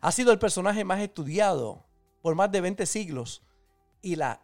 Ha 0.00 0.12
sido 0.12 0.32
el 0.32 0.38
personaje 0.38 0.84
más 0.84 1.00
estudiado 1.00 1.84
por 2.22 2.34
más 2.34 2.50
de 2.50 2.60
20 2.60 2.86
siglos 2.86 3.42
y 4.00 4.16
la 4.16 4.40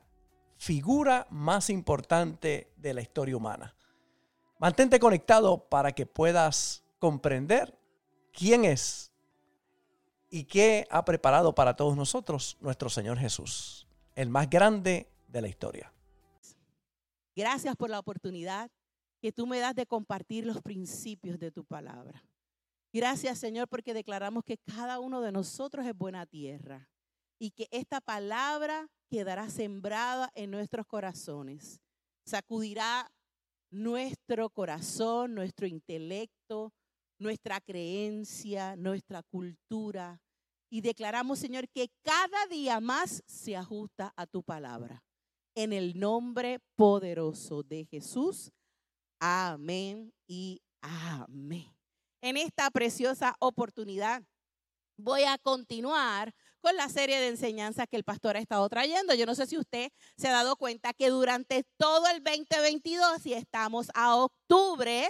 figura 0.57 1.27
más 1.31 1.71
importante 1.71 2.73
de 2.77 2.95
la 2.95 3.01
historia 3.01 3.37
humana. 3.37 3.75
Mantente 4.59 4.99
conectado 4.99 5.69
para 5.69 5.93
que 5.93 6.05
puedas 6.05 6.85
comprender 6.99 7.79
quién 8.33 8.65
es 8.65 9.13
y 10.31 10.45
qué 10.45 10.87
ha 10.91 11.05
preparado 11.05 11.55
para 11.55 11.77
todos 11.77 11.97
nosotros 11.97 12.57
nuestro 12.61 12.91
Señor 12.91 13.19
Jesús, 13.19 13.87
el 14.15 14.29
más 14.31 14.51
grande 14.51 15.11
de 15.29 15.41
la 15.41 15.49
historia. 15.49 15.93
Gracias 17.35 17.77
por 17.77 17.89
la 17.89 18.01
oportunidad 18.01 18.71
que 19.21 19.33
tú 19.33 19.47
me 19.47 19.61
das 19.61 19.75
de 19.75 19.87
compartir 19.87 20.45
los 20.45 20.61
principios 20.61 21.39
de 21.39 21.51
tu 21.51 21.65
palabra. 21.65 22.23
Gracias 22.93 23.39
Señor 23.39 23.69
porque 23.69 23.93
declaramos 23.93 24.45
que 24.45 24.57
cada 24.59 24.99
uno 24.99 25.21
de 25.21 25.33
nosotros 25.33 25.87
es 25.87 25.97
buena 25.97 26.25
tierra 26.27 26.89
y 27.39 27.51
que 27.51 27.69
esta 27.71 28.01
palabra 28.01 28.89
quedará 29.11 29.49
sembrada 29.51 30.31
en 30.35 30.51
nuestros 30.51 30.87
corazones. 30.87 31.81
Sacudirá 32.27 33.11
nuestro 33.71 34.51
corazón, 34.51 35.35
nuestro 35.35 35.67
intelecto, 35.67 36.73
nuestra 37.19 37.61
creencia, 37.61 38.77
nuestra 38.77 39.23
cultura. 39.23 40.21
Y 40.71 40.81
declaramos, 40.81 41.39
Señor, 41.39 41.69
que 41.69 41.91
cada 42.03 42.47
día 42.47 42.81
más 42.81 43.23
se 43.27 43.57
ajusta 43.57 44.13
a 44.17 44.27
tu 44.27 44.43
palabra. 44.43 45.03
En 45.55 45.73
el 45.73 45.99
nombre 45.99 46.61
poderoso 46.77 47.63
de 47.63 47.87
Jesús. 47.87 48.53
Amén 49.19 50.13
y 50.27 50.61
amén 50.81 51.78
en 52.21 52.37
esta 52.37 52.71
preciosa 52.71 53.35
oportunidad. 53.41 54.23
Voy 54.97 55.23
a 55.25 55.39
continuar 55.39 56.35
con 56.61 56.77
la 56.77 56.89
serie 56.89 57.21
de 57.21 57.29
enseñanzas 57.29 57.87
que 57.89 57.97
el 57.97 58.05
pastor 58.05 58.37
ha 58.37 58.41
estado 58.41 58.69
trayendo. 58.69 59.15
Yo 59.15 59.27
no 59.27 59.35
sé 59.35 59.47
si 59.47 59.57
usted 59.57 59.91
se 60.17 60.29
ha 60.29 60.33
dado 60.33 60.57
cuenta 60.57 60.93
que 60.93 61.09
durante 61.11 61.65
todo 61.77 62.09
el 62.09 62.23
2022, 62.23 63.25
y 63.27 63.35
estamos 63.35 63.89
a 63.95 64.17
octubre, 64.17 65.09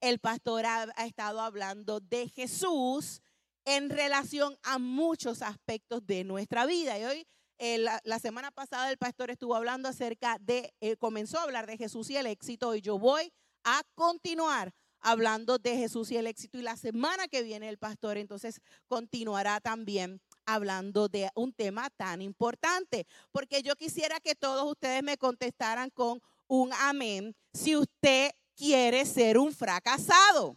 el 0.00 0.18
pastor 0.18 0.66
ha, 0.66 0.84
estado 1.06 1.40
hablando 1.40 2.00
de 2.00 2.28
Jesús 2.28 3.22
en 3.64 3.88
relación 3.88 4.58
a 4.62 4.78
muchos 4.78 5.40
aspectos 5.40 6.06
de 6.06 6.24
nuestra 6.24 6.66
vida. 6.66 6.98
Y 6.98 7.04
hoy, 7.04 7.26
eh, 7.58 7.78
la, 7.78 8.18
semana 8.18 8.50
pasada, 8.50 8.90
el 8.90 8.98
pastor 8.98 9.30
estuvo 9.30 9.54
hablando 9.54 9.88
acerca 9.88 10.36
de, 10.38 10.74
eh, 10.80 10.96
comenzó 10.96 11.38
a 11.38 11.44
hablar 11.44 11.66
de 11.66 11.78
Jesús 11.78 12.10
y 12.10 12.18
el 12.18 12.26
éxito, 12.26 12.74
y 12.74 12.82
yo 12.82 12.98
voy 12.98 13.32
a 13.64 13.82
continuar 13.94 14.74
hablando 15.04 15.58
de 15.58 15.76
Jesús 15.76 16.10
y 16.10 16.16
el 16.16 16.26
éxito. 16.26 16.58
Y 16.58 16.62
la 16.62 16.76
semana 16.76 17.28
que 17.28 17.42
viene 17.42 17.68
el 17.68 17.78
pastor 17.78 18.16
entonces 18.16 18.60
continuará 18.88 19.60
también 19.60 20.20
hablando 20.46 21.08
de 21.08 21.30
un 21.34 21.52
tema 21.52 21.90
tan 21.90 22.22
importante. 22.22 23.06
Porque 23.30 23.62
yo 23.62 23.76
quisiera 23.76 24.18
que 24.18 24.34
todos 24.34 24.64
ustedes 24.68 25.02
me 25.02 25.18
contestaran 25.18 25.90
con 25.90 26.20
un 26.48 26.72
amén 26.72 27.36
si 27.52 27.76
usted 27.76 28.32
quiere 28.56 29.04
ser 29.04 29.38
un 29.38 29.52
fracasado. 29.52 30.56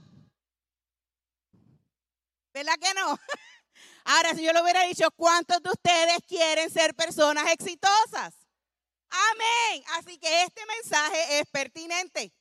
¿Verdad 2.53 2.75
que 2.81 2.94
no? 2.96 3.19
Ahora, 4.06 4.34
si 4.34 4.44
yo 4.44 4.53
lo 4.53 4.63
hubiera 4.63 4.84
dicho, 4.84 5.12
¿cuántos 5.16 5.62
de 5.62 5.69
ustedes 5.69 6.18
quieren 6.25 6.72
ser 6.72 6.96
personas 6.96 7.52
exitosas? 7.52 8.34
Amén. 9.09 9.84
Así 9.97 10.18
que 10.18 10.44
este 10.44 10.62
mensaje 10.66 11.40
es 11.40 11.46
pertinente 11.52 12.34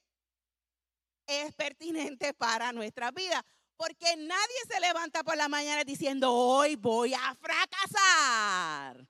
es 1.27 1.55
pertinente 1.55 2.35
para 2.35 2.73
nuestra 2.73 3.11
vida. 3.11 3.45
Porque 3.77 4.17
nadie 4.17 4.57
se 4.71 4.81
levanta 4.81 5.23
por 5.23 5.37
la 5.37 5.49
mañana 5.49 5.85
diciendo, 5.85 6.33
hoy 6.33 6.77
voy 6.77 7.13
a 7.13 7.35
fracasar. 7.35 9.07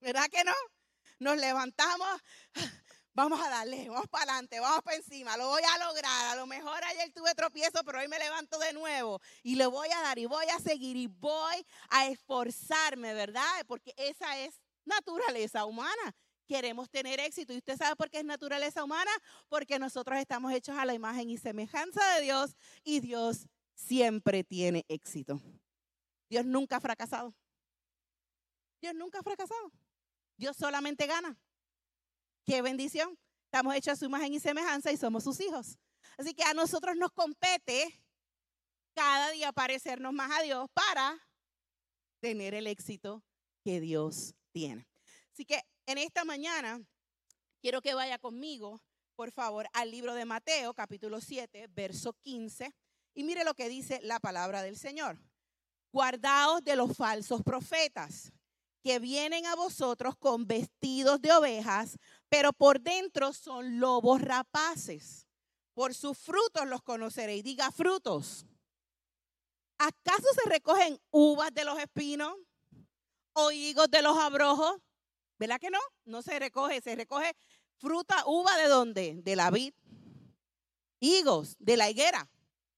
¿Verdad 0.00 0.26
que 0.30 0.44
no? 0.44 0.52
Nos 1.18 1.38
levantamos, 1.38 2.08
vamos 3.14 3.40
a 3.40 3.48
darle, 3.48 3.88
vamos 3.88 4.08
para 4.08 4.24
adelante, 4.24 4.60
vamos 4.60 4.82
para 4.82 4.96
encima, 4.96 5.36
lo 5.36 5.48
voy 5.48 5.62
a 5.62 5.86
lograr. 5.86 6.26
A 6.26 6.36
lo 6.36 6.46
mejor 6.46 6.84
ayer 6.84 7.10
tuve 7.12 7.34
tropiezo, 7.34 7.82
pero 7.84 7.98
hoy 7.98 8.08
me 8.08 8.18
levanto 8.18 8.58
de 8.58 8.72
nuevo 8.72 9.20
y 9.42 9.56
le 9.56 9.66
voy 9.66 9.88
a 9.90 10.02
dar 10.02 10.18
y 10.18 10.26
voy 10.26 10.46
a 10.46 10.58
seguir 10.58 10.96
y 10.96 11.06
voy 11.06 11.66
a 11.88 12.06
esforzarme, 12.06 13.14
¿verdad? 13.14 13.64
Porque 13.66 13.94
esa 13.96 14.38
es 14.38 14.60
naturaleza 14.84 15.64
humana 15.64 16.14
queremos 16.50 16.90
tener 16.90 17.20
éxito. 17.20 17.52
¿Y 17.52 17.58
usted 17.58 17.76
sabe 17.76 17.94
por 17.94 18.10
qué 18.10 18.18
es 18.18 18.24
naturaleza 18.24 18.82
humana? 18.82 19.10
Porque 19.48 19.78
nosotros 19.78 20.18
estamos 20.18 20.52
hechos 20.52 20.76
a 20.76 20.84
la 20.84 20.94
imagen 20.94 21.30
y 21.30 21.38
semejanza 21.38 22.04
de 22.14 22.22
Dios 22.22 22.56
y 22.82 22.98
Dios 22.98 23.46
siempre 23.76 24.42
tiene 24.42 24.84
éxito. 24.88 25.40
Dios 26.28 26.44
nunca 26.44 26.76
ha 26.76 26.80
fracasado. 26.80 27.36
Dios 28.80 28.94
nunca 28.96 29.20
ha 29.20 29.22
fracasado. 29.22 29.70
Dios 30.36 30.56
solamente 30.56 31.06
gana. 31.06 31.38
Qué 32.44 32.62
bendición. 32.62 33.16
Estamos 33.44 33.76
hechos 33.76 33.92
a 33.92 33.96
su 33.96 34.06
imagen 34.06 34.34
y 34.34 34.40
semejanza 34.40 34.90
y 34.90 34.96
somos 34.96 35.22
sus 35.22 35.38
hijos. 35.38 35.78
Así 36.18 36.34
que 36.34 36.42
a 36.42 36.52
nosotros 36.52 36.96
nos 36.96 37.12
compete 37.12 38.02
cada 38.92 39.30
día 39.30 39.52
parecernos 39.52 40.12
más 40.12 40.36
a 40.36 40.42
Dios 40.42 40.68
para 40.74 41.16
tener 42.18 42.54
el 42.54 42.66
éxito 42.66 43.22
que 43.62 43.78
Dios 43.80 44.34
tiene. 44.50 44.90
Así 45.32 45.44
que 45.44 45.62
en 45.86 45.98
esta 45.98 46.24
mañana 46.24 46.80
quiero 47.60 47.80
que 47.80 47.94
vaya 47.94 48.18
conmigo, 48.18 48.80
por 49.14 49.30
favor, 49.32 49.66
al 49.72 49.90
libro 49.90 50.14
de 50.14 50.24
Mateo, 50.24 50.74
capítulo 50.74 51.20
7, 51.20 51.68
verso 51.68 52.14
15, 52.22 52.74
y 53.14 53.24
mire 53.24 53.44
lo 53.44 53.54
que 53.54 53.68
dice 53.68 54.00
la 54.02 54.18
palabra 54.18 54.62
del 54.62 54.76
Señor. 54.76 55.20
Guardaos 55.92 56.62
de 56.62 56.76
los 56.76 56.96
falsos 56.96 57.42
profetas 57.42 58.32
que 58.82 58.98
vienen 58.98 59.46
a 59.46 59.56
vosotros 59.56 60.16
con 60.16 60.46
vestidos 60.46 61.20
de 61.20 61.32
ovejas, 61.32 61.98
pero 62.28 62.52
por 62.52 62.80
dentro 62.80 63.32
son 63.32 63.78
lobos 63.78 64.20
rapaces. 64.22 65.26
Por 65.74 65.94
sus 65.94 66.16
frutos 66.18 66.66
los 66.66 66.82
conoceréis. 66.82 67.44
Diga 67.44 67.70
frutos. 67.70 68.46
¿Acaso 69.78 70.26
se 70.34 70.48
recogen 70.48 71.00
uvas 71.10 71.52
de 71.52 71.64
los 71.64 71.78
espinos 71.78 72.34
o 73.32 73.50
higos 73.50 73.90
de 73.90 74.02
los 74.02 74.16
abrojos? 74.16 74.80
¿Verdad 75.40 75.58
que 75.58 75.70
no? 75.70 75.80
No 76.04 76.20
se 76.20 76.38
recoge, 76.38 76.82
se 76.82 76.94
recoge 76.94 77.34
fruta, 77.78 78.24
uva 78.26 78.58
de 78.58 78.68
dónde? 78.68 79.14
De 79.22 79.36
la 79.36 79.50
vid, 79.50 79.72
higos, 81.00 81.56
de 81.58 81.78
la 81.78 81.88
higuera, 81.88 82.30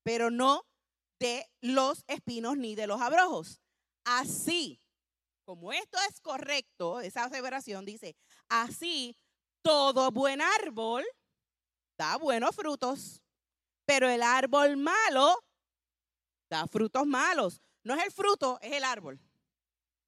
pero 0.04 0.30
no 0.30 0.64
de 1.18 1.44
los 1.60 2.04
espinos 2.06 2.56
ni 2.56 2.76
de 2.76 2.86
los 2.86 3.00
abrojos. 3.00 3.60
Así, 4.04 4.80
como 5.44 5.72
esto 5.72 5.98
es 6.08 6.20
correcto, 6.20 7.00
esa 7.00 7.24
aseveración 7.24 7.84
dice, 7.84 8.14
así 8.48 9.16
todo 9.62 10.12
buen 10.12 10.40
árbol 10.40 11.04
da 11.98 12.16
buenos 12.16 12.54
frutos, 12.54 13.22
pero 13.84 14.08
el 14.08 14.22
árbol 14.22 14.76
malo 14.76 15.34
da 16.48 16.68
frutos 16.68 17.08
malos. 17.08 17.60
No 17.82 17.96
es 17.96 18.04
el 18.04 18.12
fruto, 18.12 18.60
es 18.62 18.72
el 18.72 18.84
árbol. 18.84 19.18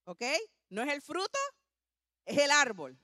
¿Ok? 0.04 0.22
No 0.68 0.82
es 0.82 0.92
el 0.92 1.02
fruto, 1.02 1.38
es 2.24 2.38
el 2.38 2.50
árbol. 2.50 2.98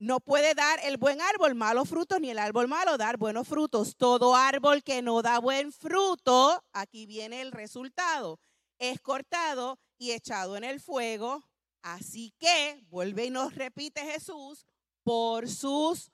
No 0.00 0.20
puede 0.20 0.54
dar 0.54 0.78
el 0.84 0.96
buen 0.96 1.20
árbol 1.20 1.56
malos 1.56 1.88
frutos, 1.88 2.20
ni 2.20 2.30
el 2.30 2.38
árbol 2.38 2.68
malo 2.68 2.96
dar 2.96 3.16
buenos 3.16 3.48
frutos. 3.48 3.96
Todo 3.96 4.36
árbol 4.36 4.84
que 4.84 5.02
no 5.02 5.22
da 5.22 5.40
buen 5.40 5.72
fruto, 5.72 6.64
aquí 6.72 7.04
viene 7.06 7.40
el 7.40 7.50
resultado, 7.50 8.38
es 8.78 9.00
cortado 9.00 9.78
y 9.98 10.12
echado 10.12 10.56
en 10.56 10.62
el 10.62 10.80
fuego. 10.80 11.42
Así 11.82 12.32
que, 12.38 12.80
vuelve 12.90 13.26
y 13.26 13.30
nos 13.30 13.54
repite 13.56 14.02
Jesús, 14.02 14.66
por 15.02 15.48
sus 15.48 16.12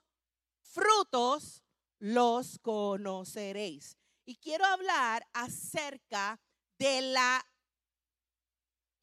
frutos 0.61 1.63
los 1.99 2.57
conoceréis. 2.59 3.97
Y 4.25 4.37
quiero 4.37 4.65
hablar 4.65 5.27
acerca 5.33 6.39
de 6.79 7.01
la 7.01 7.45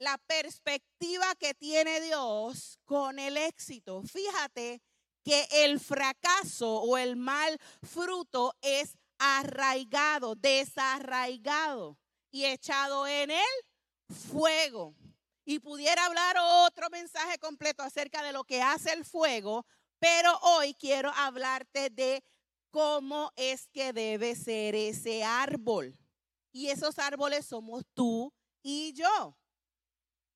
la 0.03 0.19
perspectiva 0.19 1.33
que 1.37 1.55
tiene 1.55 2.01
Dios 2.01 2.77
con 2.85 3.21
el 3.21 3.37
éxito. 3.37 4.03
Fíjate 4.03 4.83
que 5.23 5.47
el 5.53 5.79
fracaso 5.79 6.81
o 6.81 6.99
el 6.99 7.15
mal 7.15 7.57
fruto 7.83 8.53
es 8.61 8.99
arraigado, 9.19 10.35
desarraigado 10.35 11.97
y 12.33 12.47
echado 12.47 13.07
en 13.07 13.31
el 13.31 14.15
fuego. 14.33 14.97
Y 15.45 15.61
pudiera 15.61 16.05
hablar 16.07 16.37
otro 16.67 16.91
mensaje 16.91 17.39
completo 17.39 17.85
acerca 17.85 18.25
de 18.25 18.33
lo 18.33 18.43
que 18.43 18.61
hace 18.61 18.93
el 18.93 19.05
fuego, 19.05 19.65
pero 20.01 20.37
hoy 20.39 20.75
quiero 20.75 21.13
hablarte 21.15 21.91
de 21.91 22.25
cómo 22.73 23.31
es 23.37 23.69
que 23.69 23.93
debe 23.93 24.35
ser 24.35 24.75
ese 24.75 25.23
árbol. 25.23 25.97
Y 26.51 26.71
esos 26.71 26.99
árboles 26.99 27.47
somos 27.47 27.85
tú 27.95 28.33
y 28.65 28.93
yo. 28.95 29.37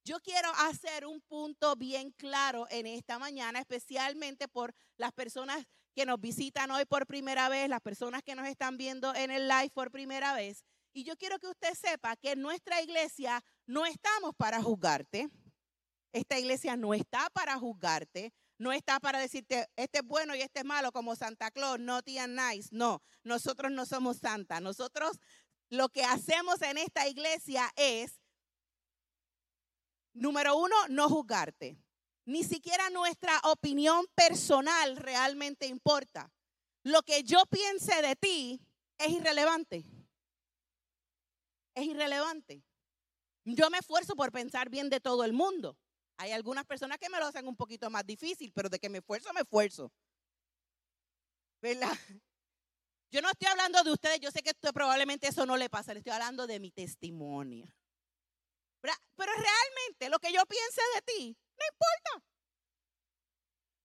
Yo 0.06 0.20
quiero 0.20 0.48
hacer 0.68 1.04
un 1.04 1.20
punto 1.20 1.74
bien 1.74 2.12
claro 2.12 2.68
en 2.70 2.86
esta 2.86 3.18
mañana, 3.18 3.58
especialmente 3.58 4.46
por 4.46 4.72
las 4.96 5.10
personas 5.10 5.66
que 5.96 6.06
nos 6.06 6.20
visitan 6.20 6.70
hoy 6.70 6.84
por 6.84 7.08
primera 7.08 7.48
vez, 7.48 7.68
las 7.68 7.80
personas 7.80 8.22
que 8.22 8.36
nos 8.36 8.46
están 8.46 8.76
viendo 8.76 9.12
en 9.16 9.32
el 9.32 9.48
live 9.48 9.70
por 9.74 9.90
primera 9.90 10.32
vez. 10.32 10.62
Y 10.92 11.02
yo 11.02 11.16
quiero 11.16 11.40
que 11.40 11.48
usted 11.48 11.74
sepa 11.74 12.14
que 12.14 12.30
en 12.30 12.40
nuestra 12.40 12.80
iglesia 12.82 13.42
no 13.66 13.84
estamos 13.84 14.32
para 14.36 14.62
juzgarte. 14.62 15.28
Esta 16.12 16.38
iglesia 16.38 16.76
no 16.76 16.94
está 16.94 17.28
para 17.30 17.58
juzgarte. 17.58 18.32
No 18.58 18.72
está 18.72 19.00
para 19.00 19.18
decirte, 19.18 19.66
este 19.74 19.98
es 19.98 20.04
bueno 20.04 20.36
y 20.36 20.40
este 20.40 20.60
es 20.60 20.64
malo, 20.64 20.92
como 20.92 21.16
Santa 21.16 21.50
Claus, 21.50 21.80
no 21.80 22.00
tía 22.02 22.28
nice. 22.28 22.68
No, 22.70 23.02
nosotros 23.24 23.72
no 23.72 23.84
somos 23.84 24.18
santa. 24.18 24.60
Nosotros 24.60 25.18
lo 25.68 25.88
que 25.88 26.04
hacemos 26.04 26.62
en 26.62 26.78
esta 26.78 27.08
iglesia 27.08 27.72
es 27.74 28.20
Número 30.16 30.56
uno, 30.56 30.74
no 30.88 31.10
juzgarte. 31.10 31.78
Ni 32.24 32.42
siquiera 32.42 32.88
nuestra 32.90 33.38
opinión 33.44 34.06
personal 34.14 34.96
realmente 34.96 35.66
importa. 35.66 36.32
Lo 36.82 37.02
que 37.02 37.22
yo 37.22 37.44
piense 37.46 38.00
de 38.00 38.16
ti 38.16 38.60
es 38.96 39.10
irrelevante. 39.10 39.84
Es 41.74 41.84
irrelevante. 41.84 42.64
Yo 43.44 43.68
me 43.68 43.78
esfuerzo 43.78 44.16
por 44.16 44.32
pensar 44.32 44.70
bien 44.70 44.88
de 44.88 45.00
todo 45.00 45.22
el 45.22 45.34
mundo. 45.34 45.76
Hay 46.16 46.32
algunas 46.32 46.64
personas 46.64 46.98
que 46.98 47.10
me 47.10 47.18
lo 47.18 47.26
hacen 47.26 47.46
un 47.46 47.56
poquito 47.56 47.90
más 47.90 48.06
difícil, 48.06 48.50
pero 48.52 48.70
de 48.70 48.78
que 48.78 48.88
me 48.88 48.98
esfuerzo, 48.98 49.32
me 49.34 49.42
esfuerzo. 49.42 49.92
¿Verdad? 51.60 51.92
Yo 53.10 53.20
no 53.20 53.30
estoy 53.30 53.48
hablando 53.48 53.84
de 53.84 53.92
ustedes, 53.92 54.18
yo 54.20 54.30
sé 54.30 54.42
que 54.42 54.52
probablemente 54.72 55.28
eso 55.28 55.46
no 55.46 55.56
le 55.56 55.68
pasa, 55.68 55.92
le 55.92 56.00
estoy 56.00 56.12
hablando 56.12 56.46
de 56.46 56.58
mi 56.58 56.70
testimonio. 56.70 57.66
Pero 58.80 59.32
realmente 59.32 60.08
lo 60.08 60.18
que 60.18 60.32
yo 60.32 60.44
piense 60.46 60.80
de 60.94 61.02
ti, 61.02 61.36
no 61.58 61.64
importa. 61.64 62.26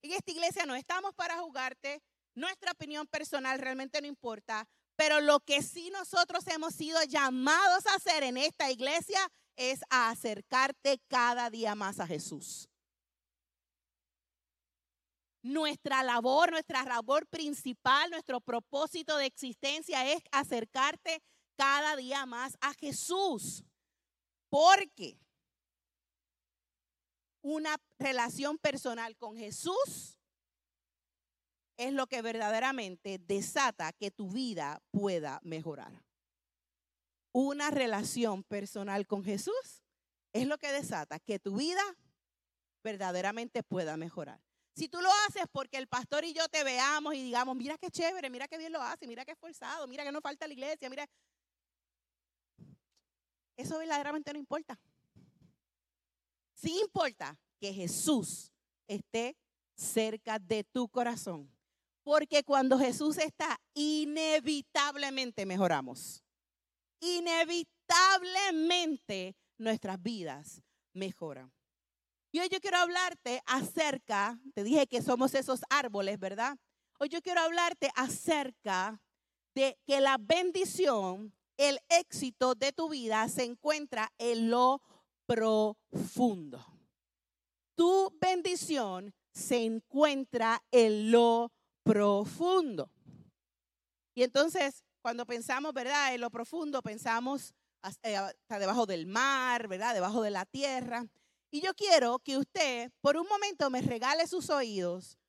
En 0.04 0.12
esta 0.14 0.32
iglesia 0.32 0.66
no 0.66 0.76
estamos 0.76 1.14
para 1.14 1.38
jugarte, 1.40 2.02
nuestra 2.34 2.72
opinión 2.72 3.08
personal 3.08 3.60
realmente 3.60 4.02
no 4.02 4.08
importa, 4.08 4.68
pero 4.96 5.22
lo 5.22 5.40
que 5.40 5.62
sí 5.62 5.90
nosotros 5.92 6.46
hemos 6.48 6.76
sido 6.76 7.02
llamados 7.04 7.86
a 7.88 7.96
hacer 7.96 8.24
en 8.24 8.38
esta 8.38 8.72
iglesia 8.72 9.20
es 9.56 9.82
a 9.90 10.10
acercarte 10.10 11.00
cada 11.08 11.50
día 11.50 11.76
más 11.76 12.00
a 12.00 12.08
Jesús. 12.08 12.68
Nuestra 15.44 16.04
labor, 16.04 16.52
nuestra 16.52 16.84
labor 16.84 17.26
principal, 17.28 18.12
nuestro 18.12 18.42
propósito 18.42 19.18
de 19.18 19.26
existencia 19.26 20.06
es 20.12 20.22
acercarte 20.32 21.22
cada 21.58 21.96
día 21.96 22.26
más 22.26 22.58
a 22.62 22.74
Jesús. 22.76 23.64
Porque 24.52 25.18
una 27.42 27.78
relación 27.98 28.58
personal 28.58 29.16
con 29.16 29.38
Jesús 29.38 30.20
es 31.78 31.94
lo 31.94 32.06
que 32.06 32.22
verdaderamente 32.22 33.18
desata 33.18 33.94
que 33.94 34.12
tu 34.12 34.30
vida 34.30 34.84
pueda 34.92 35.40
mejorar. 35.42 36.04
Una 37.32 37.72
relación 37.72 38.44
personal 38.44 39.08
con 39.08 39.24
Jesús 39.24 39.86
es 40.34 40.46
lo 40.46 40.58
que 40.58 40.74
desata 40.74 41.18
que 41.18 41.40
tu 41.40 41.56
vida 41.56 41.82
verdaderamente 42.84 43.64
pueda 43.64 43.96
mejorar. 43.96 44.42
Si 44.76 44.90
tú 44.90 45.00
lo 45.00 45.10
haces 45.28 45.46
porque 45.50 45.78
el 45.78 45.88
pastor 45.88 46.26
y 46.26 46.34
yo 46.34 46.50
te 46.50 46.66
veamos 46.66 47.16
y 47.16 47.24
digamos, 47.24 47.56
mira 47.56 47.78
qué 47.78 47.90
chévere, 47.90 48.30
mira 48.30 48.50
qué 48.50 48.58
bien 48.58 48.74
lo 48.74 48.82
hace, 48.82 49.08
mira 49.08 49.24
qué 49.24 49.32
esforzado, 49.32 49.88
mira 49.88 50.04
que 50.04 50.12
no 50.12 50.20
falta 50.20 50.46
la 50.46 50.54
iglesia, 50.54 50.90
mira, 50.90 51.08
eso 53.62 53.78
verdaderamente 53.78 54.34
no 54.34 54.40
importa. 54.40 54.78
Sí 56.54 56.80
importa 56.82 57.40
que 57.60 57.74
Jesús 57.74 58.52
esté 58.88 59.38
cerca 59.76 60.40
de 60.40 60.64
tu 60.64 60.90
corazón. 60.90 61.52
Porque 62.04 62.44
cuando 62.44 62.78
Jesús 62.78 63.18
está, 63.18 63.60
inevitablemente 63.74 65.44
mejoramos. 65.46 66.24
Inevitablemente 67.00 69.36
nuestras 69.58 70.02
vidas 70.02 70.62
mejoran. 70.94 71.52
Y 72.32 72.40
hoy 72.40 72.50
yo 72.50 72.62
quiero 72.62 72.78
hablarte 72.78 73.42
acerca, 73.46 74.40
te 74.54 74.64
dije 74.64 74.88
que 74.88 75.02
somos 75.02 75.36
esos 75.36 75.62
árboles, 75.70 76.18
¿verdad? 76.18 76.58
Hoy 76.98 77.10
yo 77.10 77.22
quiero 77.22 77.42
hablarte 77.42 77.92
acerca 77.96 79.02
de 79.54 79.78
que 79.86 80.00
la 80.00 80.18
bendición 80.20 81.34
el 81.62 81.80
éxito 81.90 82.56
de 82.56 82.72
tu 82.74 82.90
vida 82.90 83.30
se 83.30 83.44
encuentra 83.44 84.12
en 84.18 84.50
lo 84.50 84.82
profundo. 85.28 86.66
Tu 87.76 88.18
bendición 88.20 89.14
se 89.32 89.64
encuentra 89.64 90.64
en 90.72 91.12
lo 91.12 91.52
profundo. 91.84 92.90
Y 94.16 94.24
entonces, 94.24 94.84
cuando 95.04 95.28
pensamos, 95.28 95.72
¿verdad? 95.72 96.16
En 96.16 96.22
lo 96.22 96.32
profundo, 96.32 96.82
pensamos 96.82 97.54
eh, 98.02 98.18
hasta 98.18 98.58
debajo 98.58 98.88
del 98.88 99.06
mar, 99.06 99.68
¿verdad? 99.68 99.94
Debajo 99.94 100.24
de 100.24 100.32
la 100.32 100.46
tierra. 100.46 101.06
Y 101.52 101.62
yo 101.62 101.76
quiero 101.76 102.18
que 102.18 102.38
usted 102.38 102.92
por 103.02 103.18
un 103.18 103.28
momento 103.28 103.70
me 103.70 103.82
regale 103.82 104.26
sus 104.26 104.50
oídos, 104.50 105.20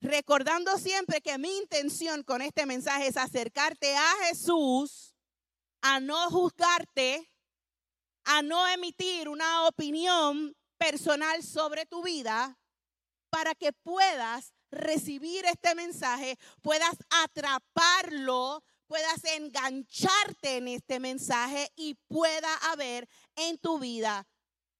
recordando 0.00 0.78
siempre 0.78 1.20
que 1.20 1.36
mi 1.36 1.54
intención 1.58 2.22
con 2.22 2.40
este 2.40 2.64
mensaje 2.64 3.08
es 3.08 3.18
acercarte 3.18 3.94
a 3.94 4.14
Jesús 4.26 5.07
a 5.80 6.00
no 6.00 6.30
juzgarte, 6.30 7.30
a 8.24 8.42
no 8.42 8.66
emitir 8.68 9.28
una 9.28 9.66
opinión 9.66 10.56
personal 10.76 11.42
sobre 11.42 11.86
tu 11.86 12.02
vida, 12.02 12.58
para 13.30 13.54
que 13.54 13.72
puedas 13.72 14.54
recibir 14.70 15.44
este 15.44 15.74
mensaje, 15.74 16.38
puedas 16.62 16.96
atraparlo, 17.10 18.62
puedas 18.86 19.24
engancharte 19.24 20.56
en 20.56 20.68
este 20.68 21.00
mensaje 21.00 21.70
y 21.76 21.94
pueda 22.08 22.54
haber 22.70 23.08
en 23.36 23.58
tu 23.58 23.78
vida 23.78 24.26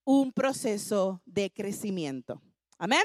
un 0.05 0.33
proceso 0.33 1.21
de 1.27 1.51
crecimiento. 1.51 2.41
Amén. 2.79 3.05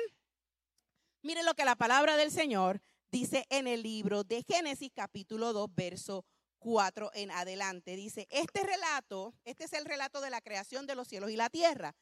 Mire 1.21 1.43
lo 1.43 1.53
que 1.53 1.65
la 1.65 1.75
palabra 1.75 2.15
del 2.17 2.31
Señor 2.31 2.81
dice 3.11 3.45
en 3.49 3.67
el 3.67 3.83
libro 3.83 4.23
de 4.23 4.43
Génesis 4.43 4.91
capítulo 4.93 5.53
2, 5.53 5.69
verso 5.75 6.25
4 6.63 7.11
en 7.13 7.29
adelante. 7.31 7.95
Dice, 7.95 8.27
este 8.31 8.63
relato, 8.63 9.33
este 9.43 9.65
es 9.65 9.73
el 9.73 9.85
relato 9.85 10.21
de 10.21 10.29
la 10.29 10.41
creación 10.41 10.87
de 10.87 10.95
los 10.95 11.07
cielos 11.07 11.29
y 11.29 11.35
la 11.35 11.49
tierra. 11.49 11.95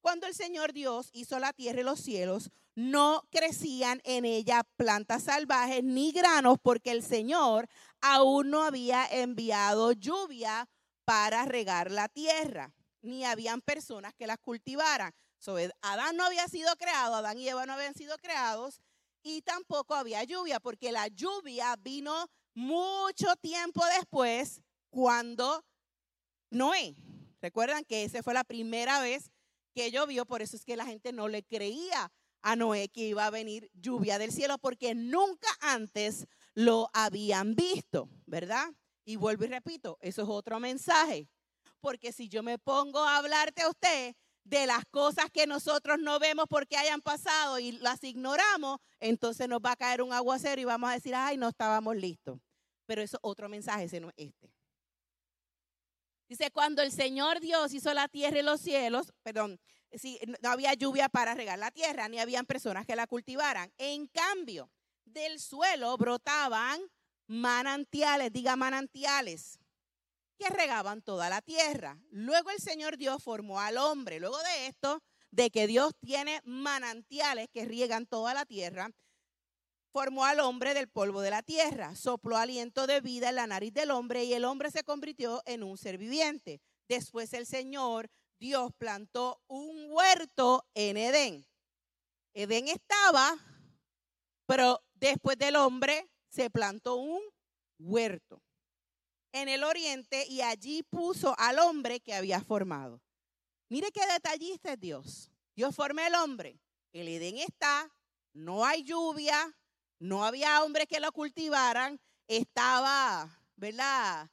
Cuando 0.00 0.26
el 0.26 0.34
Señor 0.34 0.72
Dios 0.72 1.10
hizo 1.12 1.38
la 1.38 1.52
tierra 1.52 1.80
y 1.80 1.84
los 1.84 2.00
cielos, 2.00 2.50
no 2.74 3.22
crecían 3.30 4.00
en 4.04 4.24
ella 4.24 4.64
plantas 4.76 5.24
salvajes 5.24 5.82
ni 5.82 6.12
granos 6.12 6.58
porque 6.62 6.92
el 6.92 7.02
Señor 7.02 7.68
aún 8.00 8.50
no 8.50 8.62
había 8.62 9.06
enviado 9.06 9.92
lluvia 9.92 10.68
para 11.04 11.44
regar 11.46 11.90
la 11.90 12.08
tierra, 12.08 12.72
ni 13.02 13.24
habían 13.24 13.60
personas 13.60 14.14
que 14.14 14.26
las 14.26 14.38
cultivaran. 14.38 15.12
Adán 15.82 16.16
no 16.16 16.24
había 16.24 16.46
sido 16.48 16.74
creado, 16.76 17.14
Adán 17.14 17.38
y 17.38 17.48
Eva 17.48 17.64
no 17.66 17.72
habían 17.72 17.94
sido 17.94 18.16
creados 18.18 18.80
y 19.22 19.42
tampoco 19.42 19.94
había 19.94 20.24
lluvia 20.24 20.60
porque 20.60 20.92
la 20.92 21.08
lluvia 21.08 21.76
vino 21.76 22.28
mucho 22.58 23.36
tiempo 23.36 23.80
después, 23.96 24.62
cuando 24.90 25.64
Noé, 26.50 26.96
recuerdan 27.40 27.84
que 27.84 28.02
esa 28.02 28.20
fue 28.20 28.34
la 28.34 28.42
primera 28.42 29.00
vez 29.00 29.30
que 29.74 29.92
llovió, 29.92 30.26
por 30.26 30.42
eso 30.42 30.56
es 30.56 30.64
que 30.64 30.76
la 30.76 30.84
gente 30.84 31.12
no 31.12 31.28
le 31.28 31.44
creía 31.44 32.10
a 32.42 32.56
Noé 32.56 32.88
que 32.88 33.06
iba 33.06 33.24
a 33.24 33.30
venir 33.30 33.70
lluvia 33.74 34.18
del 34.18 34.32
cielo, 34.32 34.58
porque 34.58 34.96
nunca 34.96 35.48
antes 35.60 36.26
lo 36.54 36.90
habían 36.92 37.54
visto, 37.54 38.08
¿verdad? 38.26 38.66
Y 39.04 39.14
vuelvo 39.14 39.44
y 39.44 39.48
repito, 39.48 39.96
eso 40.00 40.22
es 40.22 40.28
otro 40.28 40.58
mensaje, 40.58 41.28
porque 41.80 42.12
si 42.12 42.28
yo 42.28 42.42
me 42.42 42.58
pongo 42.58 42.98
a 42.98 43.18
hablarte 43.18 43.62
a 43.62 43.68
usted 43.68 44.16
de 44.42 44.66
las 44.66 44.84
cosas 44.90 45.26
que 45.32 45.46
nosotros 45.46 46.00
no 46.00 46.18
vemos 46.18 46.46
porque 46.50 46.76
hayan 46.76 47.02
pasado 47.02 47.60
y 47.60 47.72
las 47.72 48.02
ignoramos, 48.02 48.80
entonces 48.98 49.48
nos 49.48 49.60
va 49.60 49.72
a 49.72 49.76
caer 49.76 50.02
un 50.02 50.12
aguacero 50.12 50.60
y 50.60 50.64
vamos 50.64 50.90
a 50.90 50.94
decir, 50.94 51.14
ay, 51.14 51.36
no 51.36 51.48
estábamos 51.48 51.94
listos 51.94 52.40
pero 52.88 53.02
eso 53.02 53.18
otro 53.20 53.50
mensaje, 53.50 53.84
ese 53.84 54.00
no 54.00 54.08
es 54.08 54.14
este. 54.16 54.50
Dice, 56.26 56.50
cuando 56.50 56.80
el 56.80 56.90
Señor 56.90 57.38
Dios 57.38 57.74
hizo 57.74 57.92
la 57.92 58.08
tierra 58.08 58.38
y 58.38 58.42
los 58.42 58.62
cielos, 58.62 59.12
perdón, 59.22 59.60
si, 59.92 60.18
no 60.40 60.48
había 60.48 60.72
lluvia 60.72 61.10
para 61.10 61.34
regar 61.34 61.58
la 61.58 61.70
tierra, 61.70 62.08
ni 62.08 62.18
habían 62.18 62.46
personas 62.46 62.86
que 62.86 62.96
la 62.96 63.06
cultivaran. 63.06 63.70
En 63.76 64.06
cambio, 64.06 64.70
del 65.04 65.38
suelo 65.38 65.98
brotaban 65.98 66.80
manantiales, 67.26 68.32
diga 68.32 68.56
manantiales. 68.56 69.58
que 70.38 70.48
regaban 70.48 71.02
toda 71.02 71.28
la 71.28 71.42
tierra. 71.42 71.98
Luego 72.10 72.50
el 72.50 72.60
Señor 72.60 72.96
Dios 72.96 73.20
formó 73.20 73.60
al 73.60 73.76
hombre. 73.76 74.20
Luego 74.20 74.38
de 74.38 74.68
esto, 74.68 75.02
de 75.32 75.50
que 75.50 75.66
Dios 75.66 75.92
tiene 76.00 76.40
manantiales 76.44 77.48
que 77.52 77.64
riegan 77.64 78.06
toda 78.06 78.34
la 78.34 78.46
tierra, 78.46 78.92
formó 79.98 80.24
al 80.24 80.38
hombre 80.38 80.74
del 80.74 80.86
polvo 80.86 81.22
de 81.22 81.30
la 81.30 81.42
tierra, 81.42 81.96
sopló 81.96 82.36
aliento 82.36 82.86
de 82.86 83.00
vida 83.00 83.30
en 83.30 83.34
la 83.34 83.48
nariz 83.48 83.74
del 83.74 83.90
hombre 83.90 84.22
y 84.22 84.32
el 84.32 84.44
hombre 84.44 84.70
se 84.70 84.84
convirtió 84.84 85.42
en 85.44 85.64
un 85.64 85.76
ser 85.76 85.98
viviente. 85.98 86.60
Después 86.88 87.32
el 87.32 87.46
Señor 87.46 88.08
Dios 88.38 88.70
plantó 88.78 89.42
un 89.48 89.90
huerto 89.90 90.64
en 90.74 90.98
Edén. 90.98 91.44
Edén 92.32 92.68
estaba, 92.68 93.36
pero 94.46 94.84
después 94.94 95.36
del 95.36 95.56
hombre 95.56 96.08
se 96.28 96.48
plantó 96.48 96.94
un 96.94 97.20
huerto 97.80 98.40
en 99.32 99.48
el 99.48 99.64
oriente 99.64 100.28
y 100.28 100.42
allí 100.42 100.84
puso 100.84 101.34
al 101.38 101.58
hombre 101.58 101.98
que 101.98 102.14
había 102.14 102.40
formado. 102.40 103.02
Mire 103.68 103.90
qué 103.90 104.06
detallista 104.06 104.74
es 104.74 104.78
Dios. 104.78 105.32
Dios 105.56 105.74
forma 105.74 106.06
el 106.06 106.14
hombre. 106.14 106.60
El 106.92 107.08
Edén 107.08 107.38
está, 107.38 107.92
no 108.32 108.64
hay 108.64 108.84
lluvia, 108.84 109.57
no 109.98 110.24
había 110.24 110.62
hombres 110.62 110.86
que 110.86 111.00
lo 111.00 111.12
cultivaran, 111.12 112.00
estaba, 112.26 113.28
¿verdad? 113.56 114.30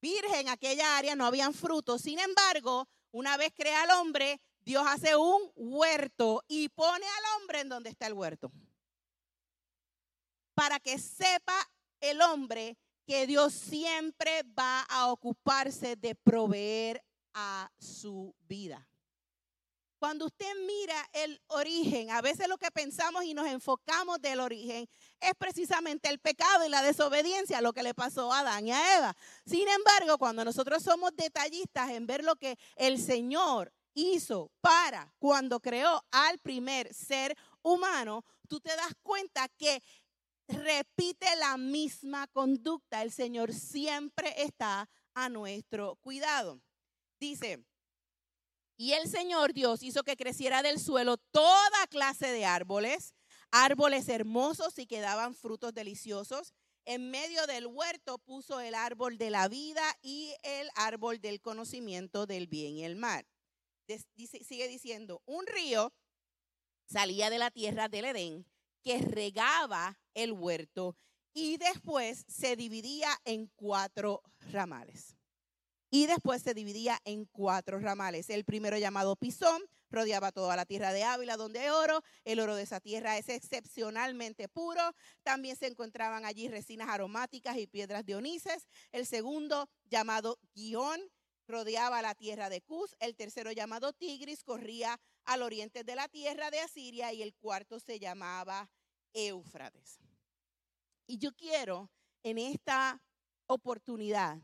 Virgen 0.00 0.48
aquella 0.48 0.96
área, 0.96 1.14
no 1.14 1.26
habían 1.26 1.54
frutos. 1.54 2.02
Sin 2.02 2.18
embargo, 2.18 2.88
una 3.12 3.36
vez 3.36 3.52
crea 3.54 3.82
al 3.82 3.90
hombre, 4.00 4.40
Dios 4.64 4.84
hace 4.86 5.14
un 5.16 5.52
huerto 5.54 6.42
y 6.48 6.68
pone 6.68 7.06
al 7.06 7.40
hombre 7.40 7.60
en 7.60 7.68
donde 7.68 7.90
está 7.90 8.06
el 8.06 8.14
huerto. 8.14 8.50
Para 10.54 10.80
que 10.80 10.98
sepa 10.98 11.70
el 12.00 12.20
hombre 12.20 12.76
que 13.06 13.26
Dios 13.26 13.52
siempre 13.52 14.42
va 14.58 14.82
a 14.82 15.10
ocuparse 15.12 15.96
de 15.96 16.14
proveer 16.14 17.04
a 17.34 17.70
su 17.78 18.34
vida. 18.40 18.88
Cuando 20.02 20.26
usted 20.26 20.52
mira 20.66 20.96
el 21.12 21.40
origen, 21.46 22.10
a 22.10 22.20
veces 22.20 22.48
lo 22.48 22.58
que 22.58 22.72
pensamos 22.72 23.22
y 23.22 23.34
nos 23.34 23.46
enfocamos 23.46 24.20
del 24.20 24.40
origen 24.40 24.88
es 25.20 25.32
precisamente 25.38 26.08
el 26.08 26.18
pecado 26.18 26.66
y 26.66 26.68
la 26.68 26.82
desobediencia, 26.82 27.60
lo 27.60 27.72
que 27.72 27.84
le 27.84 27.94
pasó 27.94 28.32
a 28.32 28.40
Adán 28.40 28.66
y 28.66 28.72
a 28.72 28.98
Eva. 28.98 29.16
Sin 29.46 29.68
embargo, 29.68 30.18
cuando 30.18 30.44
nosotros 30.44 30.82
somos 30.82 31.14
detallistas 31.14 31.90
en 31.90 32.08
ver 32.08 32.24
lo 32.24 32.34
que 32.34 32.58
el 32.74 33.00
Señor 33.00 33.72
hizo 33.94 34.50
para 34.60 35.14
cuando 35.20 35.60
creó 35.60 36.04
al 36.10 36.36
primer 36.40 36.92
ser 36.92 37.36
humano, 37.62 38.24
tú 38.48 38.58
te 38.58 38.74
das 38.74 38.94
cuenta 39.04 39.46
que 39.50 39.80
repite 40.48 41.28
la 41.36 41.56
misma 41.56 42.26
conducta. 42.26 43.02
El 43.02 43.12
Señor 43.12 43.52
siempre 43.52 44.34
está 44.36 44.90
a 45.14 45.28
nuestro 45.28 45.94
cuidado. 46.00 46.60
Dice, 47.20 47.64
y 48.82 48.94
el 48.94 49.08
Señor 49.08 49.52
Dios 49.52 49.84
hizo 49.84 50.02
que 50.02 50.16
creciera 50.16 50.60
del 50.60 50.80
suelo 50.80 51.16
toda 51.16 51.86
clase 51.88 52.32
de 52.32 52.44
árboles, 52.44 53.14
árboles 53.52 54.08
hermosos 54.08 54.76
y 54.76 54.88
que 54.88 54.98
daban 54.98 55.36
frutos 55.36 55.72
deliciosos. 55.72 56.52
En 56.84 57.08
medio 57.12 57.46
del 57.46 57.68
huerto 57.68 58.18
puso 58.18 58.58
el 58.58 58.74
árbol 58.74 59.18
de 59.18 59.30
la 59.30 59.46
vida 59.46 59.84
y 60.02 60.34
el 60.42 60.68
árbol 60.74 61.20
del 61.20 61.40
conocimiento 61.40 62.26
del 62.26 62.48
bien 62.48 62.74
y 62.74 62.84
el 62.84 62.96
mal. 62.96 63.24
sigue 63.86 64.66
diciendo, 64.66 65.22
un 65.26 65.46
río 65.46 65.92
salía 66.84 67.30
de 67.30 67.38
la 67.38 67.52
tierra 67.52 67.88
del 67.88 68.06
Edén 68.06 68.44
que 68.82 68.98
regaba 68.98 69.96
el 70.12 70.32
huerto 70.32 70.96
y 71.32 71.56
después 71.56 72.24
se 72.26 72.56
dividía 72.56 73.16
en 73.24 73.46
cuatro 73.54 74.22
ramales. 74.50 75.21
Y 75.94 76.06
después 76.06 76.40
se 76.40 76.54
dividía 76.54 76.98
en 77.04 77.26
cuatro 77.26 77.78
ramales. 77.78 78.30
El 78.30 78.46
primero 78.46 78.78
llamado 78.78 79.14
Pisón 79.14 79.60
rodeaba 79.90 80.32
toda 80.32 80.56
la 80.56 80.64
tierra 80.64 80.90
de 80.94 81.04
Ávila 81.04 81.36
donde 81.36 81.58
hay 81.58 81.68
oro. 81.68 82.02
El 82.24 82.40
oro 82.40 82.56
de 82.56 82.62
esa 82.62 82.80
tierra 82.80 83.18
es 83.18 83.28
excepcionalmente 83.28 84.48
puro. 84.48 84.80
También 85.22 85.54
se 85.54 85.66
encontraban 85.66 86.24
allí 86.24 86.48
resinas 86.48 86.88
aromáticas 86.88 87.58
y 87.58 87.66
piedras 87.66 88.06
de 88.06 88.16
onices. 88.16 88.66
El 88.90 89.04
segundo 89.04 89.68
llamado 89.84 90.38
Guión 90.54 90.98
rodeaba 91.46 92.00
la 92.00 92.14
tierra 92.14 92.48
de 92.48 92.62
Cus. 92.62 92.96
El 92.98 93.14
tercero 93.14 93.52
llamado 93.52 93.92
Tigris 93.92 94.44
corría 94.44 94.98
al 95.26 95.42
oriente 95.42 95.84
de 95.84 95.94
la 95.94 96.08
tierra 96.08 96.50
de 96.50 96.60
Asiria. 96.60 97.12
Y 97.12 97.20
el 97.20 97.34
cuarto 97.34 97.78
se 97.78 97.98
llamaba 97.98 98.70
Éufrates. 99.12 99.98
Y 101.06 101.18
yo 101.18 101.32
quiero 101.36 101.90
en 102.22 102.38
esta 102.38 103.02
oportunidad 103.46 104.40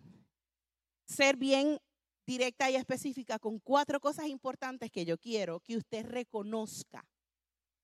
ser 1.08 1.36
bien 1.36 1.80
directa 2.26 2.70
y 2.70 2.76
específica 2.76 3.38
con 3.38 3.58
cuatro 3.58 4.00
cosas 4.00 4.26
importantes 4.26 4.90
que 4.90 5.06
yo 5.06 5.18
quiero 5.18 5.60
que 5.60 5.78
usted 5.78 6.04
reconozca 6.04 7.08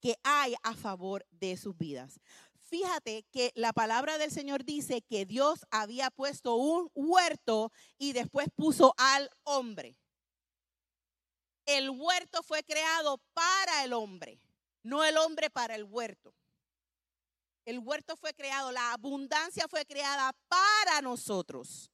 que 0.00 0.16
hay 0.22 0.54
a 0.62 0.74
favor 0.74 1.24
de 1.30 1.56
sus 1.56 1.76
vidas. 1.78 2.20
Fíjate 2.68 3.24
que 3.32 3.52
la 3.54 3.72
palabra 3.72 4.18
del 4.18 4.30
Señor 4.30 4.64
dice 4.64 5.00
que 5.00 5.24
Dios 5.24 5.64
había 5.70 6.10
puesto 6.10 6.56
un 6.56 6.90
huerto 6.94 7.72
y 7.96 8.12
después 8.12 8.48
puso 8.54 8.94
al 8.98 9.30
hombre. 9.44 9.96
El 11.64 11.88
huerto 11.88 12.42
fue 12.42 12.62
creado 12.64 13.18
para 13.32 13.84
el 13.84 13.94
hombre, 13.94 14.42
no 14.82 15.04
el 15.04 15.16
hombre 15.16 15.48
para 15.48 15.74
el 15.74 15.84
huerto. 15.84 16.34
El 17.64 17.78
huerto 17.78 18.14
fue 18.16 18.34
creado, 18.34 18.72
la 18.72 18.92
abundancia 18.92 19.66
fue 19.68 19.86
creada 19.86 20.34
para 20.48 21.00
nosotros 21.00 21.90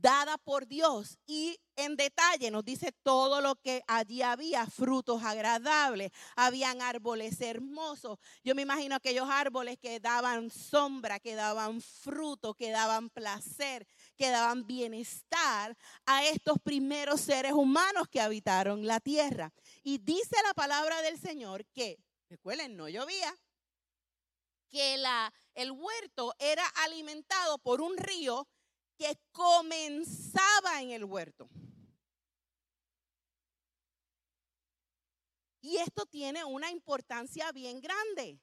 dada 0.00 0.36
por 0.38 0.66
Dios 0.66 1.18
y 1.26 1.58
en 1.76 1.96
detalle 1.96 2.50
nos 2.50 2.64
dice 2.64 2.92
todo 3.02 3.40
lo 3.40 3.56
que 3.56 3.82
allí 3.86 4.22
había, 4.22 4.66
frutos 4.66 5.22
agradables, 5.22 6.10
habían 6.34 6.80
árboles 6.80 7.40
hermosos. 7.40 8.18
Yo 8.42 8.54
me 8.54 8.62
imagino 8.62 8.94
aquellos 8.96 9.28
árboles 9.28 9.78
que 9.78 10.00
daban 10.00 10.50
sombra, 10.50 11.20
que 11.20 11.34
daban 11.34 11.80
fruto, 11.80 12.54
que 12.54 12.70
daban 12.70 13.10
placer, 13.10 13.86
que 14.16 14.30
daban 14.30 14.66
bienestar 14.66 15.76
a 16.06 16.24
estos 16.24 16.58
primeros 16.62 17.20
seres 17.20 17.52
humanos 17.52 18.08
que 18.08 18.20
habitaron 18.20 18.86
la 18.86 19.00
tierra. 19.00 19.52
Y 19.82 19.98
dice 19.98 20.36
la 20.46 20.54
palabra 20.54 21.00
del 21.02 21.18
Señor 21.18 21.66
que, 21.66 21.98
recuerden, 22.28 22.76
no 22.76 22.88
llovía, 22.88 23.34
que 24.68 24.96
la, 24.96 25.32
el 25.54 25.70
huerto 25.70 26.34
era 26.38 26.66
alimentado 26.84 27.58
por 27.58 27.80
un 27.80 27.96
río 27.96 28.48
que 28.96 29.18
comenzaba 29.32 30.80
en 30.80 30.90
el 30.90 31.04
huerto. 31.04 31.48
Y 35.60 35.78
esto 35.78 36.06
tiene 36.06 36.44
una 36.44 36.70
importancia 36.70 37.50
bien 37.50 37.80
grande, 37.80 38.40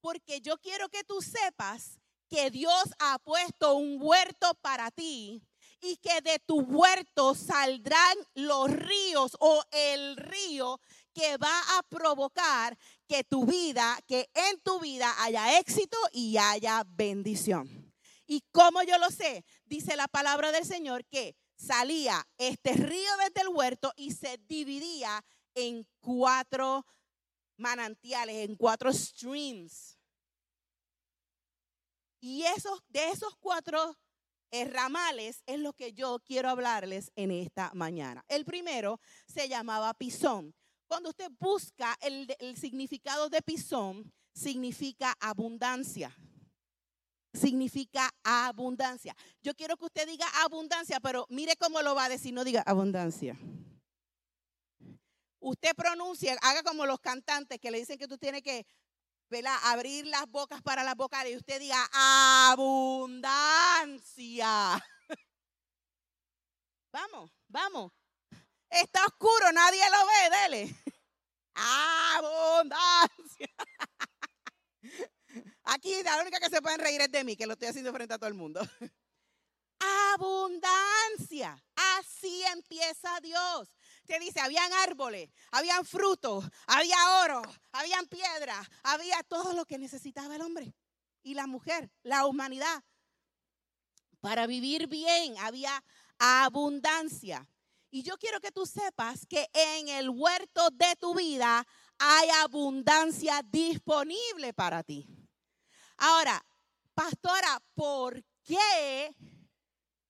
porque 0.00 0.40
yo 0.40 0.56
quiero 0.58 0.88
que 0.88 1.02
tú 1.02 1.20
sepas 1.20 1.98
que 2.28 2.50
Dios 2.50 2.84
ha 2.98 3.18
puesto 3.18 3.74
un 3.74 3.98
huerto 4.00 4.54
para 4.60 4.90
ti 4.90 5.42
y 5.80 5.96
que 5.96 6.20
de 6.20 6.38
tu 6.38 6.60
huerto 6.60 7.34
saldrán 7.34 8.16
los 8.34 8.70
ríos 8.70 9.36
o 9.40 9.62
el 9.72 10.16
río 10.16 10.80
que 11.12 11.36
va 11.36 11.60
a 11.76 11.82
provocar 11.82 12.78
que 13.08 13.24
tu 13.24 13.44
vida, 13.44 13.98
que 14.06 14.30
en 14.32 14.60
tu 14.60 14.78
vida 14.80 15.12
haya 15.18 15.58
éxito 15.58 15.98
y 16.12 16.36
haya 16.36 16.84
bendición. 16.86 17.81
¿Y 18.26 18.42
cómo 18.52 18.82
yo 18.82 18.98
lo 18.98 19.10
sé? 19.10 19.44
Dice 19.64 19.96
la 19.96 20.08
palabra 20.08 20.52
del 20.52 20.64
Señor 20.64 21.04
que 21.06 21.36
salía 21.56 22.26
este 22.38 22.72
río 22.72 23.10
desde 23.18 23.42
el 23.42 23.48
huerto 23.48 23.92
y 23.96 24.12
se 24.12 24.38
dividía 24.48 25.24
en 25.54 25.86
cuatro 26.00 26.86
manantiales, 27.56 28.48
en 28.48 28.56
cuatro 28.56 28.92
streams. 28.92 29.98
Y 32.20 32.44
esos, 32.44 32.80
de 32.88 33.10
esos 33.10 33.34
cuatro 33.40 33.96
ramales 34.70 35.42
es 35.46 35.58
lo 35.58 35.72
que 35.72 35.92
yo 35.92 36.20
quiero 36.24 36.50
hablarles 36.50 37.10
en 37.16 37.30
esta 37.30 37.70
mañana. 37.74 38.24
El 38.28 38.44
primero 38.44 39.00
se 39.26 39.48
llamaba 39.48 39.94
pisón. 39.94 40.54
Cuando 40.86 41.10
usted 41.10 41.30
busca 41.40 41.96
el, 42.00 42.34
el 42.38 42.56
significado 42.56 43.30
de 43.30 43.40
pisón, 43.40 44.12
significa 44.34 45.16
abundancia 45.20 46.14
significa 47.32 48.10
abundancia. 48.22 49.16
Yo 49.42 49.54
quiero 49.54 49.76
que 49.76 49.86
usted 49.86 50.06
diga 50.06 50.26
abundancia, 50.44 51.00
pero 51.00 51.26
mire 51.28 51.56
cómo 51.56 51.82
lo 51.82 51.94
va 51.94 52.04
a 52.06 52.08
decir, 52.08 52.34
no 52.34 52.44
diga 52.44 52.62
abundancia. 52.66 53.38
Usted 55.40 55.74
pronuncia, 55.74 56.36
haga 56.42 56.62
como 56.62 56.86
los 56.86 57.00
cantantes 57.00 57.58
que 57.58 57.70
le 57.70 57.78
dicen 57.78 57.98
que 57.98 58.06
tú 58.06 58.16
tienes 58.18 58.42
que 58.42 58.64
abrir 59.64 60.06
las 60.06 60.26
bocas 60.30 60.60
para 60.62 60.84
las 60.84 60.94
vocales 60.94 61.32
y 61.32 61.36
usted 61.36 61.58
diga 61.58 61.88
abundancia. 62.52 63.32
vamos, 66.92 67.30
vamos. 67.48 67.92
Está 68.68 69.04
oscuro, 69.06 69.52
nadie 69.52 69.82
lo 69.90 70.06
ve, 70.06 70.30
dele. 70.36 70.74
Abundancia. 71.54 73.48
Aquí 75.64 76.02
la 76.02 76.20
única 76.20 76.40
que 76.40 76.50
se 76.50 76.60
pueden 76.60 76.80
reír 76.80 77.00
es 77.00 77.10
de 77.10 77.24
mí, 77.24 77.36
que 77.36 77.46
lo 77.46 77.52
estoy 77.52 77.68
haciendo 77.68 77.92
frente 77.92 78.14
a 78.14 78.18
todo 78.18 78.28
el 78.28 78.34
mundo. 78.34 78.60
Abundancia. 80.14 81.62
Así 81.98 82.42
empieza 82.52 83.20
Dios. 83.20 83.68
Te 84.06 84.18
dice, 84.18 84.40
habían 84.40 84.72
árboles, 84.72 85.30
habían 85.50 85.84
frutos, 85.84 86.44
había 86.66 86.96
oro, 87.22 87.42
habían 87.70 88.06
piedras, 88.06 88.66
había 88.82 89.22
todo 89.22 89.52
lo 89.52 89.64
que 89.64 89.78
necesitaba 89.78 90.36
el 90.36 90.42
hombre 90.42 90.74
y 91.22 91.34
la 91.34 91.46
mujer, 91.46 91.90
la 92.02 92.26
humanidad. 92.26 92.82
Para 94.20 94.46
vivir 94.46 94.88
bien 94.88 95.36
había 95.38 95.82
abundancia. 96.18 97.48
Y 97.90 98.02
yo 98.02 98.16
quiero 98.18 98.40
que 98.40 98.52
tú 98.52 98.66
sepas 98.66 99.26
que 99.26 99.48
en 99.52 99.88
el 99.88 100.08
huerto 100.10 100.70
de 100.70 100.96
tu 100.98 101.14
vida 101.14 101.66
hay 101.98 102.28
abundancia 102.42 103.42
disponible 103.44 104.52
para 104.54 104.82
ti. 104.82 105.21
Ahora, 106.04 106.44
pastora, 106.94 107.62
¿por 107.74 108.24
qué 108.42 109.14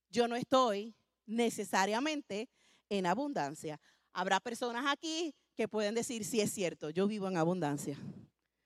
yo 0.08 0.26
no 0.26 0.36
estoy 0.36 0.96
necesariamente 1.26 2.48
en 2.88 3.04
abundancia? 3.04 3.78
Habrá 4.14 4.40
personas 4.40 4.86
aquí 4.90 5.34
que 5.54 5.68
pueden 5.68 5.94
decir, 5.94 6.24
sí 6.24 6.40
es 6.40 6.50
cierto, 6.50 6.88
yo 6.88 7.06
vivo 7.06 7.28
en 7.28 7.36
abundancia. 7.36 7.98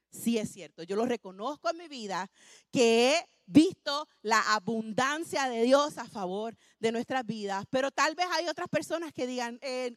Sí 0.09 0.38
es 0.38 0.52
cierto, 0.52 0.85
yo 0.85 0.95
lo 0.95 1.04
reconozco 1.04 1.68
en 1.68 1.78
mi 1.78 1.88
vida 1.88 2.30
que 2.71 3.16
he 3.16 3.28
visto 3.45 4.09
la 4.23 4.54
abundancia 4.54 5.49
de 5.49 5.62
Dios 5.62 5.99
a 5.99 6.06
favor 6.06 6.56
de 6.78 6.92
nuestras 6.92 7.26
vidas, 7.26 7.64
pero 7.71 7.90
tal 7.90 8.14
vez 8.14 8.26
hay 8.30 8.47
otras 8.47 8.68
personas 8.68 9.12
que 9.12 9.26
digan, 9.26 9.59
eh, 9.62 9.97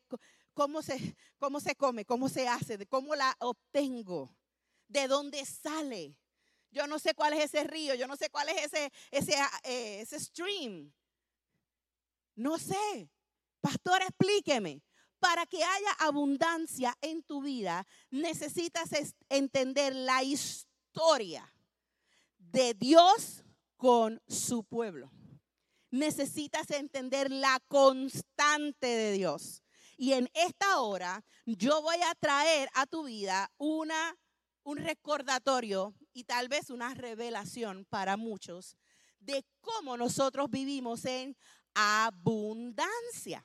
¿cómo, 0.56 0.82
se, 0.82 1.16
¿cómo 1.38 1.60
se 1.60 1.76
come? 1.76 2.06
¿Cómo 2.06 2.28
se 2.28 2.48
hace? 2.48 2.88
¿Cómo 2.88 3.14
la 3.14 3.36
obtengo? 3.38 4.36
¿De 4.88 5.08
dónde 5.08 5.46
sale? 5.46 6.19
Yo 6.72 6.88
no 6.88 7.00
sé 7.00 7.14
cuál 7.14 7.34
es 7.34 7.46
ese 7.46 7.64
río, 7.64 7.96
yo 7.96 8.08
no 8.08 8.16
sé 8.16 8.30
cuál 8.30 8.50
es 8.50 8.66
ese, 8.66 8.92
ese, 9.12 9.34
eh, 9.64 10.02
ese 10.02 10.20
stream. 10.20 10.92
No 12.36 12.58
sé. 12.58 13.10
Pastor, 13.60 14.02
explíqueme. 14.02 14.82
Para 15.20 15.46
que 15.46 15.64
haya 15.64 15.92
abundancia 16.00 16.96
en 17.02 17.24
tu 17.24 17.42
vida, 17.42 17.86
necesitas 18.10 18.90
entender 19.28 19.94
la 19.94 20.24
historia 20.24 21.54
de 22.38 22.74
Dios 22.74 23.44
con 23.76 24.22
su 24.28 24.64
pueblo. 24.64 25.12
Necesitas 25.92 26.70
entender 26.72 27.32
la 27.32 27.60
constante 27.68 28.88
de 28.88 29.12
Dios. 29.12 29.62
Y 29.98 30.14
en 30.14 30.30
esta 30.34 30.80
hora 30.80 31.26
yo 31.46 31.82
voy 31.82 31.98
a 32.02 32.16
traer 32.16 32.70
a 32.74 32.86
tu 32.86 33.04
vida 33.04 33.52
una, 33.58 34.18
un 34.70 34.78
recordatorio 34.78 35.96
y 36.14 36.26
tal 36.26 36.48
vez 36.48 36.70
una 36.70 36.94
revelación 36.94 37.86
para 37.90 38.18
muchos 38.18 38.78
de 39.20 39.44
cómo 39.62 39.98
nosotros 39.98 40.48
vivimos 40.52 41.06
en 41.06 41.36
abundancia. 41.74 43.44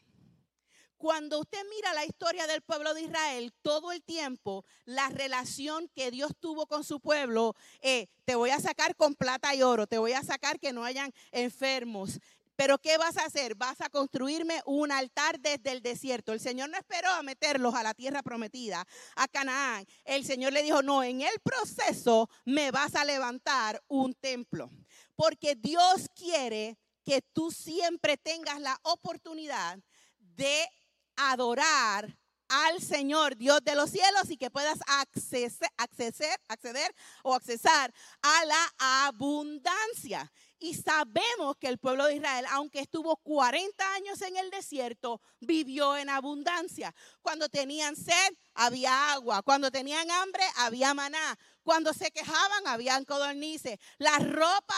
Cuando 0.98 1.40
usted 1.40 1.62
mira 1.74 1.94
la 1.94 2.04
historia 2.04 2.46
del 2.46 2.60
pueblo 2.60 2.92
de 2.92 3.02
Israel, 3.02 3.54
todo 3.62 3.90
el 3.92 4.02
tiempo 4.02 4.66
la 4.84 5.08
relación 5.08 5.88
que 5.94 6.10
Dios 6.10 6.32
tuvo 6.38 6.66
con 6.66 6.84
su 6.84 7.00
pueblo, 7.00 7.54
eh, 7.80 8.06
te 8.26 8.34
voy 8.34 8.50
a 8.50 8.60
sacar 8.60 8.94
con 8.94 9.14
plata 9.14 9.54
y 9.54 9.62
oro, 9.62 9.86
te 9.86 9.96
voy 9.96 10.12
a 10.12 10.22
sacar 10.22 10.60
que 10.60 10.74
no 10.74 10.84
hayan 10.84 11.10
enfermos, 11.32 12.20
pero 12.56 12.78
¿qué 12.78 12.98
vas 12.98 13.16
a 13.16 13.24
hacer? 13.24 13.54
Vas 13.54 13.80
a 13.80 13.88
construirme 13.88 14.60
un 14.66 14.92
altar 14.92 15.40
desde 15.40 15.72
el 15.72 15.82
desierto. 15.82 16.32
El 16.32 16.40
Señor 16.40 16.70
no 16.70 16.76
esperó 16.76 17.10
a 17.10 17.22
meterlos 17.22 17.74
a 17.74 17.82
la 17.82 17.94
tierra 17.94 18.22
prometida, 18.22 18.86
a 19.16 19.28
Canaán. 19.28 19.86
El 20.04 20.24
Señor 20.24 20.52
le 20.52 20.62
dijo, 20.62 20.82
no, 20.82 21.02
en 21.02 21.22
el 21.22 21.40
proceso 21.42 22.28
me 22.44 22.70
vas 22.70 22.94
a 22.94 23.04
levantar 23.04 23.82
un 23.88 24.14
templo. 24.14 24.70
Porque 25.16 25.54
Dios 25.54 26.08
quiere 26.14 26.78
que 27.04 27.22
tú 27.32 27.50
siempre 27.50 28.16
tengas 28.16 28.60
la 28.60 28.78
oportunidad 28.82 29.78
de 30.18 30.68
adorar 31.16 32.16
al 32.48 32.80
Señor, 32.80 33.36
Dios 33.36 33.60
de 33.64 33.74
los 33.74 33.90
cielos, 33.90 34.30
y 34.30 34.36
que 34.36 34.50
puedas 34.50 34.78
acceder, 34.86 35.52
acceder, 35.76 36.38
acceder 36.48 36.94
o 37.22 37.34
accesar 37.34 37.92
a 38.22 38.44
la 38.44 38.74
abundancia. 39.06 40.30
Y 40.64 40.72
sabemos 40.72 41.58
que 41.58 41.68
el 41.68 41.76
pueblo 41.76 42.06
de 42.06 42.14
Israel, 42.14 42.46
aunque 42.52 42.80
estuvo 42.80 43.18
40 43.18 43.94
años 43.96 44.22
en 44.22 44.38
el 44.38 44.48
desierto, 44.48 45.20
vivió 45.38 45.94
en 45.94 46.08
abundancia. 46.08 46.94
Cuando 47.20 47.50
tenían 47.50 47.94
sed, 47.94 48.34
había 48.54 49.12
agua. 49.12 49.42
Cuando 49.42 49.70
tenían 49.70 50.10
hambre, 50.10 50.42
había 50.56 50.94
maná. 50.94 51.38
Cuando 51.62 51.92
se 51.92 52.10
quejaban, 52.10 52.66
habían 52.66 53.04
codornices. 53.04 53.78
La 53.98 54.18
ropa 54.18 54.74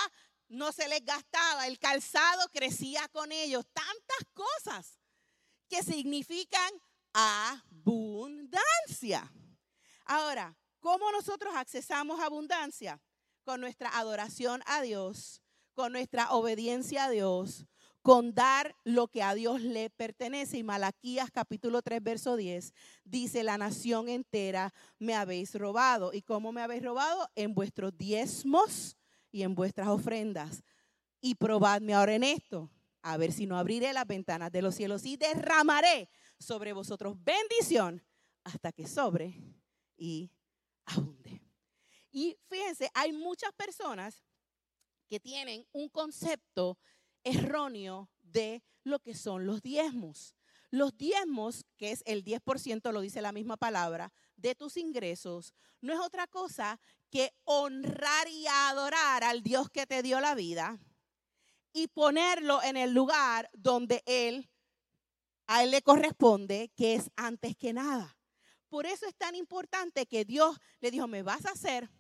no 0.49 0.73
se 0.73 0.89
les 0.89 1.05
gastaba. 1.05 1.69
El 1.69 1.79
calzado 1.79 2.49
crecía 2.53 3.07
con 3.13 3.31
ellos. 3.31 3.65
Tantas 3.73 4.27
cosas 4.35 4.99
que 5.69 5.85
significan 5.85 6.73
abundancia. 7.13 9.33
Ahora, 10.05 10.59
¿cómo 10.81 11.13
nosotros 11.13 11.55
accesamos 11.55 12.19
abundancia? 12.19 13.01
Con 13.45 13.61
nuestra 13.61 13.97
adoración 13.97 14.65
a 14.67 14.83
Dios, 14.83 15.41
con 15.77 15.93
nuestra 15.93 16.31
obediencia 16.33 17.05
a 17.05 17.11
Dios, 17.11 17.67
con 18.01 18.35
dar 18.35 18.75
lo 18.83 19.09
que 19.09 19.23
a 19.23 19.35
Dios 19.35 19.61
le 19.61 19.91
pertenece. 19.91 20.57
Y 20.57 20.63
Malaquías 20.63 21.31
capítulo 21.31 21.83
3, 21.83 22.03
verso 22.03 22.35
10 22.35 22.73
dice, 23.05 23.43
la 23.43 23.59
nación 23.59 24.09
entera 24.09 24.73
me 24.99 25.15
habéis 25.15 25.55
robado. 25.55 26.15
¿Y 26.15 26.23
cómo 26.23 26.51
me 26.51 26.63
habéis 26.63 26.83
robado? 26.83 27.29
En 27.35 27.55
vuestros 27.55 27.97
diezmos 27.97 28.97
y 29.31 29.43
en 29.43 29.55
vuestras 29.55 29.89
ofrendas. 29.89 30.65
Y 31.21 31.35
probadme 31.35 31.93
ahora 31.93 32.15
en 32.15 32.25
esto, 32.25 32.71
a 33.03 33.19
ver 33.19 33.31
si 33.31 33.45
no 33.45 33.59
abriré 33.59 33.93
las 33.93 34.07
ventanas 34.07 34.51
de 34.51 34.63
los 34.63 34.75
cielos 34.75 35.05
y 35.05 35.19
derramaré 35.19 36.09
sobre 36.39 36.73
vosotros 36.73 37.23
bendición 37.23 38.03
hasta 38.45 38.73
que 38.73 38.87
sobre 38.87 39.39
y 39.99 40.31
abunde. 40.87 41.43
Y 42.11 42.39
fíjense, 42.49 42.91
hay 42.95 43.13
muchas 43.13 43.53
personas 43.53 44.25
que 45.07 45.21
tienen 45.21 45.67
un 45.73 45.89
concepto 45.89 46.79
erróneo 47.25 48.11
de 48.23 48.63
lo 48.85 48.99
que 49.01 49.15
son 49.15 49.47
los 49.47 49.63
diezmos. 49.63 50.35
Los 50.71 50.97
diezmos, 50.97 51.65
que 51.77 51.93
es 51.93 52.03
el 52.07 52.25
10%, 52.25 52.93
lo 52.93 53.01
dice 53.01 53.23
la 53.23 53.33
misma 53.33 53.57
palabra, 53.57 54.13
de 54.37 54.55
tus 54.55 54.77
ingresos, 54.77 55.55
no 55.81 55.93
es 55.93 56.01
otra 56.01 56.27
cosa 56.27 56.81
que 57.11 57.33
honrar 57.45 58.29
y 58.29 58.47
adorar 58.47 59.25
al 59.25 59.43
Dios 59.43 59.71
que 59.71 59.87
te 59.87 60.03
dio 60.03 60.21
la 60.21 60.35
vida, 60.35 60.79
y 61.77 61.89
ponerlo 61.89 62.63
en 62.63 62.79
el 62.79 62.95
lugar 62.95 63.51
donde 63.53 64.03
Él, 64.07 64.51
a 65.47 65.63
Él 65.63 65.71
le 65.71 65.83
corresponde, 65.83 66.73
que 66.75 66.95
es 66.95 67.11
antes 67.17 67.55
que 67.55 67.75
nada. 67.75 68.19
Por 68.71 68.87
eso 68.87 69.07
es 69.07 69.15
tan 69.15 69.35
importante 69.35 70.07
que 70.07 70.25
Dios 70.25 70.57
le 70.81 70.91
dijo, 70.91 71.07
me 71.07 71.23
vas 71.23 71.45
a 71.45 71.51
hacer 71.51 71.91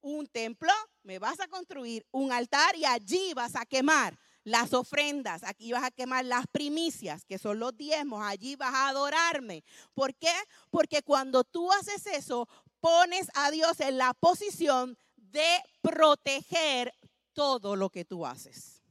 un 0.00 0.26
templo, 0.26 0.72
me 1.02 1.18
vas 1.18 1.40
a 1.40 1.48
construir 1.48 2.06
un 2.10 2.32
altar 2.32 2.76
y 2.76 2.84
allí 2.84 3.32
vas 3.34 3.56
a 3.56 3.66
quemar 3.66 4.18
las 4.44 4.72
ofrendas, 4.72 5.42
aquí 5.44 5.72
vas 5.72 5.84
a 5.84 5.90
quemar 5.90 6.24
las 6.24 6.46
primicias, 6.46 7.24
que 7.24 7.38
son 7.38 7.58
los 7.58 7.76
diezmos, 7.76 8.22
allí 8.24 8.56
vas 8.56 8.74
a 8.74 8.88
adorarme. 8.88 9.64
¿Por 9.94 10.14
qué? 10.14 10.32
Porque 10.70 11.02
cuando 11.02 11.44
tú 11.44 11.70
haces 11.72 12.06
eso, 12.06 12.48
pones 12.80 13.28
a 13.34 13.50
Dios 13.50 13.80
en 13.80 13.98
la 13.98 14.14
posición 14.14 14.96
de 15.16 15.62
proteger 15.82 16.94
todo 17.32 17.76
lo 17.76 17.90
que 17.90 18.04
tú 18.04 18.26
haces. 18.26 18.82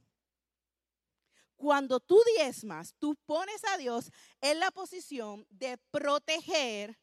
Cuando 1.56 2.00
tú 2.00 2.18
diezmas, 2.36 2.94
tú 2.98 3.16
pones 3.26 3.62
a 3.74 3.76
Dios 3.76 4.10
en 4.40 4.60
la 4.60 4.70
posición 4.70 5.46
de 5.50 5.76
proteger 5.90 6.98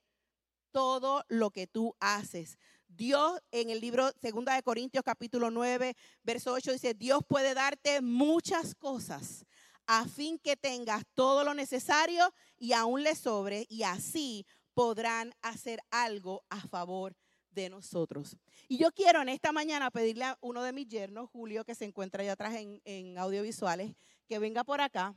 todo 0.71 1.23
lo 1.27 1.51
que 1.51 1.67
tú 1.67 1.95
haces. 1.99 2.57
Dios 2.97 3.39
en 3.51 3.69
el 3.69 3.79
libro 3.79 4.11
2 4.23 4.45
de 4.45 4.63
Corintios 4.63 5.03
capítulo 5.03 5.51
9, 5.51 5.95
verso 6.23 6.51
8 6.51 6.71
dice, 6.71 6.95
Dios 6.95 7.21
puede 7.27 7.53
darte 7.53 8.01
muchas 8.01 8.73
cosas 8.73 9.45
a 9.85 10.05
fin 10.07 10.39
que 10.39 10.57
tengas 10.57 11.03
todo 11.13 11.43
lo 11.43 11.53
necesario 11.53 12.33
y 12.57 12.73
aún 12.73 13.03
le 13.03 13.13
sobre 13.13 13.67
y 13.69 13.83
así 13.83 14.47
podrán 14.73 15.31
hacer 15.43 15.79
algo 15.91 16.43
a 16.49 16.59
favor 16.59 17.15
de 17.51 17.69
nosotros. 17.69 18.35
Y 18.67 18.79
yo 18.79 18.91
quiero 18.91 19.21
en 19.21 19.29
esta 19.29 19.51
mañana 19.51 19.91
pedirle 19.91 20.25
a 20.25 20.37
uno 20.41 20.63
de 20.63 20.73
mis 20.73 20.87
yernos, 20.87 21.29
Julio, 21.29 21.65
que 21.65 21.75
se 21.75 21.85
encuentra 21.85 22.23
allá 22.23 22.33
atrás 22.33 22.55
en, 22.55 22.81
en 22.83 23.15
audiovisuales, 23.19 23.93
que 24.27 24.39
venga 24.39 24.63
por 24.63 24.81
acá, 24.81 25.15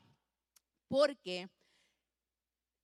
porque 0.86 1.48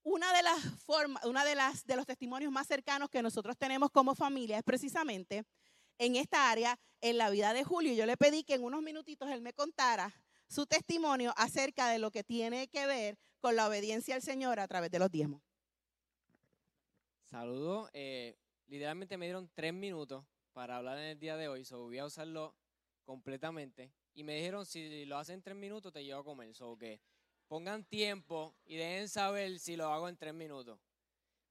una 0.07 0.33
de 0.33 0.43
las 0.45 0.63
formas, 0.85 1.25
una 1.25 1.45
de 1.45 1.57
las 1.57 1.85
de 1.85 1.97
los 1.97 2.07
testimonios 2.07 2.53
más 2.53 2.69
cercanos 2.69 3.11
que 3.11 3.23
nosotros 3.23 3.57
tenemos 3.57 3.91
como 3.91 4.15
familia 4.15 4.59
es 4.59 4.63
precisamente 4.63 5.45
en 5.99 6.15
esta 6.15 6.49
área, 6.49 6.79
en 7.01 7.19
la 7.19 7.29
vida 7.29 7.53
de 7.53 7.65
Julio. 7.65 7.93
Yo 7.93 8.07
le 8.07 8.17
pedí 8.17 8.45
que 8.45 8.55
en 8.55 8.63
unos 8.63 8.83
minutitos 8.83 9.29
él 9.31 9.41
me 9.41 9.53
contara 9.53 10.15
su 10.47 10.65
testimonio 10.65 11.35
acerca 11.37 11.89
de 11.89 11.99
lo 11.99 12.13
que 12.13 12.23
tiene 12.23 12.69
que 12.69 12.87
ver 12.87 13.19
con 13.41 13.57
la 13.57 13.67
obediencia 13.67 14.15
al 14.15 14.23
Señor 14.23 14.61
a 14.61 14.69
través 14.69 14.93
de 14.93 15.01
los 15.01 15.11
diezmos. 15.11 15.43
Saludos. 17.25 17.91
Eh, 17.93 18.39
literalmente 18.69 19.17
me 19.17 19.27
dieron 19.27 19.51
tres 19.55 19.75
minutos 19.75 20.25
para 20.53 20.77
hablar 20.77 20.99
en 20.99 21.07
el 21.07 21.19
día 21.19 21.37
de 21.37 21.49
hoy, 21.49 21.65
so 21.65 21.83
voy 21.83 21.99
a 21.99 22.07
usarlo 22.07 22.55
completamente. 23.03 23.91
Y 24.15 24.23
me 24.23 24.37
dijeron, 24.37 24.67
si 24.67 25.05
lo 25.05 25.19
hacen 25.19 25.35
en 25.35 25.43
tres 25.43 25.57
minutos, 25.57 25.93
te 25.93 26.05
llevo 26.05 26.21
a 26.21 26.25
comer. 26.25 26.55
So 26.55 26.79
que 26.79 27.01
pongan 27.49 27.85
tiempo 27.85 28.55
y 28.65 28.77
dejen 28.77 29.09
saber 29.09 29.59
si 29.59 29.77
lo 29.77 29.93
hago 29.93 30.09
en 30.09 30.17
tres 30.17 30.35
minutos. 30.35 30.79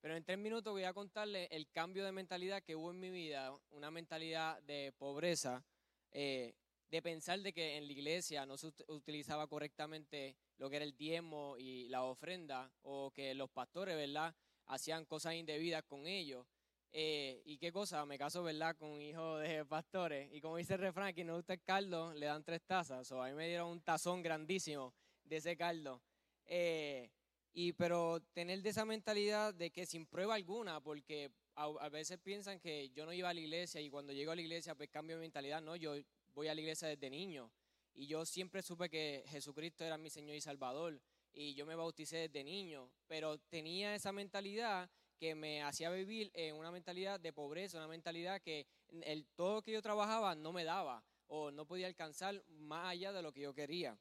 Pero 0.01 0.15
en 0.15 0.23
tres 0.23 0.37
minutos 0.37 0.71
voy 0.71 0.83
a 0.83 0.93
contarles 0.93 1.47
el 1.51 1.69
cambio 1.71 2.05
de 2.05 2.11
mentalidad 2.11 2.61
que 2.61 2.75
hubo 2.75 2.91
en 2.91 2.99
mi 2.99 3.09
vida, 3.09 3.51
una 3.71 3.89
mentalidad 3.89 4.61
de 4.63 4.93
pobreza, 4.97 5.65
eh, 6.11 6.53
de 6.89 7.01
pensar 7.01 7.39
de 7.39 7.51
que 7.51 7.77
en 7.77 7.87
la 7.87 7.93
iglesia 7.93 8.45
no 8.45 8.57
se 8.57 8.67
utilizaba 8.87 9.47
correctamente 9.47 10.35
lo 10.57 10.69
que 10.69 10.75
era 10.75 10.85
el 10.85 10.95
diezmo 10.95 11.57
y 11.57 11.87
la 11.89 12.03
ofrenda, 12.03 12.71
o 12.83 13.11
que 13.11 13.33
los 13.33 13.49
pastores, 13.49 13.95
¿verdad?, 13.95 14.35
hacían 14.67 15.05
cosas 15.05 15.33
indebidas 15.33 15.83
con 15.83 16.05
ellos. 16.05 16.45
Eh, 16.91 17.41
¿Y 17.43 17.57
qué 17.57 17.71
cosa? 17.71 18.05
Me 18.05 18.17
caso, 18.17 18.43
¿verdad?, 18.43 18.75
con 18.77 19.01
hijo 19.01 19.37
de 19.37 19.65
pastores. 19.65 20.31
Y 20.31 20.39
como 20.39 20.57
dice 20.57 20.75
el 20.75 20.81
refrán, 20.81 21.13
quien 21.13 21.27
no 21.27 21.35
gusta 21.35 21.53
el 21.53 21.63
caldo, 21.63 22.13
le 22.13 22.27
dan 22.27 22.43
tres 22.43 22.61
tazas. 22.61 23.11
O 23.11 23.21
a 23.21 23.27
mí 23.27 23.33
me 23.33 23.47
dieron 23.47 23.69
un 23.69 23.81
tazón 23.81 24.21
grandísimo 24.21 24.93
de 25.25 25.37
ese 25.37 25.57
caldo. 25.57 26.01
Eh, 26.45 27.09
y 27.53 27.73
pero 27.73 28.19
tener 28.33 28.65
esa 28.67 28.85
mentalidad 28.85 29.53
de 29.53 29.71
que 29.71 29.85
sin 29.85 30.05
prueba 30.05 30.35
alguna, 30.35 30.81
porque 30.81 31.31
a, 31.55 31.89
veces 31.89 32.19
piensan 32.19 32.59
que 32.59 32.89
yo 32.89 33.05
no 33.05 33.13
iba 33.13 33.29
a 33.29 33.33
la 33.33 33.39
iglesia 33.39 33.79
y 33.81 33.89
cuando 33.89 34.11
llego 34.13 34.31
a 34.31 34.35
la 34.35 34.41
iglesia 34.41 34.75
pues 34.75 34.89
cambio 34.89 35.15
mi 35.15 35.21
mentalidad. 35.21 35.61
No, 35.61 35.75
yo 35.75 35.95
voy 36.33 36.47
a 36.47 36.55
la 36.55 36.61
iglesia 36.61 36.87
desde 36.87 37.09
niño 37.09 37.51
y 37.93 38.07
yo 38.07 38.25
siempre 38.25 38.61
supe 38.61 38.89
que 38.89 39.23
Jesucristo 39.27 39.85
era 39.85 39.97
mi 39.97 40.09
Señor 40.09 40.35
y 40.35 40.41
Salvador 40.41 40.99
y 41.31 41.53
yo 41.53 41.65
me 41.65 41.75
bauticé 41.75 42.17
desde 42.17 42.43
niño, 42.43 42.89
pero 43.07 43.37
tenía 43.37 43.95
esa 43.95 44.11
mentalidad 44.11 44.89
que 45.17 45.33
me 45.33 45.63
hacía 45.63 45.89
vivir 45.91 46.29
en 46.33 46.55
una 46.55 46.71
mentalidad 46.71 47.19
de 47.19 47.31
pobreza, 47.31 47.77
una 47.77 47.87
mentalidad 47.87 48.41
que 48.41 48.67
el, 49.03 49.25
todo 49.35 49.61
que 49.61 49.71
yo 49.71 49.81
trabajaba 49.81 50.35
no 50.35 50.51
me 50.51 50.65
daba 50.65 51.03
o 51.27 51.51
no 51.51 51.65
podía 51.65 51.87
alcanzar 51.87 52.43
más 52.47 52.89
allá 52.89 53.13
de 53.13 53.21
lo 53.21 53.31
que 53.31 53.41
yo 53.41 53.53
quería. 53.53 53.97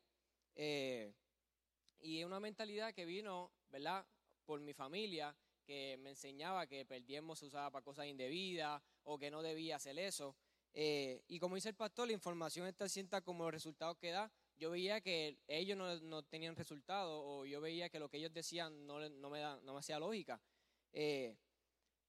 Eh, 0.55 1.13
y 2.01 2.23
una 2.25 2.41
mentalidad 2.41 2.95
que 2.95 3.05
vino, 3.05 3.51
¿verdad? 3.71 4.07
Por 4.45 4.61
mi 4.61 4.75
familia, 4.75 5.35
que 5.65 5.97
me 6.01 6.11
enseñaba 6.11 6.67
que 6.67 6.87
el 6.89 7.07
diezmo 7.07 7.35
se 7.35 7.47
usaba 7.47 7.71
para 7.71 7.83
cosas 7.83 8.07
indebidas 8.07 8.83
o 9.05 9.19
que 9.19 9.31
no 9.31 9.43
debía 9.43 9.77
hacer 9.77 9.99
eso. 9.99 10.37
Eh, 10.75 11.23
y 11.29 11.39
como 11.39 11.55
dice 11.55 11.69
el 11.69 11.77
pastor, 11.77 12.09
la 12.09 12.13
información 12.13 12.67
está 12.67 12.89
sienta 12.89 13.21
como 13.21 13.45
los 13.45 13.53
resultados 13.53 13.97
que 13.97 14.11
da. 14.11 14.31
Yo 14.57 14.71
veía 14.71 15.01
que 15.01 15.39
ellos 15.49 15.77
no, 16.03 16.23
tenían 16.25 16.57
resultados 16.57 17.23
o 17.25 17.47
yo 17.47 17.61
veía 17.61 17.89
que 17.89 17.99
lo 17.99 18.09
que 18.09 18.19
ellos 18.19 18.33
decían 18.33 18.87
no, 18.87 19.09
no 19.09 19.31
me, 19.31 19.41
da, 19.41 19.61
no 19.63 19.73
me 19.73 19.79
hacía 19.79 19.99
lógica. 19.99 20.41
Eh, 20.93 21.37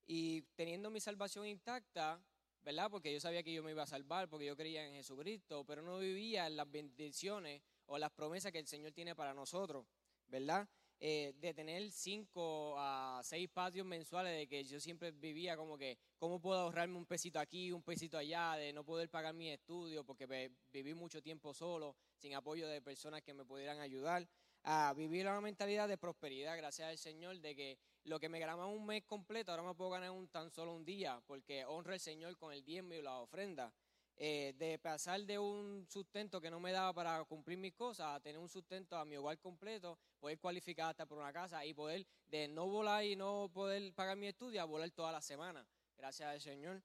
y 0.07 0.41
teniendo 0.55 0.89
mi 0.89 0.99
salvación 0.99 1.47
intacta, 1.47 2.23
¿verdad? 2.63 2.89
Porque 2.89 3.13
yo 3.13 3.19
sabía 3.19 3.43
que 3.43 3.53
yo 3.53 3.63
me 3.63 3.71
iba 3.71 3.83
a 3.83 3.87
salvar, 3.87 4.29
porque 4.29 4.45
yo 4.45 4.55
creía 4.55 4.85
en 4.85 4.93
Jesucristo, 4.93 5.63
pero 5.65 5.81
no 5.81 5.99
vivía 5.99 6.47
en 6.47 6.57
las 6.57 6.69
bendiciones 6.69 7.61
o 7.87 7.97
las 7.97 8.11
promesas 8.11 8.51
que 8.51 8.59
el 8.59 8.67
Señor 8.67 8.91
tiene 8.91 9.15
para 9.15 9.33
nosotros, 9.33 9.85
¿verdad? 10.27 10.67
Eh, 10.99 11.33
de 11.37 11.53
tener 11.53 11.91
cinco 11.91 12.75
a 12.77 13.19
seis 13.21 13.49
patios 13.49 13.85
mensuales, 13.85 14.37
de 14.37 14.47
que 14.47 14.63
yo 14.63 14.79
siempre 14.79 15.11
vivía 15.11 15.57
como 15.57 15.77
que, 15.77 15.97
¿cómo 16.17 16.39
puedo 16.39 16.59
ahorrarme 16.59 16.97
un 16.97 17.05
pesito 17.05 17.37
aquí, 17.37 17.71
un 17.71 17.83
pesito 17.83 18.17
allá, 18.17 18.53
de 18.53 18.71
no 18.71 18.85
poder 18.85 19.09
pagar 19.09 19.33
mi 19.33 19.49
estudio, 19.49 20.05
porque 20.05 20.51
viví 20.71 20.93
mucho 20.93 21.21
tiempo 21.21 21.53
solo, 21.53 21.97
sin 22.15 22.33
apoyo 22.33 22.67
de 22.67 22.81
personas 22.81 23.21
que 23.23 23.33
me 23.33 23.43
pudieran 23.43 23.79
ayudar? 23.81 24.27
A 24.63 24.93
vivir 24.95 25.27
una 25.27 25.41
mentalidad 25.41 25.87
de 25.87 25.97
prosperidad, 25.97 26.57
gracias 26.57 26.89
al 26.89 26.97
Señor, 26.97 27.39
de 27.39 27.55
que 27.55 27.77
lo 28.05 28.19
que 28.19 28.29
me 28.29 28.39
ganaba 28.39 28.65
un 28.65 28.85
mes 28.85 29.03
completo, 29.03 29.51
ahora 29.51 29.63
me 29.63 29.75
puedo 29.75 29.91
ganar 29.91 30.11
un 30.11 30.29
tan 30.29 30.49
solo 30.49 30.73
un 30.73 30.85
día, 30.85 31.21
porque 31.27 31.65
honro 31.65 31.93
al 31.93 31.99
Señor 31.99 32.37
con 32.37 32.53
el 32.53 32.63
diezmo 32.63 32.93
y 32.93 33.01
la 33.01 33.19
ofrenda. 33.19 33.73
Eh, 34.17 34.53
de 34.57 34.79
pasar 34.79 35.21
de 35.25 35.37
un 35.37 35.85
sustento 35.89 36.39
que 36.39 36.49
no 36.49 36.57
me 36.61 36.71
daba 36.71 36.93
para 36.93 37.21
cumplir 37.25 37.57
mis 37.57 37.73
cosas 37.73 38.15
a 38.15 38.19
tener 38.21 38.39
un 38.39 38.47
sustento 38.47 38.95
a 38.95 39.03
mi 39.03 39.17
hogar 39.17 39.37
completo, 39.39 39.99
poder 40.19 40.39
cualificar 40.39 40.91
hasta 40.91 41.05
por 41.05 41.17
una 41.17 41.33
casa 41.33 41.65
y 41.65 41.73
poder 41.73 42.07
de 42.27 42.47
no 42.47 42.65
volar 42.65 43.03
y 43.03 43.17
no 43.17 43.51
poder 43.53 43.93
pagar 43.93 44.15
mi 44.15 44.27
estudio 44.27 44.61
a 44.61 44.65
volar 44.65 44.89
toda 44.91 45.11
la 45.11 45.21
semana, 45.21 45.67
gracias 45.97 46.29
al 46.29 46.39
Señor. 46.39 46.81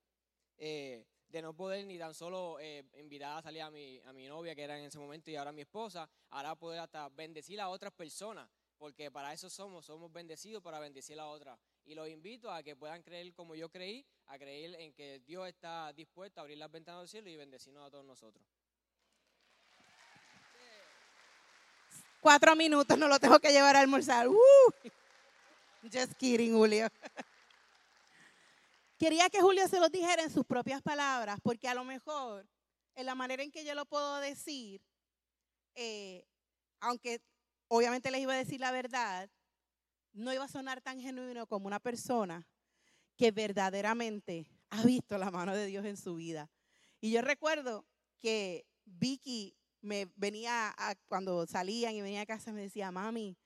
Eh, 0.58 1.06
de 1.28 1.42
no 1.42 1.54
poder 1.54 1.86
ni 1.86 1.96
tan 1.96 2.12
solo 2.12 2.58
eh, 2.60 2.84
invitar 2.98 3.38
a 3.38 3.42
salir 3.42 3.62
a 3.62 3.70
mi, 3.70 4.00
a 4.00 4.12
mi 4.12 4.26
novia, 4.26 4.54
que 4.54 4.62
era 4.62 4.76
en 4.76 4.86
ese 4.86 4.98
momento, 4.98 5.30
y 5.30 5.36
ahora 5.36 5.52
mi 5.52 5.62
esposa, 5.62 6.10
ahora 6.30 6.56
poder 6.56 6.80
hasta 6.80 7.08
bendecir 7.10 7.60
a 7.60 7.68
otras 7.68 7.92
personas, 7.92 8.50
porque 8.76 9.10
para 9.12 9.32
eso 9.32 9.48
somos, 9.48 9.86
somos 9.86 10.12
bendecidos 10.12 10.62
para 10.62 10.80
bendecir 10.80 11.20
a 11.20 11.28
otras. 11.28 11.58
Y 11.84 11.94
los 11.94 12.08
invito 12.08 12.50
a 12.50 12.62
que 12.64 12.74
puedan 12.74 13.02
creer 13.02 13.32
como 13.32 13.54
yo 13.54 13.70
creí, 13.70 14.04
a 14.30 14.38
creer 14.38 14.76
en 14.76 14.92
que 14.92 15.18
Dios 15.26 15.48
está 15.48 15.92
dispuesto 15.92 16.38
a 16.38 16.42
abrir 16.42 16.56
las 16.56 16.70
ventanas 16.70 17.00
del 17.00 17.08
cielo 17.08 17.28
y 17.30 17.36
bendecirnos 17.36 17.84
a 17.84 17.90
todos 17.90 18.04
nosotros. 18.04 18.46
Cuatro 22.20 22.54
minutos, 22.54 22.96
no 22.96 23.08
lo 23.08 23.18
tengo 23.18 23.40
que 23.40 23.50
llevar 23.50 23.74
a 23.74 23.80
almorzar. 23.80 24.28
Uh. 24.28 24.36
Just 25.82 26.14
kidding, 26.16 26.52
Julio. 26.52 26.88
Quería 28.98 29.28
que 29.30 29.40
Julio 29.40 29.66
se 29.66 29.80
lo 29.80 29.88
dijera 29.88 30.22
en 30.22 30.30
sus 30.30 30.46
propias 30.46 30.80
palabras, 30.80 31.40
porque 31.42 31.66
a 31.66 31.74
lo 31.74 31.82
mejor, 31.82 32.46
en 32.94 33.06
la 33.06 33.16
manera 33.16 33.42
en 33.42 33.50
que 33.50 33.64
yo 33.64 33.74
lo 33.74 33.84
puedo 33.84 34.20
decir, 34.20 34.80
eh, 35.74 36.24
aunque 36.78 37.20
obviamente 37.66 38.12
les 38.12 38.20
iba 38.20 38.34
a 38.34 38.36
decir 38.36 38.60
la 38.60 38.70
verdad, 38.70 39.28
no 40.12 40.32
iba 40.32 40.44
a 40.44 40.48
sonar 40.48 40.80
tan 40.80 41.00
genuino 41.00 41.48
como 41.48 41.66
una 41.66 41.80
persona 41.80 42.46
que 43.20 43.33
verdaderamente 43.33 44.46
ha 44.70 44.83
visto 44.83 45.18
la 45.18 45.30
mano 45.30 45.54
de 45.54 45.66
Dios 45.66 45.85
en 45.85 45.98
su 45.98 46.14
vida. 46.14 46.48
Y 47.02 47.11
yo 47.11 47.20
recuerdo 47.20 47.85
que 48.18 48.64
Vicky 48.87 49.54
me 49.83 50.11
venía 50.16 50.74
cuando 51.06 51.46
salían 51.46 51.94
y 51.94 52.00
venía 52.00 52.22
a 52.22 52.26
casa 52.26 52.50
me 52.50 52.62
decía, 52.62 52.90
mami, 52.90 53.37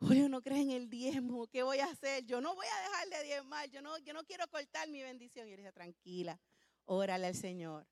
Julio 0.00 0.28
no 0.28 0.42
crees 0.42 0.64
en 0.64 0.70
el 0.72 0.90
diezmo, 0.90 1.46
¿qué 1.46 1.62
voy 1.62 1.78
a 1.78 1.86
hacer? 1.86 2.26
Yo 2.26 2.42
no 2.42 2.54
voy 2.54 2.66
a 2.66 2.90
dejar 2.90 3.08
de 3.08 3.26
diezmar, 3.26 3.70
yo 3.70 3.80
no, 3.80 3.96
yo 4.00 4.12
no 4.12 4.22
quiero 4.22 4.46
cortar 4.48 4.86
mi 4.90 5.02
bendición. 5.02 5.48
Y 5.48 5.52
yo 5.52 5.56
decía, 5.56 5.72
tranquila, 5.72 6.38
órale 6.84 7.28
al 7.28 7.34
Señor. 7.34 7.86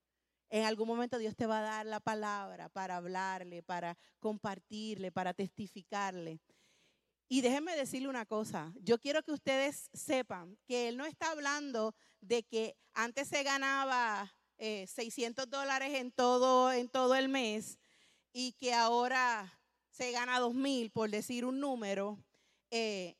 En 0.50 0.64
algún 0.66 0.86
momento 0.86 1.16
Dios 1.16 1.34
te 1.34 1.46
va 1.46 1.60
a 1.60 1.62
dar 1.62 1.86
la 1.86 2.00
palabra 2.00 2.68
para 2.68 2.98
hablarle, 2.98 3.62
para 3.62 3.96
compartirle, 4.20 5.10
para 5.10 5.32
testificarle. 5.32 6.38
Y 7.34 7.40
déjenme 7.40 7.74
decirle 7.74 8.06
una 8.06 8.26
cosa, 8.26 8.72
yo 8.76 9.00
quiero 9.00 9.20
que 9.24 9.32
ustedes 9.32 9.90
sepan 9.92 10.56
que 10.68 10.86
él 10.86 10.96
no 10.96 11.04
está 11.04 11.32
hablando 11.32 11.92
de 12.20 12.44
que 12.44 12.76
antes 12.92 13.26
se 13.26 13.42
ganaba 13.42 14.32
600 14.56 15.44
eh, 15.44 15.48
dólares 15.50 15.94
en 15.94 16.12
todo, 16.12 16.70
en 16.70 16.88
todo 16.88 17.16
el 17.16 17.28
mes 17.28 17.80
y 18.32 18.52
que 18.52 18.72
ahora 18.72 19.52
se 19.90 20.12
gana 20.12 20.38
2 20.38 20.54
mil, 20.54 20.92
por 20.92 21.10
decir 21.10 21.44
un 21.44 21.58
número, 21.58 22.24
eh, 22.70 23.16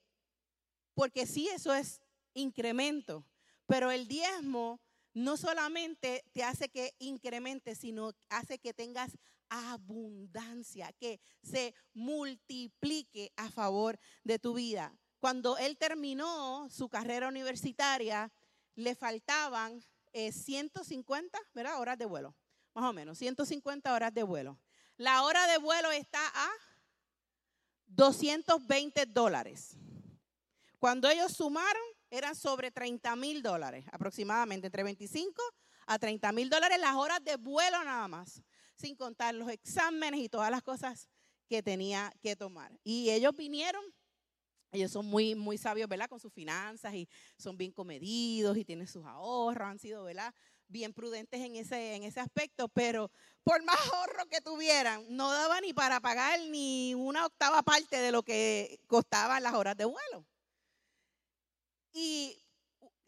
porque 0.95 1.27
sí, 1.27 1.49
eso 1.49 1.75
es 1.75 2.01
incremento, 2.35 3.27
pero 3.67 3.91
el 3.91 4.07
diezmo 4.07 4.81
no 5.13 5.37
solamente 5.37 6.25
te 6.31 6.45
hace 6.45 6.69
que 6.69 6.95
incremente, 7.01 7.75
sino 7.75 8.13
hace 8.29 8.61
que 8.61 8.75
tengas 8.75 9.19
abundancia, 9.55 10.93
que 10.93 11.21
se 11.43 11.75
multiplique 11.93 13.33
a 13.37 13.51
favor 13.51 13.99
de 14.25 14.39
tu 14.39 14.55
vida. 14.55 14.93
Cuando 15.21 15.57
él 15.57 15.79
terminó 15.79 16.69
su 16.71 16.89
carrera 16.89 17.29
universitaria, 17.29 18.33
le 18.75 18.95
faltaban 18.95 19.83
150 20.13 21.39
eh, 21.55 21.69
horas 21.77 21.99
de 21.99 22.05
vuelo, 22.05 22.37
más 22.75 22.91
o 22.91 22.93
menos, 22.93 23.19
150 23.19 23.93
horas 23.93 24.13
de 24.13 24.23
vuelo. 24.23 24.61
La 24.97 25.23
hora 25.23 25.47
de 25.47 25.59
vuelo 25.59 25.91
está 25.93 26.21
a 26.35 26.51
220 27.87 29.07
dólares. 29.07 29.77
Cuando 30.79 31.09
ellos 31.09 31.33
sumaron, 31.33 31.83
eran 32.11 32.37
sobre 32.37 32.71
30 32.71 33.17
mil 33.17 33.43
dólares, 33.43 33.87
aproximadamente, 33.91 34.67
entre 34.67 34.83
25 34.83 35.43
a 35.87 35.99
30 35.99 36.33
mil 36.33 36.49
dólares 36.49 36.79
las 36.79 36.95
horas 36.95 37.23
de 37.25 37.37
vuelo 37.37 37.83
nada 37.85 38.09
más 38.09 38.43
sin 38.77 38.97
contar 38.97 39.35
los 39.35 39.49
exámenes 39.49 40.21
y 40.21 40.29
todas 40.29 40.51
las 40.51 40.63
cosas 40.63 41.09
que 41.49 41.63
tenía 41.63 42.13
que 42.23 42.37
tomar. 42.37 42.73
Y 42.83 43.11
ellos 43.11 43.35
vinieron, 43.37 43.85
ellos 44.73 44.91
son 44.91 45.07
muy, 45.07 45.35
muy 45.35 45.59
sabios, 45.59 45.89
¿verdad? 45.89 46.09
Con 46.09 46.21
sus 46.21 46.33
finanzas 46.33 46.95
y 46.95 47.09
son 47.39 47.57
bien 47.57 47.73
comedidos 47.73 48.57
y 48.57 48.65
tienen 48.65 48.89
sus 48.89 49.05
ahorros, 49.05 49.69
han 49.69 49.79
sido, 49.79 50.05
¿verdad? 50.05 50.35
Bien 50.67 50.93
prudentes 50.93 51.41
en 51.41 51.57
ese, 51.57 51.95
en 51.95 52.03
ese 52.05 52.21
aspecto, 52.21 52.69
pero 52.69 53.11
por 53.43 53.63
más 53.65 53.77
ahorro 53.93 54.27
que 54.31 54.41
tuvieran, 54.41 55.05
no 55.11 55.31
daba 55.31 55.61
ni 55.61 55.73
para 55.73 56.01
pagar 56.01 56.41
ni 56.49 56.95
una 56.95 57.27
octava 57.27 57.63
parte 57.63 57.99
de 57.99 58.11
lo 58.11 58.23
que 58.23 58.81
costaban 58.87 59.43
las 59.43 59.55
horas 59.55 59.77
de 59.77 59.85
vuelo. 59.85 60.27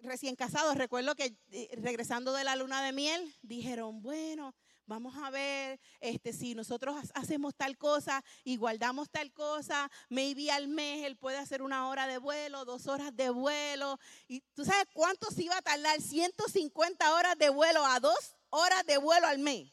Recién 0.06 0.36
casados, 0.36 0.76
recuerdo 0.76 1.16
que 1.16 1.36
eh, 1.50 1.68
regresando 1.78 2.32
de 2.32 2.44
la 2.44 2.54
luna 2.54 2.80
de 2.80 2.92
miel, 2.92 3.34
dijeron, 3.42 4.02
bueno, 4.02 4.54
vamos 4.86 5.16
a 5.16 5.30
ver 5.30 5.80
este, 5.98 6.32
si 6.32 6.54
nosotros 6.54 6.94
hacemos 7.14 7.56
tal 7.56 7.76
cosa 7.76 8.22
y 8.44 8.56
guardamos 8.56 9.10
tal 9.10 9.32
cosa, 9.32 9.90
maybe 10.08 10.48
al 10.52 10.68
mes 10.68 11.04
él 11.04 11.16
puede 11.16 11.38
hacer 11.38 11.60
una 11.60 11.88
hora 11.88 12.06
de 12.06 12.18
vuelo, 12.18 12.64
dos 12.64 12.86
horas 12.86 13.16
de 13.16 13.30
vuelo. 13.30 13.98
¿Y 14.28 14.42
tú 14.54 14.64
sabes 14.64 14.86
cuánto 14.94 15.28
se 15.32 15.42
iba 15.42 15.58
a 15.58 15.62
tardar? 15.62 16.00
150 16.00 17.12
horas 17.12 17.36
de 17.36 17.48
vuelo 17.48 17.84
a 17.84 17.98
dos 17.98 18.36
horas 18.50 18.86
de 18.86 18.98
vuelo 18.98 19.26
al 19.26 19.40
mes. 19.40 19.72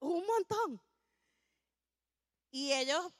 Un 0.00 0.26
montón. 0.26 0.82
Y 2.50 2.74
ellos 2.74 3.14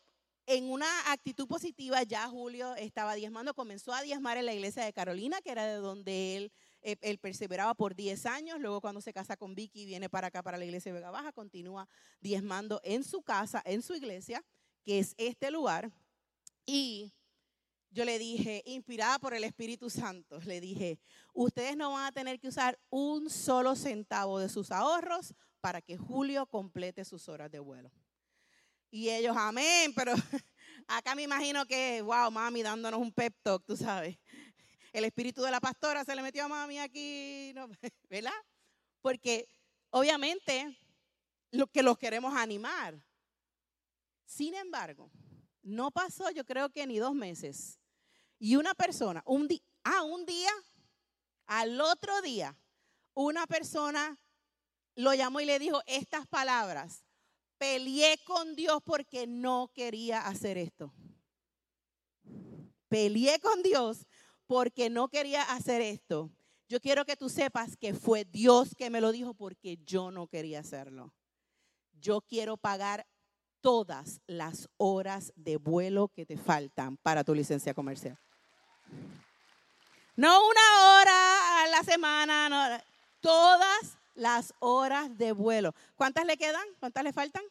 en 0.47 0.71
una 0.71 0.87
actitud 1.11 1.47
positiva, 1.47 2.03
ya 2.05 2.29
Julio 2.29 2.75
estaba 2.77 3.15
diezmando, 3.15 3.53
comenzó 3.53 3.93
a 3.93 4.03
diezmar 4.03 4.37
en 4.37 4.47
la 4.47 4.55
iglesia 4.55 4.85
de 4.85 4.93
Carolina, 4.93 5.41
que 5.43 5.51
era 5.51 5.67
de 5.67 5.77
donde 5.77 6.37
él, 6.37 6.53
eh, 6.83 7.19
perseveraba 7.19 7.75
por 7.75 7.97
10 7.97 8.27
años. 8.27 8.61
Luego 8.61 8.81
cuando 8.81 9.01
se 9.01 9.13
casa 9.13 9.37
con 9.37 9.57
Vicky, 9.57 9.85
viene 9.87 10.09
para 10.09 10.29
acá, 10.29 10.43
para 10.45 10.57
la 10.57 10.65
iglesia 10.65 10.93
de 10.93 11.01
Vega 11.01 11.11
Baja, 11.11 11.33
continúa 11.33 11.89
diezmando 12.21 12.81
en 12.85 13.03
su 13.03 13.23
casa, 13.23 13.61
en 13.65 13.83
su 13.83 13.95
iglesia, 13.95 14.45
que 14.85 15.01
es 15.01 15.15
este 15.19 15.51
lugar. 15.51 15.91
Y 16.65 17.13
yo 17.91 18.05
le 18.05 18.19
dije, 18.19 18.63
inspirada 18.67 19.19
por 19.19 19.35
el 19.35 19.43
Espíritu 19.43 19.91
Santo, 19.91 20.39
le 20.47 20.61
dije, 20.61 21.01
ustedes 21.35 21.77
no 21.77 21.93
van 21.93 22.07
a 22.07 22.13
tener 22.13 22.39
que 22.39 22.49
usar 22.49 22.79
un 22.89 23.31
solo 23.31 23.75
centavo 23.75 24.39
de 24.39 24.49
sus 24.49 24.71
ahorros 24.71 25.35
para 25.61 25.83
que 25.83 25.97
Julio 25.97 26.47
complete 26.47 27.05
sus 27.05 27.29
horas 27.29 27.51
de 27.51 27.59
vuelo. 27.59 27.91
Y 28.97 29.11
ellos, 29.11 29.37
amén, 29.37 29.93
pero 29.95 30.15
acá 30.89 31.15
me 31.15 31.25
imagino 31.25 31.67
que, 31.67 32.01
wow, 32.01 32.31
mami 32.31 32.63
dándonos 32.63 32.99
un 32.99 33.13
pep 33.13 33.37
talk, 33.43 33.63
tú 33.67 33.77
sabes. 33.77 34.17
El 34.91 35.05
espíritu 35.05 35.43
de 35.43 35.51
la 35.51 35.61
pastora 35.61 36.03
se 36.03 36.17
le 36.17 36.23
metió 36.23 36.43
a 36.47 36.49
mami 36.49 36.79
aquí, 36.79 37.53
¿verdad? 38.09 38.33
Porque 39.03 39.51
obviamente 39.91 40.79
lo 41.51 41.67
que 41.67 41.83
los 41.83 41.99
queremos 41.99 42.35
animar. 42.35 42.99
Sin 44.25 44.55
embargo, 44.55 45.11
no 45.61 45.91
pasó 45.91 46.31
yo 46.31 46.47
creo 46.47 46.71
que 46.71 46.87
ni 46.87 46.97
dos 46.97 47.15
meses. 47.15 47.79
Y 48.39 48.57
una 48.57 48.75
persona, 48.75 49.23
un 49.27 49.47
día, 49.47 49.61
ah, 49.85 50.05
un 50.05 50.25
día, 50.25 50.53
al 51.45 51.79
otro 51.83 52.23
día, 52.23 52.59
una 53.13 53.47
persona 53.47 54.19
lo 54.95 55.13
llamó 55.13 55.41
y 55.41 55.45
le 55.45 55.59
dijo 55.59 55.83
estas 55.85 56.27
palabras 56.27 57.06
peleé 57.59 58.19
con 58.25 58.55
Dios 58.55 58.81
porque 58.85 59.27
no 59.27 59.71
quería 59.75 60.21
hacer 60.21 60.59
esto. 60.59 60.93
Peleé 62.89 63.41
con 63.41 63.63
Dios 63.63 64.07
porque 64.47 64.91
no 64.91 65.09
quería 65.09 65.43
hacer 65.43 65.81
esto. 65.81 66.31
Yo 66.69 66.81
quiero 66.81 67.05
que 67.05 67.17
tú 67.17 67.29
sepas 67.29 67.77
que 67.77 67.95
fue 67.95 68.25
Dios 68.25 68.75
que 68.77 68.91
me 68.91 69.01
lo 69.01 69.13
dijo 69.13 69.35
porque 69.35 69.79
yo 69.85 70.11
no 70.11 70.27
quería 70.27 70.61
hacerlo. 70.61 71.15
Yo 71.93 72.21
quiero 72.21 72.57
pagar 72.57 73.07
todas 73.61 74.21
las 74.27 74.69
horas 74.77 75.33
de 75.37 75.57
vuelo 75.57 76.09
que 76.09 76.27
te 76.27 76.37
faltan 76.37 76.97
para 76.99 77.25
tu 77.25 77.35
licencia 77.35 77.75
comercial. 77.75 78.19
No 80.15 80.49
una 80.49 81.01
hora 81.01 81.63
a 81.63 81.67
la 81.69 81.83
semana, 81.83 82.49
no, 82.49 82.85
todas 83.21 83.99
las 84.17 84.53
horas 84.59 85.17
de 85.17 85.33
vuelo. 85.33 85.75
¿Cuántas 85.95 86.27
le 86.27 86.37
quedan? 86.37 86.67
¿Cuántas 86.81 87.05
le 87.05 87.13
faltan? 87.13 87.43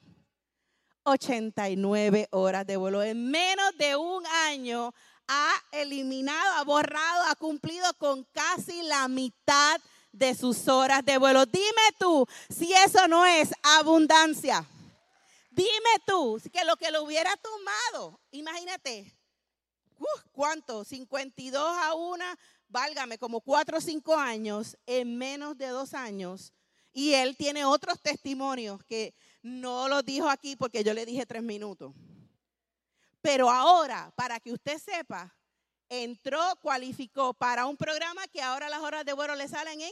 89 1.03 2.27
horas 2.31 2.65
de 2.65 2.77
vuelo. 2.77 3.03
En 3.03 3.29
menos 3.29 3.77
de 3.77 3.95
un 3.95 4.25
año 4.27 4.93
ha 5.27 5.53
eliminado, 5.71 6.53
ha 6.55 6.63
borrado, 6.63 7.23
ha 7.25 7.35
cumplido 7.35 7.85
con 7.97 8.23
casi 8.25 8.83
la 8.83 9.07
mitad 9.07 9.79
de 10.11 10.33
sus 10.33 10.67
horas 10.67 11.03
de 11.05 11.17
vuelo. 11.17 11.45
Dime 11.45 11.65
tú 11.99 12.27
si 12.49 12.73
eso 12.73 13.07
no 13.07 13.25
es 13.25 13.51
abundancia. 13.61 14.65
Dime 15.51 16.01
tú 16.05 16.41
que 16.51 16.65
lo 16.65 16.75
que 16.75 16.91
lo 16.91 17.03
hubiera 17.03 17.33
tomado, 17.37 18.19
imagínate, 18.31 19.15
¿cuánto? 20.33 20.83
52 20.83 21.63
a 21.63 21.93
una, 21.93 22.37
válgame, 22.67 23.17
como 23.17 23.41
4 23.41 23.77
o 23.77 23.81
5 23.81 24.15
años, 24.15 24.77
en 24.85 25.17
menos 25.17 25.57
de 25.57 25.67
dos 25.67 25.93
años, 25.93 26.53
y 26.91 27.13
él 27.13 27.35
tiene 27.35 27.65
otros 27.65 28.01
testimonios 28.01 28.83
que 28.85 29.13
no 29.41 29.89
los 29.89 30.05
dijo 30.05 30.29
aquí 30.29 30.55
porque 30.55 30.83
yo 30.83 30.93
le 30.93 31.05
dije 31.05 31.25
tres 31.25 31.43
minutos. 31.43 31.93
Pero 33.21 33.49
ahora, 33.49 34.13
para 34.15 34.39
que 34.39 34.53
usted 34.53 34.77
sepa, 34.79 35.35
entró, 35.89 36.39
cualificó 36.61 37.33
para 37.33 37.65
un 37.65 37.75
programa 37.75 38.25
que 38.27 38.41
ahora 38.41 38.69
las 38.69 38.79
horas 38.79 39.03
de 39.03 39.13
vuelo 39.13 39.35
le 39.35 39.47
salen 39.47 39.81
en, 39.81 39.91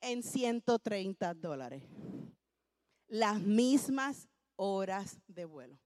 en 0.00 0.22
130 0.22 1.34
dólares. 1.34 1.82
Las 3.06 3.40
mismas 3.40 4.28
horas 4.56 5.20
de 5.28 5.44
vuelo. 5.44 5.78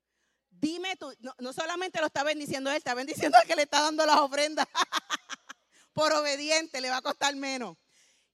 Dime 0.60 0.96
tú, 0.96 1.12
no, 1.38 1.52
solamente 1.52 2.00
lo 2.00 2.06
está 2.06 2.24
bendiciendo 2.24 2.70
él, 2.70 2.76
está 2.76 2.94
bendiciendo 2.94 3.38
al 3.38 3.46
que 3.46 3.54
le 3.54 3.62
está 3.62 3.80
dando 3.80 4.04
las 4.04 4.16
ofrendas. 4.16 4.66
Por 5.92 6.12
obediente, 6.12 6.80
le 6.80 6.90
va 6.90 6.96
a 6.96 7.02
costar 7.02 7.34
menos. 7.36 7.76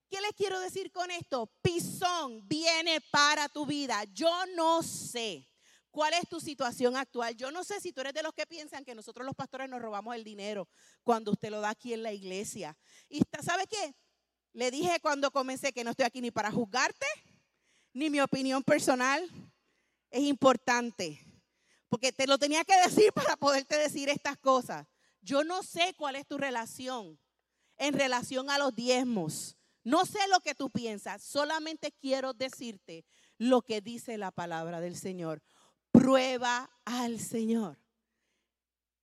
¿Qué 0.09 0.21
les 0.21 0.33
quiero 0.33 0.61
decir 0.61 0.93
con 0.93 1.11
esto? 1.11 1.51
Pisón 1.61 2.47
viene 2.47 3.01
para 3.11 3.49
tu 3.49 3.67
vida. 3.67 4.05
Yo 4.13 4.31
no 4.55 4.83
sé 4.83 5.49
cuál 5.91 6.15
es 6.15 6.29
tu 6.29 6.41
situación 6.41 6.97
actual. 6.97 7.37
Yo 7.37 7.51
no 7.51 7.63
sé 7.65 7.81
si 7.81 7.93
tú 7.93 8.01
eres 8.01 8.15
de 8.15 8.23
los 8.23 8.33
que 8.33 8.47
piensan 8.47 8.85
que 8.85 8.95
nosotros 8.95 9.27
los 9.27 9.35
pastores 9.35 9.69
nos 9.69 9.83
robamos 9.83 10.15
el 10.15 10.25
dinero 10.25 10.69
cuando 11.03 11.33
usted 11.33 11.51
lo 11.51 11.61
da 11.61 11.71
aquí 11.71 11.93
en 11.93 12.03
la 12.03 12.13
iglesia. 12.13 12.77
Y 13.09 13.23
¿sabe 13.43 13.67
qué? 13.67 13.95
Le 14.53 14.71
dije 14.71 14.99
cuando 15.01 15.31
comencé 15.31 15.73
que 15.73 15.85
no 15.85 15.91
estoy 15.91 16.07
aquí 16.07 16.21
ni 16.21 16.31
para 16.31 16.51
juzgarte, 16.51 17.07
ni 17.93 18.09
mi 18.09 18.21
opinión 18.21 18.63
personal 18.63 19.29
es 20.11 20.23
importante. 20.23 21.34
Porque 21.95 22.11
te 22.11 22.27
lo 22.27 22.39
tenía 22.39 22.65
que 22.65 22.75
decir 22.83 23.13
para 23.15 23.37
poderte 23.37 23.79
decir 23.79 24.09
estas 24.09 24.37
cosas. 24.37 24.85
Yo 25.23 25.45
no 25.45 25.63
sé 25.63 25.95
cuál 25.97 26.17
es 26.17 26.27
tu 26.27 26.37
relación 26.37 27.21
en 27.77 27.95
relación 27.95 28.51
a 28.51 28.59
los 28.59 28.75
diezmos. 28.75 29.57
No 29.85 30.05
sé 30.05 30.19
lo 30.29 30.41
que 30.41 30.57
tú 30.57 30.71
piensas, 30.71 31.23
solamente 31.23 31.93
quiero 31.93 32.33
decirte 32.33 33.05
lo 33.39 33.63
que 33.63 33.81
dice 33.81 34.19
la 34.19 34.33
palabra 34.33 34.81
del 34.81 34.97
Señor. 34.97 35.41
Prueba 35.93 36.69
al 36.85 37.21
Señor, 37.21 37.79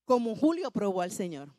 como 0.04 0.36
Julio 0.36 0.70
probó 0.70 1.00
al 1.00 1.14
Señor. 1.14 1.56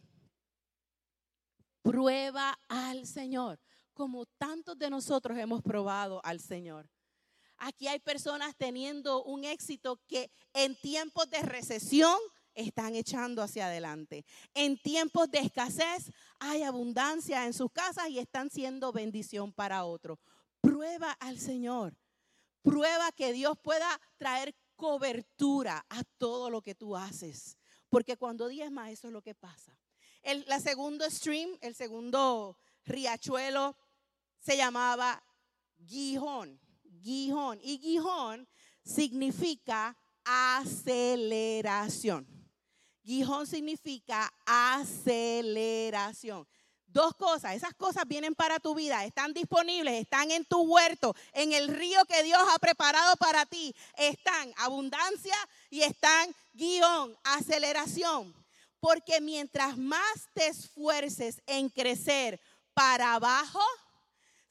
Prueba 1.80 2.58
al 2.68 3.06
Señor, 3.06 3.58
como 3.94 4.26
tantos 4.26 4.76
de 4.76 4.90
nosotros 4.90 5.38
hemos 5.38 5.62
probado 5.62 6.20
al 6.26 6.40
Señor. 6.40 6.90
Aquí 7.64 7.86
hay 7.86 8.00
personas 8.00 8.56
teniendo 8.56 9.22
un 9.22 9.44
éxito 9.44 10.00
que 10.08 10.32
en 10.52 10.74
tiempos 10.80 11.30
de 11.30 11.42
recesión 11.42 12.18
están 12.56 12.96
echando 12.96 13.40
hacia 13.40 13.66
adelante. 13.66 14.24
En 14.52 14.76
tiempos 14.76 15.30
de 15.30 15.38
escasez 15.38 16.10
hay 16.40 16.64
abundancia 16.64 17.46
en 17.46 17.52
sus 17.52 17.70
casas 17.70 18.08
y 18.08 18.18
están 18.18 18.50
siendo 18.50 18.90
bendición 18.90 19.52
para 19.52 19.84
otros. 19.84 20.18
Prueba 20.60 21.12
al 21.20 21.38
Señor. 21.38 21.96
Prueba 22.62 23.12
que 23.12 23.32
Dios 23.32 23.56
pueda 23.62 24.00
traer 24.16 24.56
cobertura 24.74 25.86
a 25.88 26.02
todo 26.18 26.50
lo 26.50 26.62
que 26.62 26.74
tú 26.74 26.96
haces. 26.96 27.56
Porque 27.88 28.16
cuando 28.16 28.48
diezmas, 28.48 28.90
eso 28.90 29.06
es 29.06 29.12
lo 29.12 29.22
que 29.22 29.36
pasa. 29.36 29.78
El 30.22 30.44
segundo 30.60 31.08
stream, 31.08 31.56
el 31.60 31.76
segundo 31.76 32.58
riachuelo, 32.84 33.76
se 34.40 34.56
llamaba 34.56 35.22
Gijón. 35.86 36.58
Gijón. 37.02 37.58
Y 37.62 37.78
Gijón 37.78 38.46
significa 38.84 39.96
aceleración. 40.24 42.26
Gijón 43.04 43.46
significa 43.46 44.32
aceleración. 44.46 46.48
Dos 46.86 47.14
cosas, 47.14 47.54
esas 47.54 47.74
cosas 47.74 48.04
vienen 48.06 48.34
para 48.34 48.60
tu 48.60 48.74
vida, 48.74 49.02
están 49.06 49.32
disponibles, 49.32 50.02
están 50.02 50.30
en 50.30 50.44
tu 50.44 50.60
huerto, 50.60 51.16
en 51.32 51.54
el 51.54 51.68
río 51.68 52.04
que 52.04 52.22
Dios 52.22 52.42
ha 52.52 52.58
preparado 52.58 53.16
para 53.16 53.46
ti. 53.46 53.74
Están 53.96 54.52
abundancia 54.58 55.34
y 55.70 55.80
están 55.80 56.34
guion, 56.52 57.16
aceleración. 57.24 58.34
Porque 58.78 59.22
mientras 59.22 59.78
más 59.78 60.28
te 60.34 60.48
esfuerces 60.48 61.40
en 61.46 61.70
crecer 61.70 62.38
para 62.74 63.14
abajo, 63.14 63.62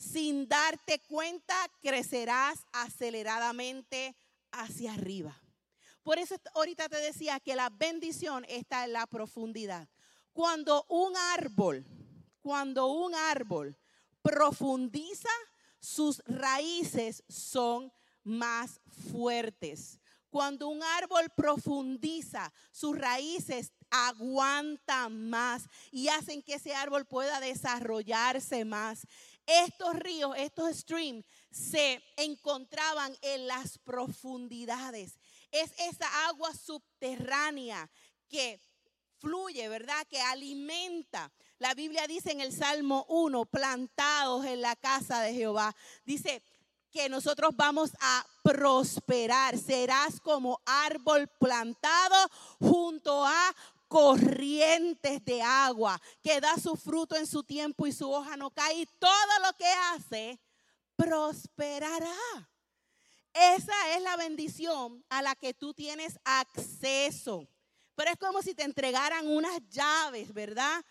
sin 0.02 0.48
darte 0.48 1.00
cuenta, 1.00 1.56
crecerás 1.80 2.66
aceleradamente 2.74 4.16
hacia 4.52 4.94
arriba. 4.94 5.40
Por 6.02 6.18
eso 6.18 6.36
ahorita 6.56 6.90
te 6.90 6.98
decía 6.98 7.40
que 7.40 7.56
la 7.56 7.70
bendición 7.70 8.44
está 8.50 8.86
en 8.86 8.94
la 8.94 9.06
profundidad. 9.06 9.88
Cuando 10.34 10.86
un 10.90 11.16
árbol, 11.16 11.86
cuando 12.42 12.88
un 12.88 13.14
árbol 13.14 13.78
profundiza, 14.24 15.30
sus 15.80 16.24
raíces 16.26 17.24
son 17.30 17.94
más 18.24 18.80
fuertes. 19.12 20.00
Cuando 20.32 20.70
un 20.70 20.82
árbol 20.82 21.30
profundiza, 21.36 22.52
sus 22.72 22.98
raíces 22.98 23.72
aguantan 23.92 25.30
más 25.30 25.64
y 25.92 26.08
hacen 26.08 26.42
que 26.42 26.56
ese 26.56 26.74
árbol 26.74 27.06
pueda 27.06 27.40
desarrollarse 27.42 28.64
más. 28.64 29.06
Estos 29.46 29.96
ríos, 29.96 30.36
estos 30.38 30.78
streams, 30.78 31.26
se 31.52 32.02
encontraban 32.18 33.16
en 33.22 33.48
las 33.48 33.78
profundidades. 33.80 35.20
Es 35.52 35.72
esa 35.78 36.28
agua 36.28 36.54
subterránea 36.54 37.90
que 38.30 38.60
fluye, 39.20 39.68
¿verdad? 39.70 40.06
Que 40.08 40.20
alimenta. 40.20 41.32
La 41.60 41.74
Biblia 41.74 42.08
dice 42.08 42.32
en 42.32 42.42
el 42.42 42.54
Salmo 42.54 43.06
1, 43.10 43.46
plantados 43.46 44.46
en 44.46 44.62
la 44.62 44.76
casa 44.76 45.22
de 45.22 45.34
Jehová. 45.34 45.76
Dice 46.06 46.42
que 46.92 47.08
nosotros 47.10 47.52
vamos 47.56 47.92
a 48.00 48.26
prosperar. 48.44 49.58
Serás 49.58 50.20
como 50.20 50.60
árbol 50.66 51.28
plantado 51.40 52.30
junto 52.60 53.26
a 53.26 53.56
corrientes 53.92 55.24
de 55.26 55.42
agua, 55.42 56.02
que 56.24 56.40
da 56.40 56.56
su 56.56 56.78
fruto 56.78 57.18
en 57.18 57.28
su 57.28 57.44
tiempo 57.44 57.86
y 57.86 57.92
su 57.92 58.10
hoja 58.10 58.38
no 58.38 58.50
cae. 58.50 58.74
Y 58.76 58.86
todo 58.98 59.40
lo 59.46 59.52
que 59.58 59.68
hace, 59.68 60.40
prosperará. 60.96 62.50
Esa 63.34 63.98
es 63.98 64.02
la 64.02 64.16
bendición 64.16 65.04
a 65.10 65.22
la 65.22 65.36
que 65.36 65.54
tú 65.54 65.74
tienes 65.74 66.18
acceso. 66.24 67.46
Pero 67.94 68.12
es 68.12 68.18
como 68.18 68.42
si 68.42 68.54
te 68.56 68.64
entregaran 68.64 69.28
unas 69.28 69.60
llaves, 69.70 70.34
¿verdad? 70.34 70.86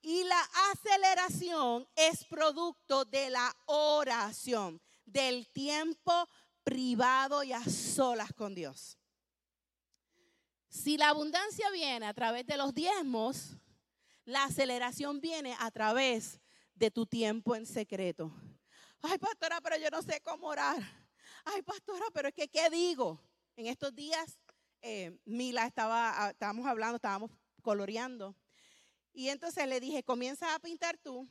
Y 0.00 0.22
la 0.22 0.48
aceleración 0.70 1.88
es 1.96 2.24
producto 2.24 3.04
de 3.04 3.30
la 3.30 3.52
oración, 3.66 4.80
del 5.04 5.48
tiempo 5.48 6.28
privado 6.62 7.42
y 7.42 7.52
a 7.52 7.64
solas 7.64 8.32
con 8.32 8.54
Dios. 8.54 8.96
Si 10.74 10.98
la 10.98 11.10
abundancia 11.10 11.70
viene 11.70 12.04
a 12.04 12.12
través 12.12 12.46
de 12.46 12.56
los 12.56 12.74
diezmos, 12.74 13.56
la 14.24 14.42
aceleración 14.42 15.20
viene 15.20 15.56
a 15.60 15.70
través 15.70 16.40
de 16.74 16.90
tu 16.90 17.06
tiempo 17.06 17.54
en 17.54 17.64
secreto. 17.64 18.32
Ay, 19.00 19.18
pastora, 19.18 19.60
pero 19.60 19.76
yo 19.76 19.88
no 19.90 20.02
sé 20.02 20.20
cómo 20.20 20.48
orar. 20.48 20.82
Ay, 21.44 21.62
pastora, 21.62 22.04
pero 22.12 22.28
es 22.28 22.34
que, 22.34 22.48
¿qué 22.48 22.68
digo? 22.70 23.20
En 23.54 23.68
estos 23.68 23.94
días 23.94 24.36
eh, 24.82 25.16
Mila 25.24 25.64
estaba, 25.64 26.24
ah, 26.24 26.30
estábamos 26.30 26.66
hablando, 26.66 26.96
estábamos 26.96 27.30
coloreando. 27.62 28.36
Y 29.12 29.28
entonces 29.28 29.68
le 29.68 29.78
dije, 29.78 30.02
comienza 30.02 30.56
a 30.56 30.58
pintar 30.58 30.98
tú, 30.98 31.28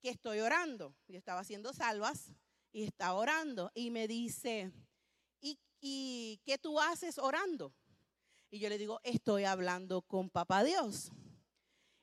que 0.00 0.08
estoy 0.08 0.40
orando. 0.40 0.96
Yo 1.08 1.18
estaba 1.18 1.40
haciendo 1.40 1.74
salvas 1.74 2.32
y 2.72 2.84
estaba 2.84 3.18
orando. 3.18 3.70
Y 3.74 3.90
me 3.90 4.08
dice, 4.08 4.72
¿y, 5.42 5.58
¿y 5.78 6.40
qué 6.46 6.56
tú 6.56 6.80
haces 6.80 7.18
orando? 7.18 7.74
Y 8.50 8.60
yo 8.60 8.68
le 8.68 8.78
digo, 8.78 9.00
estoy 9.02 9.44
hablando 9.44 10.02
con 10.02 10.30
Papá 10.30 10.64
Dios. 10.64 11.12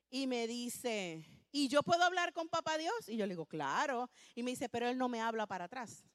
Y 0.10 0.27
me 0.27 0.47
dice, 0.47 1.25
¿y 1.51 1.67
yo 1.67 1.81
puedo 1.84 2.03
hablar 2.03 2.34
con 2.34 2.49
Papá 2.49 2.77
Dios? 2.77 3.10
Y 3.10 3.17
yo 3.17 3.25
le 3.25 3.34
digo, 3.34 3.45
claro. 3.45 4.10
Y 4.36 4.43
me 4.43 4.51
dice, 4.51 4.69
pero 4.69 4.88
Él 4.88 4.97
no 4.97 5.10
me 5.10 5.21
habla 5.21 5.47
para 5.47 5.65
atrás. 5.65 6.05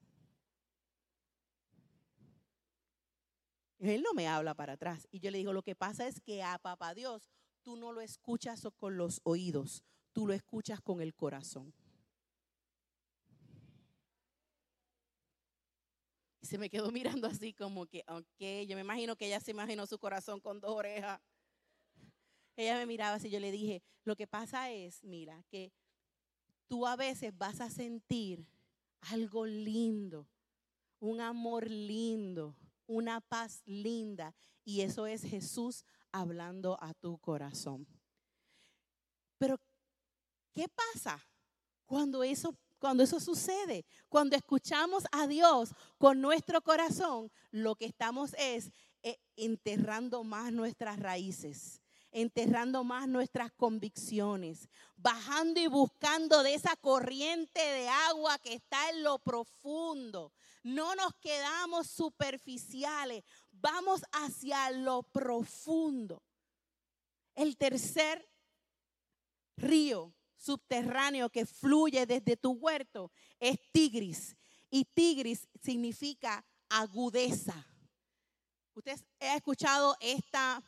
Él 3.81 4.03
no 4.03 4.13
me 4.13 4.29
habla 4.29 4.55
para 4.55 4.75
atrás. 4.75 5.09
Y 5.11 5.21
yo 5.21 5.31
le 5.31 5.39
digo, 5.39 5.53
lo 5.53 5.63
que 5.63 5.75
pasa 5.75 6.07
es 6.07 6.21
que 6.21 6.43
a 6.43 6.59
papá 6.59 6.95
Dios 6.95 7.31
tú 7.63 7.77
no 7.77 7.93
lo 7.93 8.01
escuchas 8.01 8.67
con 8.77 8.97
los 8.97 9.21
oídos, 9.25 9.85
tú 10.13 10.27
lo 10.27 10.35
escuchas 10.35 10.81
con 10.81 11.01
el 11.01 11.15
corazón. 11.15 11.75
Y 16.40 16.40
se 16.51 16.59
me 16.59 16.69
quedó 16.69 16.91
mirando 16.93 17.29
así 17.29 17.53
como 17.55 17.87
que, 17.87 18.05
ok, 18.09 18.67
yo 18.67 18.75
me 18.75 18.83
imagino 18.83 19.17
que 19.17 19.27
ella 19.27 19.41
se 19.41 19.53
imaginó 19.53 19.87
su 19.87 19.99
corazón 19.99 20.41
con 20.41 20.61
dos 20.61 20.73
orejas. 20.73 21.21
Ella 22.57 22.77
me 22.77 22.85
miraba 22.85 23.17
así, 23.17 23.31
yo 23.31 23.41
le 23.41 23.53
dije, 23.53 23.83
lo 24.05 24.17
que 24.17 24.27
pasa 24.27 24.71
es, 24.71 25.03
mira, 25.05 25.43
que 25.49 25.73
tú 26.67 26.87
a 26.87 26.97
veces 26.97 27.37
vas 27.39 27.61
a 27.61 27.71
sentir 27.71 28.47
algo 29.13 29.47
lindo, 29.47 30.29
un 30.99 31.21
amor 31.21 31.71
lindo, 31.71 32.57
una 32.87 33.21
paz 33.21 33.63
linda. 33.65 34.35
Y 34.65 34.83
eso 34.83 35.07
es 35.07 35.23
Jesús 35.23 35.85
hablando 36.13 36.77
a 36.83 36.93
tu 36.93 37.17
corazón. 37.19 37.87
Pero, 39.39 39.57
¿qué 40.53 40.67
pasa 40.69 41.25
cuando 41.87 42.23
eso, 42.25 42.55
cuando 42.81 43.05
eso 43.05 43.21
sucede? 43.21 43.85
Cuando 44.09 44.35
escuchamos 44.35 45.05
a 45.13 45.29
Dios 45.29 45.71
con 45.99 46.21
nuestro 46.21 46.61
corazón, 46.63 47.31
lo 47.53 47.77
que 47.77 47.85
estamos 47.85 48.35
es 48.39 48.73
eh, 49.03 49.19
enterrando 49.37 50.25
más 50.25 50.53
nuestras 50.53 50.99
raíces 50.99 51.81
enterrando 52.13 52.83
más 52.83 53.07
nuestras 53.09 53.53
convicciones, 53.53 54.69
bajando 54.97 55.61
y 55.61 55.67
buscando 55.69 56.43
de 56.43 56.55
esa 56.55 56.75
corriente 56.77 57.61
de 57.61 57.89
agua 57.89 58.39
que 58.39 58.55
está 58.55 58.91
en 58.91 59.03
lo 59.03 59.19
profundo. 59.19 60.33
No 60.63 60.95
nos 60.95 61.15
quedamos 61.21 61.87
superficiales, 61.87 63.25
vamos 63.53 64.03
hacia 64.13 64.71
lo 64.73 65.03
profundo. 65.05 66.23
El 67.35 67.57
tercer 67.57 68.29
río 69.57 70.13
subterráneo 70.41 71.31
que 71.31 71.47
fluye 71.47 72.07
desde 72.07 72.37
tu 72.37 72.53
huerto 72.53 73.13
es 73.39 73.59
Tigris. 73.73 74.37
Y 74.71 74.85
Tigris 74.85 75.49
significa 75.63 76.45
agudeza. 76.69 77.67
Usted 78.75 78.99
ha 79.21 79.37
escuchado 79.37 79.97
esta 80.01 80.63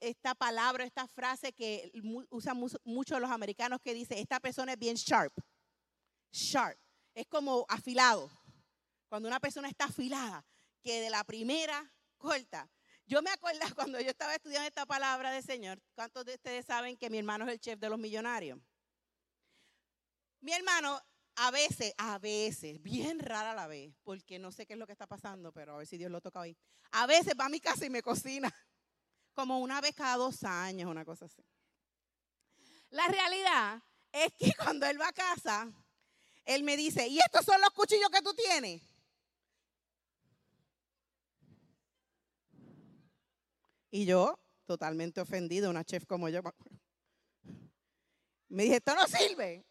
esta 0.00 0.34
palabra, 0.34 0.84
esta 0.84 1.06
frase 1.06 1.52
que 1.52 1.90
usan 2.30 2.62
muchos 2.84 3.20
los 3.20 3.30
americanos 3.30 3.80
que 3.80 3.94
dice, 3.94 4.20
esta 4.20 4.38
persona 4.40 4.72
es 4.72 4.78
bien 4.78 4.94
sharp. 4.94 5.32
Sharp. 6.32 6.78
Es 7.14 7.26
como 7.26 7.66
afilado. 7.68 8.30
Cuando 9.08 9.28
una 9.28 9.40
persona 9.40 9.68
está 9.68 9.86
afilada, 9.86 10.44
que 10.82 11.00
de 11.00 11.10
la 11.10 11.24
primera 11.24 11.92
corta. 12.16 12.70
Yo 13.10 13.22
me 13.22 13.30
acuerdo 13.30 13.60
cuando 13.74 14.00
yo 14.00 14.08
estaba 14.08 14.36
estudiando 14.36 14.68
esta 14.68 14.86
palabra 14.86 15.32
del 15.32 15.42
Señor, 15.42 15.82
¿cuántos 15.96 16.24
de 16.24 16.34
ustedes 16.34 16.64
saben 16.64 16.96
que 16.96 17.10
mi 17.10 17.18
hermano 17.18 17.44
es 17.44 17.50
el 17.50 17.58
chef 17.58 17.76
de 17.76 17.90
los 17.90 17.98
millonarios? 17.98 18.60
Mi 20.40 20.52
hermano 20.52 21.02
a 21.34 21.50
veces, 21.50 21.92
a 21.98 22.18
veces, 22.20 22.80
bien 22.80 23.18
rara 23.18 23.52
la 23.52 23.66
vez, 23.66 23.92
porque 24.04 24.38
no 24.38 24.52
sé 24.52 24.64
qué 24.64 24.74
es 24.74 24.78
lo 24.78 24.86
que 24.86 24.92
está 24.92 25.08
pasando, 25.08 25.50
pero 25.50 25.74
a 25.74 25.78
ver 25.78 25.88
si 25.88 25.98
Dios 25.98 26.08
lo 26.08 26.20
toca 26.20 26.38
hoy. 26.38 26.56
A 26.92 27.06
veces 27.06 27.34
va 27.38 27.46
a 27.46 27.48
mi 27.48 27.58
casa 27.58 27.84
y 27.84 27.90
me 27.90 28.00
cocina 28.00 28.48
como 29.34 29.58
una 29.58 29.80
vez 29.80 29.92
cada 29.96 30.16
dos 30.16 30.44
años, 30.44 30.88
una 30.88 31.04
cosa 31.04 31.24
así. 31.24 31.44
La 32.90 33.08
realidad 33.08 33.82
es 34.12 34.32
que 34.34 34.52
cuando 34.56 34.86
él 34.86 35.00
va 35.00 35.08
a 35.08 35.12
casa, 35.12 35.68
él 36.44 36.62
me 36.62 36.76
dice, 36.76 37.08
¿y 37.08 37.18
estos 37.18 37.44
son 37.44 37.60
los 37.60 37.70
cuchillos 37.70 38.08
que 38.10 38.22
tú 38.22 38.32
tienes? 38.34 38.82
Y 43.90 44.06
yo, 44.06 44.38
totalmente 44.66 45.20
ofendido, 45.20 45.70
una 45.70 45.84
chef 45.84 46.06
como 46.06 46.28
yo, 46.28 46.42
me 48.48 48.64
dije, 48.64 48.76
esto 48.76 48.94
no 48.94 49.06
sirve. 49.06 49.64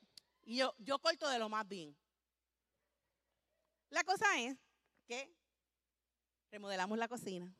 Y 0.43 0.57
yo, 0.57 0.73
yo 0.79 0.99
corto 0.99 1.27
de 1.29 1.39
lo 1.39 1.49
más 1.49 1.67
bien. 1.67 1.95
La 3.89 4.03
cosa 4.03 4.25
es 4.39 4.57
que 5.07 5.33
remodelamos 6.51 6.97
la 6.97 7.07
cocina 7.07 7.55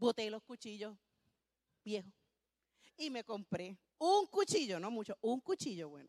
boté 0.00 0.30
los 0.30 0.42
cuchillos 0.42 0.96
viejos 1.84 2.12
y 2.96 3.10
me 3.10 3.22
compré 3.22 3.78
un 3.98 4.26
cuchillo, 4.26 4.80
no 4.80 4.90
mucho, 4.90 5.16
un 5.20 5.40
cuchillo 5.40 5.90
bueno. 5.90 6.08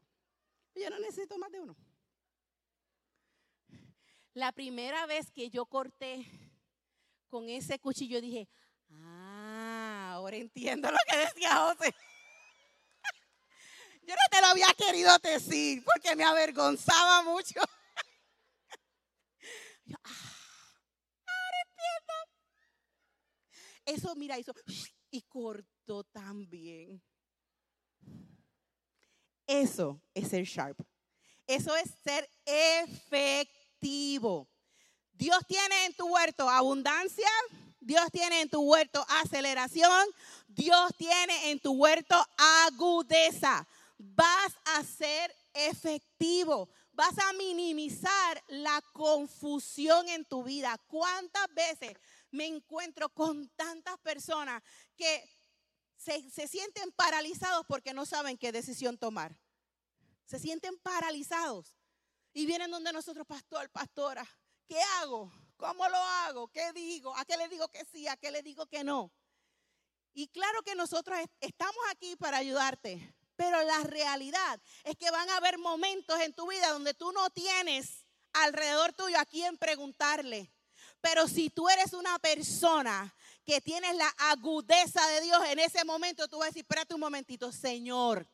Yo 0.73 0.89
no 0.89 0.97
necesito 0.99 1.38
más 1.38 1.51
de 1.51 1.60
uno. 1.60 1.75
La 4.34 4.53
primera 4.53 5.05
vez 5.05 5.29
que 5.29 5.49
yo 5.49 5.65
corté 5.65 6.25
con 7.27 7.49
ese 7.49 7.79
cuchillo 7.79 8.21
dije, 8.21 8.47
ah, 9.04 10.12
ahora 10.13 10.38
entiendo 10.38 10.91
lo 10.91 10.97
que 11.10 11.17
decía 11.17 11.58
José. 11.58 11.95
Yo 14.04 14.15
no 14.15 14.21
te 14.30 14.41
lo 14.41 14.47
había 14.47 14.67
querido 14.77 15.17
decir 15.19 15.84
porque 15.86 16.15
me 16.15 16.23
avergonzaba 16.23 17.23
mucho. 17.23 17.60
Yo, 19.86 19.97
ah, 20.04 20.38
Eso, 23.86 24.15
mira, 24.15 24.38
eso. 24.38 24.54
Y 25.10 25.21
cortó 25.23 26.04
también. 26.06 27.04
Eso 29.45 30.01
es 30.13 30.30
ser 30.30 30.45
sharp. 30.45 30.80
Eso 31.45 31.76
es 31.76 31.91
ser 32.03 32.30
efectivo. 32.45 34.49
Dios 35.11 35.39
tiene 35.47 35.86
en 35.86 35.93
tu 35.93 36.07
huerto 36.07 36.49
abundancia. 36.49 37.28
Dios 37.82 38.09
tiene 38.11 38.41
en 38.41 38.49
tu 38.49 38.61
huerto 38.61 39.05
aceleración. 39.09 40.07
Dios 40.47 40.91
tiene 40.97 41.51
en 41.51 41.59
tu 41.59 41.73
huerto 41.73 42.15
agudeza. 42.65 43.67
Vas 43.97 44.53
a 44.65 44.84
ser 44.84 45.36
efectivo. 45.53 46.69
Vas 46.93 47.17
a 47.17 47.34
minimizar 47.34 48.43
la 48.47 48.82
confusión 48.93 50.07
en 50.09 50.23
tu 50.25 50.43
vida. 50.43 50.77
¿Cuántas 50.88 51.53
veces 51.53 51.97
me 52.32 52.45
encuentro 52.45 53.09
con 53.09 53.49
tantas 53.49 53.97
personas 53.99 54.63
que 54.95 55.29
se, 55.97 56.29
se 56.32 56.47
sienten 56.47 56.91
paralizados 56.93 57.65
porque 57.67 57.93
no 57.93 58.05
saben 58.05 58.38
qué 58.38 58.51
decisión 58.51 58.97
tomar. 58.97 59.38
Se 60.25 60.39
sienten 60.39 60.77
paralizados. 60.79 61.75
Y 62.34 62.45
vienen 62.45 62.71
donde 62.71 62.93
nosotros, 62.93 63.27
pastor, 63.27 63.69
pastora, 63.69 64.25
¿qué 64.65 64.79
hago? 64.99 65.32
¿Cómo 65.62 65.88
lo 65.88 65.97
hago? 65.97 66.47
¿Qué 66.47 66.74
digo? 66.74 67.16
¿A 67.16 67.24
qué 67.24 67.38
le 67.38 67.47
digo 67.47 67.68
que 67.68 67.86
sí? 67.86 68.07
¿A 68.07 68.18
qué 68.18 68.32
le 68.32 68.41
digo 68.41 68.66
que 68.66 68.84
no? 68.84 69.12
Y 70.12 70.28
claro 70.30 70.64
que 70.64 70.74
nosotros 70.74 71.20
estamos 71.39 71.78
aquí 71.91 72.16
para 72.16 72.38
ayudarte, 72.38 73.14
pero 73.36 73.62
la 73.62 73.82
realidad 73.84 74.59
es 74.84 74.97
que 74.97 75.12
van 75.12 75.30
a 75.30 75.38
haber 75.38 75.59
momentos 75.59 76.20
en 76.20 76.34
tu 76.34 76.47
vida 76.47 76.72
donde 76.72 76.95
tú 76.95 77.12
no 77.12 77.30
tienes 77.30 78.07
alrededor 78.34 78.91
tuyo 78.93 79.20
a 79.20 79.26
quien 79.26 79.55
preguntarle. 79.59 80.51
Pero 80.99 81.28
si 81.28 81.51
tú 81.51 81.70
eres 81.70 81.93
una 81.93 82.18
persona 82.18 83.16
que 83.45 83.62
tienes 83.62 83.95
la 83.95 84.07
agudeza 84.18 85.05
de 85.09 85.22
Dios 85.22 85.43
en 85.45 85.59
ese 85.59 85.86
momento, 85.86 86.28
tú 86.28 86.39
vas 86.39 86.45
a 86.45 86.49
decir, 86.49 86.64
espérate 86.64 86.95
un 86.95 87.01
momentito, 87.01 87.51
Señor, 87.51 88.28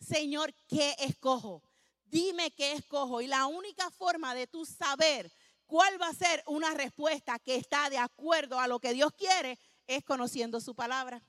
Señor, 0.00 0.54
¿qué 0.66 0.96
escojo? 1.00 1.62
Dime 2.06 2.50
qué 2.52 2.72
escojo. 2.72 3.20
Y 3.20 3.26
la 3.26 3.46
única 3.46 3.90
forma 3.90 4.34
de 4.34 4.46
tú 4.46 4.64
saber 4.64 5.30
cuál 5.70 6.02
va 6.02 6.08
a 6.08 6.14
ser 6.14 6.42
una 6.46 6.74
respuesta 6.74 7.38
que 7.38 7.54
está 7.54 7.88
de 7.90 7.96
acuerdo 7.96 8.58
a 8.58 8.66
lo 8.66 8.80
que 8.80 8.92
Dios 8.92 9.12
quiere 9.12 9.56
es 9.86 10.04
conociendo 10.04 10.60
su 10.60 10.74
palabra. 10.74 11.22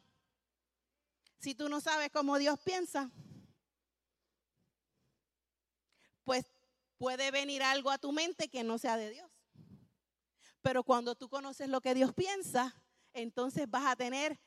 Si 1.38 1.54
tú 1.54 1.70
no 1.70 1.80
sabes 1.80 2.10
cómo 2.12 2.40
Dios 2.40 2.60
piensa, 2.60 3.12
pues 6.24 6.44
puede 6.98 7.30
venir 7.30 7.62
algo 7.62 7.92
a 7.92 8.00
tu 8.00 8.12
mente 8.12 8.50
que 8.50 8.64
no 8.64 8.80
sea 8.80 8.98
de 8.98 9.12
Dios. 9.12 9.30
Pero 10.64 10.84
cuando 10.84 11.14
tú 11.14 11.30
conoces 11.30 11.70
lo 11.70 11.80
que 11.80 11.94
Dios 11.94 12.12
piensa, 12.12 12.76
entonces 13.14 13.70
vas 13.70 13.86
a 13.86 13.96
tener 13.96 14.40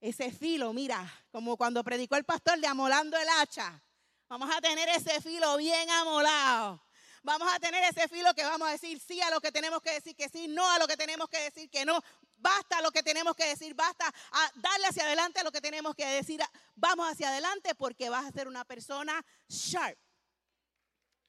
ese 0.00 0.30
filo, 0.30 0.72
mira, 0.72 1.12
como 1.32 1.56
cuando 1.56 1.82
predicó 1.82 2.14
el 2.14 2.24
pastor 2.24 2.60
de 2.60 2.68
amolando 2.68 3.16
el 3.18 3.28
hacha. 3.40 3.82
Vamos 4.28 4.48
a 4.54 4.60
tener 4.60 4.88
ese 4.90 5.20
filo 5.20 5.56
bien 5.56 5.90
amolado. 5.90 6.85
Vamos 7.26 7.52
a 7.52 7.58
tener 7.58 7.82
ese 7.82 8.06
filo 8.06 8.32
que 8.34 8.44
vamos 8.44 8.68
a 8.68 8.70
decir 8.70 9.00
sí 9.00 9.20
a 9.20 9.30
lo 9.30 9.40
que 9.40 9.50
tenemos 9.50 9.82
que 9.82 9.90
decir 9.90 10.14
que 10.14 10.28
sí, 10.28 10.46
no 10.46 10.64
a 10.70 10.78
lo 10.78 10.86
que 10.86 10.96
tenemos 10.96 11.28
que 11.28 11.40
decir 11.40 11.68
que 11.68 11.84
no. 11.84 12.00
Basta 12.36 12.80
lo 12.80 12.92
que 12.92 13.02
tenemos 13.02 13.34
que 13.34 13.48
decir, 13.48 13.74
basta 13.74 14.06
a 14.06 14.50
darle 14.54 14.86
hacia 14.86 15.02
adelante 15.02 15.40
a 15.40 15.42
lo 15.42 15.50
que 15.50 15.60
tenemos 15.60 15.96
que 15.96 16.06
decir. 16.06 16.40
Vamos 16.76 17.10
hacia 17.10 17.30
adelante 17.30 17.74
porque 17.74 18.08
vas 18.10 18.26
a 18.26 18.30
ser 18.30 18.46
una 18.46 18.64
persona 18.64 19.26
sharp. 19.48 19.98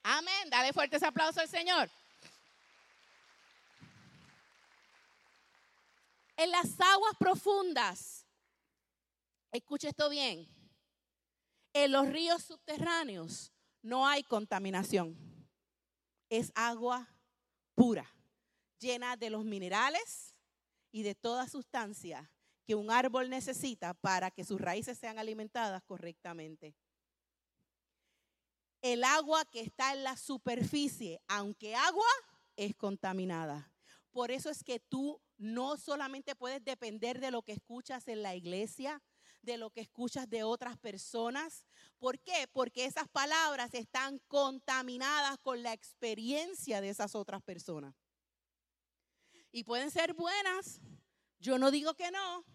Amén. 0.03 0.51
Dale 0.51 0.71
fuerte 0.71 0.97
ese 0.97 1.07
aplauso 1.07 1.41
al 1.41 1.49
Señor. 1.49 1.89
En 6.35 6.51
las 6.51 6.79
aguas 6.79 7.15
profundas, 7.17 8.23
escuche 9.51 9.89
esto 9.89 10.09
bien, 10.09 10.47
en 11.73 11.91
los 11.91 12.07
ríos 12.07 12.43
subterráneos 12.43 13.51
no 13.81 14.05
hay 14.05 14.21
contaminación. 14.21 15.26
Es 16.29 16.51
agua 16.55 17.07
pura, 17.75 18.05
llena 18.79 19.15
de 19.15 19.29
los 19.29 19.45
minerales 19.45 20.35
y 20.91 21.03
de 21.03 21.15
toda 21.15 21.47
sustancia 21.47 22.31
que 22.65 22.75
un 22.75 22.91
árbol 22.91 23.29
necesita 23.29 23.93
para 23.93 24.29
que 24.29 24.43
sus 24.43 24.59
raíces 24.59 24.97
sean 24.97 25.19
alimentadas 25.19 25.83
correctamente. 25.83 26.75
El 28.81 29.03
agua 29.03 29.45
que 29.45 29.61
está 29.61 29.93
en 29.93 30.03
la 30.03 30.17
superficie, 30.17 31.21
aunque 31.27 31.75
agua, 31.75 32.05
es 32.57 32.75
contaminada. 32.75 33.71
Por 34.11 34.31
eso 34.31 34.49
es 34.49 34.63
que 34.63 34.79
tú 34.79 35.21
no 35.37 35.77
solamente 35.77 36.35
puedes 36.35 36.63
depender 36.63 37.19
de 37.19 37.31
lo 37.31 37.43
que 37.43 37.53
escuchas 37.53 38.07
en 38.07 38.21
la 38.21 38.35
iglesia, 38.35 39.01
de 39.47 39.57
lo 39.57 39.71
que 39.71 39.81
escuchas 39.81 40.29
de 40.29 40.43
otras 40.43 40.77
personas. 40.77 41.65
¿Por 41.97 42.19
qué? 42.19 42.47
Porque 42.51 42.85
esas 42.85 43.07
palabras 43.07 43.73
están 43.73 44.19
contaminadas 44.27 45.39
con 45.39 45.63
la 45.63 45.73
experiencia 45.73 46.81
de 46.81 46.89
esas 46.89 47.15
otras 47.15 47.41
personas. 47.41 47.95
Y 49.51 49.63
pueden 49.63 49.89
ser 49.89 50.13
buenas, 50.13 50.81
yo 51.39 51.57
no 51.57 51.71
digo 51.71 51.95
que 51.95 52.11
no. 52.11 52.45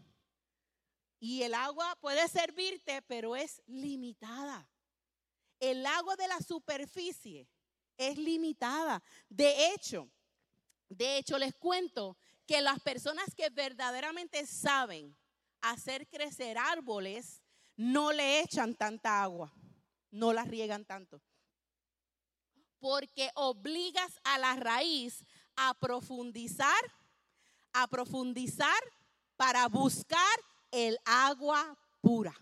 Y 1.18 1.43
el 1.43 1.55
agua 1.55 1.97
puede 2.01 2.28
servirte, 2.28 3.01
pero 3.03 3.36
es 3.36 3.62
limitada. 3.66 4.68
El 5.59 5.86
agua 5.86 6.14
de 6.16 6.28
la 6.28 6.40
superficie 6.40 7.49
es 7.97 8.18
limitada. 8.18 9.03
De 9.28 9.72
hecho, 9.72 10.11
de 10.90 11.16
hecho 11.16 11.38
les 11.38 11.55
cuento 11.55 12.18
que 12.47 12.61
las 12.61 12.80
personas 12.80 13.34
que 13.34 13.49
verdaderamente 13.49 14.45
saben 14.47 15.16
hacer 15.63 16.07
crecer 16.09 16.59
árboles 16.59 17.41
no 17.77 18.13
le 18.13 18.41
echan 18.41 18.75
tanta 18.75 19.23
agua, 19.23 19.53
no 20.11 20.33
las 20.33 20.49
riegan 20.49 20.85
tanto. 20.85 21.23
Porque 22.79 23.31
obligas 23.35 24.21
a 24.25 24.39
la 24.39 24.57
raíz 24.57 25.25
a 25.57 25.73
profundizar, 25.75 26.83
a 27.73 27.87
profundizar 27.87 28.83
para 29.37 29.69
buscar 29.69 30.39
el 30.71 30.99
agua 31.05 31.79
pura. 32.01 32.35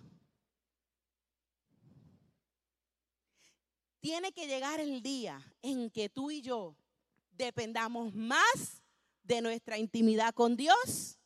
Tiene 4.01 4.33
que 4.33 4.47
llegar 4.47 4.81
el 4.81 5.03
día 5.03 5.41
en 5.61 5.91
que 5.91 6.09
tú 6.09 6.31
y 6.31 6.41
yo 6.41 6.75
dependamos 7.33 8.15
más 8.15 8.83
de 9.23 9.43
nuestra 9.43 9.77
intimidad 9.77 10.33
con 10.33 10.57
Dios 10.57 11.20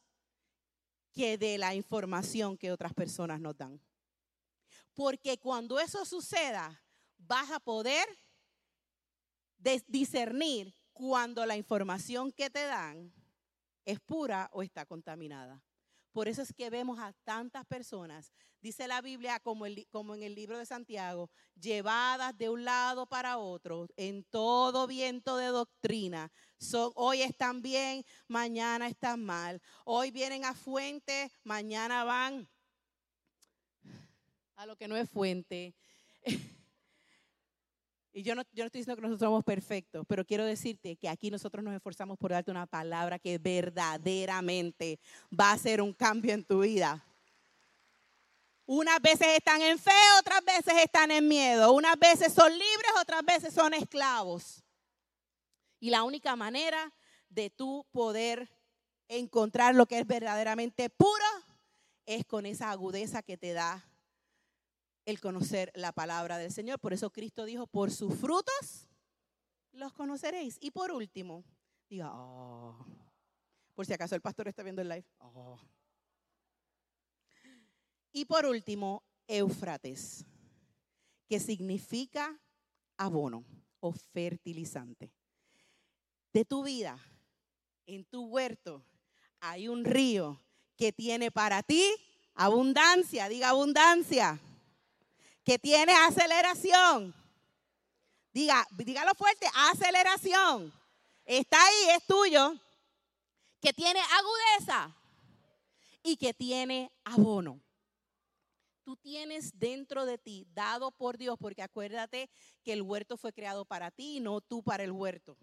que 1.14 1.38
de 1.38 1.56
la 1.56 1.74
información 1.74 2.58
que 2.58 2.72
otras 2.72 2.92
personas 2.92 3.40
nos 3.40 3.56
dan. 3.56 3.80
Porque 4.92 5.38
cuando 5.38 5.80
eso 5.80 6.04
suceda, 6.04 6.82
vas 7.16 7.50
a 7.50 7.60
poder 7.60 8.06
discernir 9.86 10.74
cuando 10.92 11.46
la 11.46 11.56
información 11.56 12.30
que 12.32 12.50
te 12.50 12.64
dan 12.64 13.12
es 13.84 14.00
pura 14.00 14.48
o 14.52 14.62
está 14.62 14.84
contaminada. 14.86 15.62
Por 16.14 16.28
eso 16.28 16.42
es 16.42 16.52
que 16.52 16.70
vemos 16.70 17.00
a 17.00 17.12
tantas 17.24 17.66
personas, 17.66 18.32
dice 18.60 18.86
la 18.86 19.00
Biblia 19.00 19.40
como, 19.40 19.66
en 19.66 20.22
el 20.22 20.34
libro 20.36 20.56
de 20.56 20.64
Santiago, 20.64 21.28
llevadas 21.60 22.38
de 22.38 22.48
un 22.50 22.64
lado 22.64 23.08
para 23.08 23.36
otro 23.38 23.88
en 23.96 24.22
todo 24.22 24.86
viento 24.86 25.36
de 25.36 25.46
doctrina. 25.46 26.30
Hoy 26.94 27.22
están 27.22 27.62
bien, 27.62 28.04
mañana 28.28 28.86
están 28.86 29.24
mal. 29.24 29.60
Hoy 29.84 30.12
vienen 30.12 30.44
a 30.44 30.54
fuente, 30.54 31.32
mañana 31.42 32.04
van 32.04 32.48
a 34.54 34.66
lo 34.66 34.76
que 34.76 34.86
no 34.86 34.96
es 34.96 35.10
fuente. 35.10 35.74
Y 38.16 38.22
yo 38.22 38.36
no, 38.36 38.42
yo 38.52 38.62
no 38.62 38.66
estoy 38.66 38.78
diciendo 38.78 38.94
que 38.94 39.02
nosotros 39.02 39.26
somos 39.26 39.42
perfectos, 39.42 40.06
pero 40.08 40.24
quiero 40.24 40.44
decirte 40.44 40.94
que 40.94 41.08
aquí 41.08 41.32
nosotros 41.32 41.64
nos 41.64 41.74
esforzamos 41.74 42.16
por 42.16 42.30
darte 42.30 42.52
una 42.52 42.64
palabra 42.64 43.18
que 43.18 43.38
verdaderamente 43.38 45.00
va 45.28 45.50
a 45.50 45.54
hacer 45.54 45.82
un 45.82 45.92
cambio 45.92 46.32
en 46.32 46.44
tu 46.44 46.60
vida. 46.60 47.04
Unas 48.66 49.02
veces 49.02 49.26
están 49.36 49.60
en 49.62 49.80
fe, 49.80 49.90
otras 50.20 50.44
veces 50.44 50.74
están 50.84 51.10
en 51.10 51.26
miedo. 51.26 51.72
Unas 51.72 51.98
veces 51.98 52.32
son 52.32 52.52
libres, 52.52 52.92
otras 53.00 53.24
veces 53.24 53.52
son 53.52 53.74
esclavos. 53.74 54.62
Y 55.80 55.90
la 55.90 56.04
única 56.04 56.36
manera 56.36 56.94
de 57.28 57.50
tú 57.50 57.84
poder 57.90 58.48
encontrar 59.08 59.74
lo 59.74 59.86
que 59.86 59.98
es 59.98 60.06
verdaderamente 60.06 60.88
puro 60.88 61.26
es 62.06 62.24
con 62.24 62.46
esa 62.46 62.70
agudeza 62.70 63.22
que 63.22 63.36
te 63.36 63.54
da 63.54 63.84
el 65.04 65.20
conocer 65.20 65.70
la 65.74 65.92
palabra 65.92 66.38
del 66.38 66.52
Señor. 66.52 66.78
Por 66.78 66.92
eso 66.92 67.10
Cristo 67.10 67.44
dijo, 67.44 67.66
por 67.66 67.90
sus 67.90 68.14
frutos 68.14 68.88
los 69.72 69.92
conoceréis. 69.92 70.56
Y 70.60 70.70
por 70.70 70.92
último, 70.92 71.44
diga, 71.88 72.10
oh, 72.14 72.86
por 73.74 73.86
si 73.86 73.92
acaso 73.92 74.14
el 74.14 74.20
pastor 74.20 74.48
está 74.48 74.62
viendo 74.62 74.82
el 74.82 74.88
live. 74.88 75.06
Oh. 75.18 75.58
Y 78.12 78.24
por 78.24 78.46
último, 78.46 79.02
Éufrates, 79.26 80.24
que 81.28 81.40
significa 81.40 82.38
abono 82.96 83.44
o 83.80 83.92
fertilizante. 83.92 85.12
De 86.32 86.44
tu 86.44 86.64
vida, 86.64 86.98
en 87.86 88.04
tu 88.04 88.26
huerto, 88.26 88.84
hay 89.40 89.68
un 89.68 89.84
río 89.84 90.40
que 90.76 90.92
tiene 90.92 91.30
para 91.30 91.62
ti 91.62 91.92
abundancia, 92.34 93.28
diga 93.28 93.50
abundancia 93.50 94.40
que 95.44 95.58
tiene 95.58 95.92
aceleración. 95.92 97.14
Diga, 98.32 98.66
dígalo 98.72 99.14
fuerte, 99.14 99.46
aceleración. 99.70 100.72
Está 101.24 101.64
ahí, 101.64 101.96
es 101.96 102.06
tuyo. 102.06 102.54
Que 103.60 103.72
tiene 103.72 104.00
agudeza 104.00 104.94
y 106.02 106.16
que 106.16 106.34
tiene 106.34 106.90
abono. 107.04 107.60
Tú 108.82 108.96
tienes 108.96 109.58
dentro 109.58 110.04
de 110.04 110.18
ti, 110.18 110.46
dado 110.52 110.90
por 110.90 111.16
Dios, 111.16 111.38
porque 111.40 111.62
acuérdate 111.62 112.28
que 112.62 112.74
el 112.74 112.82
huerto 112.82 113.16
fue 113.16 113.32
creado 113.32 113.64
para 113.64 113.90
ti 113.90 114.16
y 114.16 114.20
no 114.20 114.42
tú 114.42 114.62
para 114.62 114.84
el 114.84 114.92
huerto. 114.92 115.38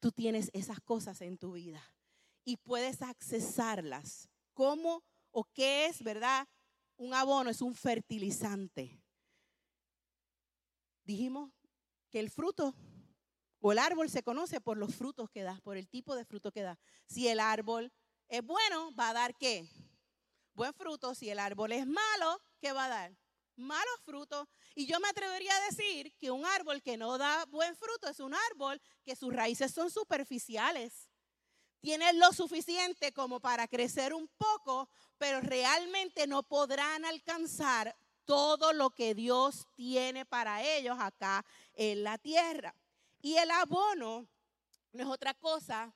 Tú 0.00 0.12
tienes 0.12 0.50
esas 0.54 0.80
cosas 0.80 1.20
en 1.20 1.36
tu 1.36 1.52
vida 1.52 1.82
y 2.44 2.56
puedes 2.56 3.02
accesarlas. 3.02 4.30
¿Cómo 4.54 5.02
¿O 5.38 5.44
qué 5.44 5.84
es, 5.84 6.02
verdad? 6.02 6.48
Un 6.96 7.12
abono 7.14 7.50
es 7.50 7.60
un 7.60 7.74
fertilizante. 7.74 9.00
Dijimos 11.04 11.52
que 12.10 12.18
el 12.18 12.30
fruto 12.30 12.74
o 13.60 13.72
el 13.72 13.78
árbol 13.78 14.08
se 14.10 14.22
conoce 14.22 14.60
por 14.60 14.76
los 14.76 14.94
frutos 14.94 15.30
que 15.30 15.42
da, 15.42 15.60
por 15.62 15.76
el 15.76 15.88
tipo 15.88 16.14
de 16.14 16.24
fruto 16.24 16.50
que 16.52 16.62
da. 16.62 16.78
Si 17.06 17.28
el 17.28 17.40
árbol 17.40 17.92
es 18.28 18.42
bueno, 18.42 18.94
va 18.94 19.10
a 19.10 19.12
dar 19.12 19.36
qué? 19.36 19.68
Buen 20.54 20.72
fruto. 20.72 21.14
Si 21.14 21.28
el 21.28 21.38
árbol 21.38 21.72
es 21.72 21.86
malo, 21.86 22.40
¿qué 22.60 22.72
va 22.72 22.86
a 22.86 22.88
dar? 22.88 23.16
Malos 23.56 24.00
frutos. 24.04 24.48
Y 24.74 24.86
yo 24.86 24.98
me 25.00 25.08
atrevería 25.08 25.54
a 25.56 25.70
decir 25.70 26.14
que 26.18 26.30
un 26.30 26.44
árbol 26.44 26.82
que 26.82 26.96
no 26.96 27.18
da 27.18 27.44
buen 27.46 27.76
fruto 27.76 28.08
es 28.08 28.20
un 28.20 28.34
árbol 28.34 28.80
que 29.04 29.16
sus 29.16 29.32
raíces 29.32 29.72
son 29.72 29.90
superficiales. 29.90 31.10
Tiene 31.80 32.12
lo 32.14 32.32
suficiente 32.32 33.12
como 33.12 33.40
para 33.40 33.68
crecer 33.68 34.12
un 34.14 34.28
poco, 34.36 34.88
pero 35.18 35.40
realmente 35.40 36.26
no 36.26 36.42
podrán 36.42 37.04
alcanzar 37.04 37.96
todo 38.24 38.72
lo 38.72 38.90
que 38.90 39.14
Dios 39.14 39.66
tiene 39.76 40.26
para 40.26 40.62
ellos 40.62 40.96
acá 41.00 41.44
en 41.74 42.02
la 42.02 42.18
tierra. 42.18 42.74
Y 43.22 43.36
el 43.36 43.50
abono 43.50 44.26
no 44.92 45.02
es 45.02 45.08
otra 45.08 45.34
cosa, 45.34 45.94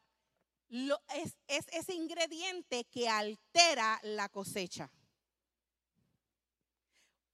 es, 0.70 1.37
es 1.49 1.66
ese 1.72 1.95
ingrediente 1.95 2.85
que 2.85 3.09
altera 3.09 3.99
la 4.03 4.28
cosecha. 4.28 4.91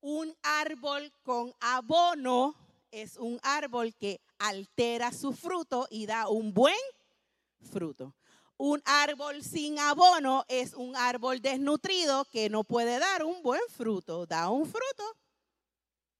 Un 0.01 0.34
árbol 0.42 1.12
con 1.22 1.55
abono 1.61 2.55
es 2.90 3.16
un 3.16 3.38
árbol 3.42 3.94
que 3.94 4.20
altera 4.38 5.12
su 5.12 5.32
fruto 5.32 5.86
y 5.90 6.07
da 6.07 6.28
un 6.28 6.55
buen 6.55 6.76
fruto. 7.61 8.14
Un 8.59 8.82
árbol 8.84 9.42
sin 9.42 9.78
abono 9.78 10.44
es 10.48 10.72
un 10.74 10.96
árbol 10.96 11.40
desnutrido 11.40 12.24
que 12.26 12.48
no 12.48 12.64
puede 12.64 12.98
dar 12.98 13.24
un 13.24 13.42
buen 13.42 13.61
fruto. 13.68 14.26
Da 14.26 14.48
un 14.48 14.64
fruto 14.64 15.16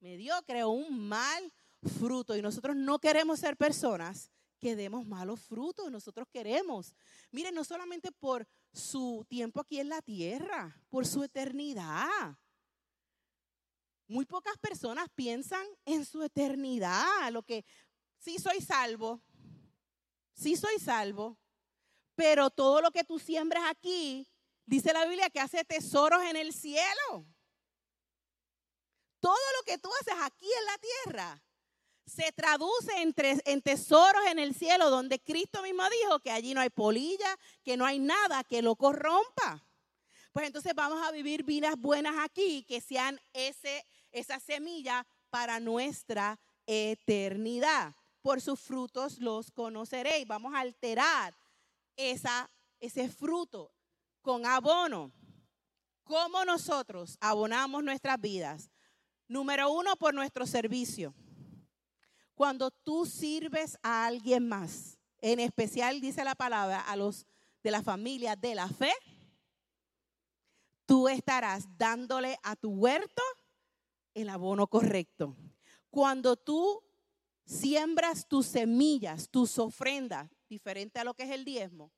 mediocre 0.01 0.63
o 0.63 0.71
un 0.71 1.09
mal 1.09 1.53
fruto. 1.99 2.37
Y 2.37 2.43
nosotros 2.43 2.77
no 2.77 2.99
queremos 2.99 3.41
ser 3.41 3.57
personas 3.57 4.31
que 4.59 4.77
demos 4.77 5.07
malos 5.07 5.41
frutos. 5.41 5.91
Nosotros 5.91 6.29
queremos, 6.31 6.95
miren, 7.31 7.55
no 7.55 7.65
solamente 7.65 8.13
por 8.13 8.47
su 8.73 9.25
tiempo 9.29 9.61
aquí 9.61 9.81
en 9.81 9.89
la 9.89 10.03
tierra, 10.03 10.81
por 10.89 11.07
su 11.07 11.23
eternidad. 11.23 12.37
Muy 14.09 14.25
pocas 14.25 14.57
personas 14.59 15.09
piensan 15.15 15.67
en 15.85 16.05
su 16.05 16.23
eternidad, 16.23 17.33
lo 17.33 17.43
que 17.43 17.65
sí 18.19 18.39
soy 18.39 18.61
salvo, 18.61 19.21
sí 20.33 20.55
soy 20.55 20.79
salvo, 20.79 21.37
pero 22.17 22.51
todo 22.51 22.81
lo 22.81 22.91
que 22.91 23.05
tú 23.05 23.19
siembras 23.19 23.65
aquí, 23.71 24.27
dice 24.65 24.93
la 24.93 25.05
Biblia 25.05 25.31
que 25.31 25.39
hace 25.39 25.65
tesoros 25.65 26.23
en 26.25 26.37
el 26.37 26.53
cielo. 26.53 27.27
Todo 29.21 29.37
lo 29.59 29.63
que 29.65 29.79
tú 29.79 29.91
haces 30.01 30.15
aquí 30.23 30.47
en 30.47 30.65
la 30.65 30.79
tierra 30.79 31.43
se 32.07 32.33
traduce 32.33 32.93
en, 33.03 33.63
tesoros 33.63 34.25
en 34.29 34.39
el 34.39 34.55
cielo, 34.55 34.91
donde 34.91 35.19
Cristo 35.19 35.61
mismo 35.63 35.83
dijo 35.91 36.21
que 36.21 36.31
allí 36.31 36.55
no 36.55 36.61
hay 36.61 36.71
polilla, 36.71 37.37
que 37.63 37.77
no 37.77 37.85
hay 37.85 37.99
nada 37.99 38.45
que 38.45 38.63
lo 38.63 38.77
corrompa. 38.77 39.63
Pues 40.33 40.47
entonces 40.47 40.73
vamos 40.75 41.05
a 41.07 41.11
vivir 41.11 41.43
vidas 41.43 41.77
buenas 41.77 42.15
aquí, 42.19 42.63
que 42.63 42.81
sean 42.81 43.21
ese, 43.33 43.85
esa 44.13 44.39
semilla 44.39 45.07
para 45.31 45.61
nuestra 45.61 46.39
eternidad. 46.67 47.95
Por 48.23 48.41
sus 48.41 48.61
frutos 48.61 49.19
los 49.19 49.51
conoceréis. 49.51 50.27
Vamos 50.27 50.55
a 50.55 50.61
alterar 50.61 51.35
esa, 51.97 52.51
ese 52.81 53.09
fruto 53.09 53.73
con 54.23 54.47
abono. 54.47 55.13
¿Cómo 56.05 56.45
nosotros 56.45 57.17
abonamos 57.21 57.83
nuestras 57.83 58.21
vidas? 58.21 58.71
Número 59.29 59.71
uno, 59.71 59.97
por 59.97 60.15
nuestro 60.15 60.47
servicio. 60.47 61.15
Cuando 62.35 62.71
tú 62.71 63.07
sirves 63.07 63.79
a 63.83 64.07
alguien 64.07 64.49
más, 64.49 64.99
en 65.21 65.41
especial 65.41 66.01
dice 66.01 66.23
la 66.23 66.35
palabra 66.35 66.81
a 66.81 66.95
los 66.95 67.27
de 67.63 67.71
la 67.71 67.83
familia 67.83 68.37
de 68.37 68.55
la 68.55 68.69
fe, 68.69 68.93
tú 70.85 71.09
estarás 71.09 71.65
dándole 71.77 72.39
a 72.43 72.55
tu 72.55 72.71
huerto 72.71 73.23
el 74.15 74.29
abono 74.29 74.69
correcto. 74.69 75.37
Cuando 75.91 76.37
tú 76.37 76.85
siembras 77.45 78.29
tus 78.29 78.47
semillas, 78.47 79.29
tus 79.29 79.59
ofrendas, 79.59 80.31
diferente 80.49 80.99
a 80.99 81.05
lo 81.05 81.15
que 81.15 81.25
es 81.25 81.31
el 81.31 81.45
diezmo, 81.45 81.93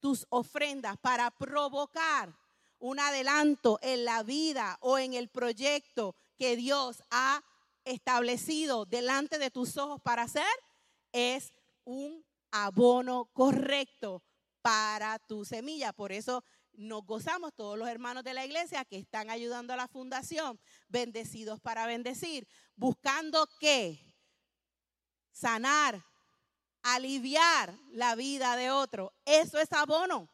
tus 0.00 0.26
ofrendas 0.30 0.96
para 0.98 1.30
provocar 1.30 2.34
un 2.78 3.00
adelanto 3.00 3.78
en 3.82 4.04
la 4.04 4.22
vida 4.22 4.76
o 4.80 4.98
en 4.98 5.14
el 5.14 5.28
proyecto 5.28 6.14
que 6.36 6.56
Dios 6.56 7.02
ha 7.10 7.42
establecido 7.84 8.84
delante 8.84 9.38
de 9.38 9.50
tus 9.50 9.76
ojos 9.76 10.00
para 10.02 10.22
hacer, 10.22 10.44
es 11.12 11.52
un 11.84 12.24
abono 12.50 13.26
correcto 13.32 14.22
para 14.60 15.18
tu 15.20 15.44
semilla. 15.44 15.92
Por 15.92 16.12
eso 16.12 16.44
nos 16.72 17.06
gozamos 17.06 17.54
todos 17.54 17.78
los 17.78 17.88
hermanos 17.88 18.24
de 18.24 18.34
la 18.34 18.44
iglesia 18.44 18.84
que 18.84 18.98
están 18.98 19.30
ayudando 19.30 19.72
a 19.72 19.76
la 19.76 19.88
fundación, 19.88 20.60
bendecidos 20.88 21.60
para 21.60 21.86
bendecir, 21.86 22.46
buscando 22.74 23.48
qué? 23.60 23.98
Sanar, 25.30 26.04
aliviar 26.94 27.78
la 27.92 28.14
vida 28.14 28.56
de 28.56 28.70
otro. 28.70 29.12
Eso 29.24 29.58
es 29.58 29.72
abono. 29.72 30.28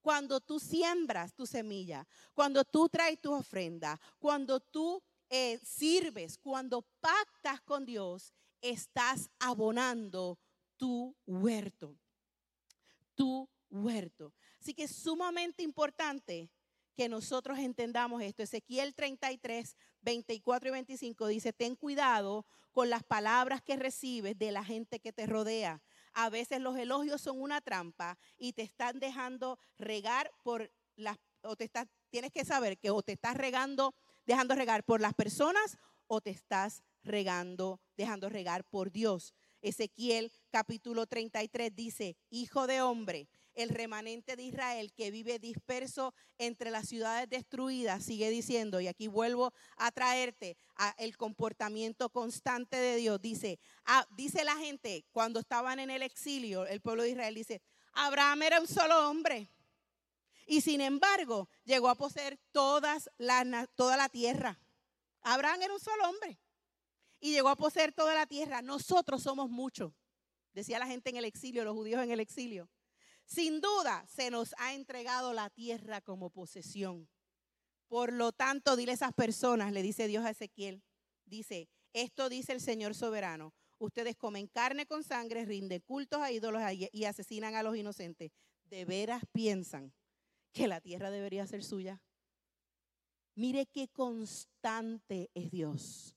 Cuando 0.00 0.40
tú 0.40 0.58
siembras 0.58 1.34
tu 1.34 1.46
semilla, 1.46 2.06
cuando 2.32 2.64
tú 2.64 2.88
traes 2.88 3.20
tu 3.20 3.32
ofrenda, 3.32 4.00
cuando 4.18 4.60
tú 4.60 5.02
eh, 5.28 5.58
sirves, 5.62 6.38
cuando 6.38 6.82
pactas 7.00 7.60
con 7.60 7.84
Dios, 7.84 8.32
estás 8.60 9.30
abonando 9.38 10.38
tu 10.76 11.14
huerto. 11.26 11.96
Tu 13.14 13.48
huerto. 13.70 14.32
Así 14.60 14.74
que 14.74 14.84
es 14.84 14.94
sumamente 14.94 15.62
importante 15.62 16.50
que 16.98 17.08
nosotros 17.08 17.60
entendamos 17.60 18.20
esto. 18.22 18.42
Ezequiel 18.42 18.92
33, 18.92 19.76
24 20.02 20.68
y 20.68 20.72
25 20.72 21.28
dice, 21.28 21.52
ten 21.52 21.76
cuidado 21.76 22.44
con 22.72 22.90
las 22.90 23.04
palabras 23.04 23.62
que 23.62 23.76
recibes 23.76 24.36
de 24.36 24.50
la 24.50 24.64
gente 24.64 24.98
que 24.98 25.12
te 25.12 25.24
rodea. 25.26 25.80
A 26.12 26.28
veces 26.28 26.60
los 26.60 26.76
elogios 26.76 27.20
son 27.20 27.40
una 27.40 27.60
trampa 27.60 28.18
y 28.36 28.52
te 28.52 28.62
están 28.62 28.98
dejando 28.98 29.60
regar 29.76 30.32
por 30.42 30.72
las, 30.96 31.16
o 31.42 31.54
te 31.54 31.62
estás, 31.62 31.86
tienes 32.10 32.32
que 32.32 32.44
saber 32.44 32.78
que 32.78 32.90
o 32.90 33.00
te 33.00 33.12
estás 33.12 33.36
regando, 33.36 33.94
dejando 34.26 34.56
regar 34.56 34.82
por 34.82 35.00
las 35.00 35.14
personas 35.14 35.78
o 36.08 36.20
te 36.20 36.30
estás 36.30 36.82
regando, 37.04 37.80
dejando 37.96 38.28
regar 38.28 38.68
por 38.68 38.90
Dios. 38.90 39.34
Ezequiel 39.62 40.32
capítulo 40.50 41.06
33 41.06 41.76
dice, 41.76 42.16
hijo 42.28 42.66
de 42.66 42.82
hombre, 42.82 43.28
el 43.58 43.70
remanente 43.70 44.36
de 44.36 44.44
Israel 44.44 44.92
que 44.92 45.10
vive 45.10 45.40
disperso 45.40 46.14
entre 46.38 46.70
las 46.70 46.88
ciudades 46.88 47.28
destruidas, 47.28 48.04
sigue 48.04 48.30
diciendo, 48.30 48.80
y 48.80 48.86
aquí 48.86 49.08
vuelvo 49.08 49.52
a 49.76 49.90
traerte 49.90 50.56
a 50.76 50.94
el 50.98 51.16
comportamiento 51.16 52.08
constante 52.08 52.76
de 52.76 52.96
Dios, 52.96 53.20
dice, 53.20 53.58
ah, 53.84 54.06
dice 54.10 54.44
la 54.44 54.56
gente 54.56 55.04
cuando 55.10 55.40
estaban 55.40 55.80
en 55.80 55.90
el 55.90 56.02
exilio, 56.02 56.66
el 56.66 56.80
pueblo 56.80 57.02
de 57.02 57.10
Israel 57.10 57.34
dice, 57.34 57.60
Abraham 57.94 58.42
era 58.42 58.60
un 58.60 58.68
solo 58.68 59.10
hombre. 59.10 59.50
Y 60.46 60.60
sin 60.60 60.80
embargo, 60.80 61.48
llegó 61.64 61.88
a 61.88 61.96
poseer 61.96 62.38
todas 62.52 63.10
toda 63.74 63.96
la 63.96 64.08
tierra. 64.08 64.58
Abraham 65.22 65.62
era 65.62 65.74
un 65.74 65.80
solo 65.80 66.08
hombre. 66.08 66.38
Y 67.20 67.32
llegó 67.32 67.48
a 67.48 67.56
poseer 67.56 67.92
toda 67.92 68.14
la 68.14 68.26
tierra. 68.26 68.62
Nosotros 68.62 69.22
somos 69.22 69.50
muchos. 69.50 69.92
Decía 70.54 70.78
la 70.78 70.86
gente 70.86 71.10
en 71.10 71.16
el 71.16 71.24
exilio, 71.24 71.64
los 71.64 71.74
judíos 71.74 72.02
en 72.02 72.12
el 72.12 72.20
exilio. 72.20 72.68
Sin 73.28 73.60
duda 73.60 74.06
se 74.06 74.30
nos 74.30 74.54
ha 74.56 74.72
entregado 74.72 75.34
la 75.34 75.50
tierra 75.50 76.00
como 76.00 76.30
posesión. 76.30 77.10
Por 77.86 78.10
lo 78.10 78.32
tanto, 78.32 78.74
dile 78.74 78.92
a 78.92 78.94
esas 78.94 79.12
personas, 79.12 79.70
le 79.70 79.82
dice 79.82 80.08
Dios 80.08 80.24
a 80.24 80.30
Ezequiel, 80.30 80.82
dice, 81.26 81.68
esto 81.92 82.30
dice 82.30 82.52
el 82.52 82.62
Señor 82.62 82.94
soberano, 82.94 83.52
ustedes 83.76 84.16
comen 84.16 84.46
carne 84.46 84.86
con 84.86 85.04
sangre, 85.04 85.44
rinden 85.44 85.82
cultos 85.82 86.22
a 86.22 86.32
ídolos 86.32 86.62
y 86.90 87.04
asesinan 87.04 87.54
a 87.54 87.62
los 87.62 87.76
inocentes. 87.76 88.32
¿De 88.64 88.86
veras 88.86 89.22
piensan 89.30 89.92
que 90.52 90.66
la 90.66 90.80
tierra 90.80 91.10
debería 91.10 91.46
ser 91.46 91.62
suya? 91.62 92.00
Mire 93.34 93.66
qué 93.66 93.88
constante 93.88 95.30
es 95.34 95.50
Dios. 95.50 96.16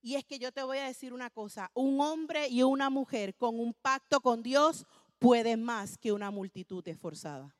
Y 0.00 0.16
es 0.16 0.24
que 0.24 0.40
yo 0.40 0.50
te 0.50 0.64
voy 0.64 0.78
a 0.78 0.86
decir 0.86 1.12
una 1.12 1.30
cosa, 1.30 1.70
un 1.74 2.00
hombre 2.00 2.48
y 2.48 2.64
una 2.64 2.90
mujer 2.90 3.36
con 3.36 3.60
un 3.60 3.72
pacto 3.72 4.20
con 4.20 4.42
Dios 4.42 4.84
puede 5.18 5.56
más 5.56 5.98
que 5.98 6.12
una 6.12 6.30
multitud 6.30 6.86
esforzada. 6.88 7.54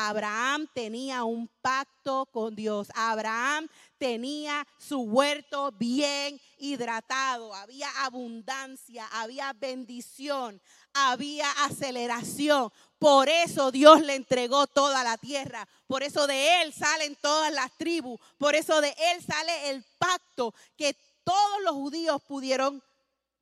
Abraham 0.00 0.68
tenía 0.72 1.24
un 1.24 1.48
pacto 1.60 2.26
con 2.26 2.54
Dios. 2.54 2.88
Abraham 2.94 3.66
tenía 3.98 4.64
su 4.78 5.00
huerto 5.00 5.72
bien 5.72 6.40
hidratado. 6.58 7.52
Había 7.52 7.90
abundancia, 8.04 9.08
había 9.08 9.52
bendición, 9.54 10.60
había 10.92 11.50
aceleración. 11.64 12.70
Por 13.00 13.28
eso 13.28 13.72
Dios 13.72 14.00
le 14.02 14.14
entregó 14.14 14.68
toda 14.68 15.02
la 15.02 15.16
tierra. 15.16 15.66
Por 15.88 16.04
eso 16.04 16.28
de 16.28 16.62
Él 16.62 16.72
salen 16.72 17.16
todas 17.16 17.52
las 17.52 17.76
tribus. 17.76 18.20
Por 18.38 18.54
eso 18.54 18.80
de 18.80 18.94
Él 18.96 19.24
sale 19.24 19.70
el 19.70 19.84
pacto 19.98 20.54
que 20.76 20.94
todos 21.24 21.62
los 21.64 21.72
judíos 21.72 22.22
pudieron 22.22 22.80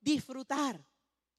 disfrutar. 0.01 0.83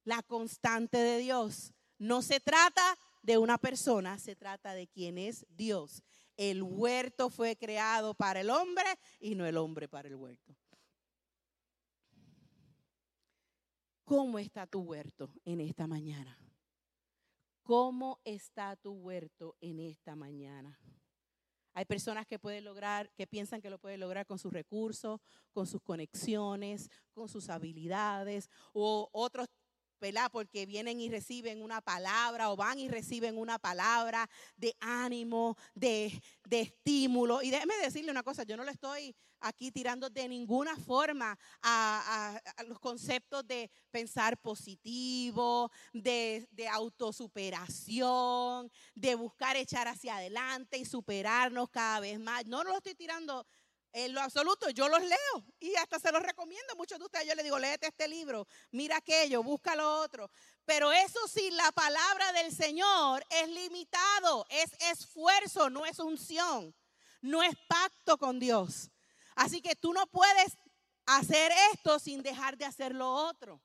La 0.09 0.23
constante 0.23 0.97
de 0.97 1.19
Dios. 1.19 1.75
No 1.99 2.23
se 2.23 2.41
trata 2.41 2.97
de 3.23 3.37
una 3.37 3.59
persona, 3.59 4.19
se 4.19 4.35
trata 4.35 4.73
de 4.73 4.87
quien 4.87 5.19
es 5.19 5.45
Dios. 5.51 6.03
El 6.35 6.63
huerto 6.63 7.29
fue 7.29 7.57
creado 7.57 8.15
para 8.15 8.41
el 8.41 8.49
hombre 8.49 8.87
y 9.21 9.35
no 9.35 9.45
el 9.45 9.59
hombre 9.59 9.87
para 9.87 10.09
el 10.09 10.15
huerto. 10.15 10.57
¿Cómo 14.05 14.39
está 14.39 14.67
tu 14.67 14.81
huerto 14.81 15.31
en 15.45 15.61
esta 15.61 15.87
mañana? 15.87 16.39
¿Cómo 17.63 18.19
está 18.25 18.77
tu 18.77 18.93
huerto 18.93 19.59
en 19.61 19.79
esta 19.79 20.17
mañana? 20.17 20.81
Hay 21.75 21.85
personas 21.85 22.27
que 22.27 22.39
pueden 22.39 22.65
lograr, 22.65 23.13
que 23.15 23.27
piensan 23.27 23.61
que 23.61 23.69
lo 23.69 23.79
pueden 23.79 24.01
lograr 24.01 24.27
con 24.27 24.39
sus 24.39 24.53
recursos, 24.53 25.21
con 25.53 25.67
sus 25.67 25.83
conexiones, 25.83 26.91
con 27.13 27.29
sus 27.29 27.51
habilidades, 27.51 28.49
o 28.73 29.11
otros 29.13 29.49
¿verdad? 30.01 30.31
Porque 30.31 30.67
vienen 30.67 31.01
y 31.01 31.09
reciben 31.09 31.63
una 31.63 31.81
palabra 31.81 32.51
o 32.51 32.57
van 32.57 32.79
y 32.79 32.89
reciben 32.89 33.39
una 33.39 33.59
palabra 33.59 34.29
de 34.57 34.77
ánimo, 34.81 35.57
de, 35.75 36.21
estímulo. 36.51 37.43
Y 37.43 37.51
déjeme 37.51 37.77
decirle 37.79 38.11
una 38.11 38.23
cosa, 38.23 38.45
yo 38.45 38.57
no 38.57 38.65
le 38.65 38.73
estoy 38.73 39.15
aquí 39.41 39.71
tirando 39.71 40.11
de 40.11 40.29
ninguna 40.29 40.77
forma 40.77 41.39
a, 41.63 42.41
los 42.67 42.81
conceptos 42.81 43.47
de 43.47 43.71
pensar 43.91 44.41
positivo, 44.41 45.71
de, 45.93 46.49
de 46.51 46.69
autosuperación, 46.69 48.71
de 48.95 49.15
buscar 49.15 49.57
echar 49.57 49.89
hacia 49.89 50.17
adelante 50.17 50.79
y 50.79 50.85
superarnos 50.85 51.71
cada 51.71 52.01
vez 52.01 52.19
más. 52.19 52.47
No 52.47 52.65
lo 52.65 52.77
estoy 52.77 52.95
tirando 52.95 53.47
en 53.93 54.13
lo 54.13 54.21
absoluto, 54.21 54.71
yo 54.71 54.89
los 54.89 55.03
leo 55.03 55.45
y 55.61 55.75
hasta 55.77 55.99
se 55.99 56.13
los 56.13 56.23
recomiendo. 56.23 56.77
Muchos 56.77 56.99
de 56.99 57.05
ustedes 57.05 57.27
yo 57.27 57.35
les 57.35 57.45
digo, 57.45 57.59
léete 57.59 57.87
este 57.87 58.09
libro, 58.09 58.47
mira 58.71 58.97
aquello, 58.97 59.43
busca 59.43 59.75
lo 59.75 60.01
otro. 60.01 60.31
Pero 60.65 60.93
eso 60.93 61.19
sí, 61.29 61.51
la 61.53 61.73
palabra 61.73 62.33
del 62.33 62.55
Señor 62.55 63.25
es 63.31 63.49
limitado, 63.49 64.47
es 64.51 64.73
esfuerzo, 64.91 65.71
no 65.71 65.87
es 65.87 65.99
unción, 65.99 66.75
no 67.23 67.43
es 67.43 67.57
pacto 67.69 68.19
con 68.19 68.39
Dios. 68.39 68.91
Así 69.35 69.63
que 69.63 69.77
tú 69.77 69.93
no 69.93 70.07
puedes 70.07 70.57
hacer 71.07 71.53
esto 71.73 71.99
sin 71.99 72.23
dejar 72.23 72.59
de 72.59 72.67
hacer 72.67 72.95
lo 72.95 73.11
otro, 73.11 73.63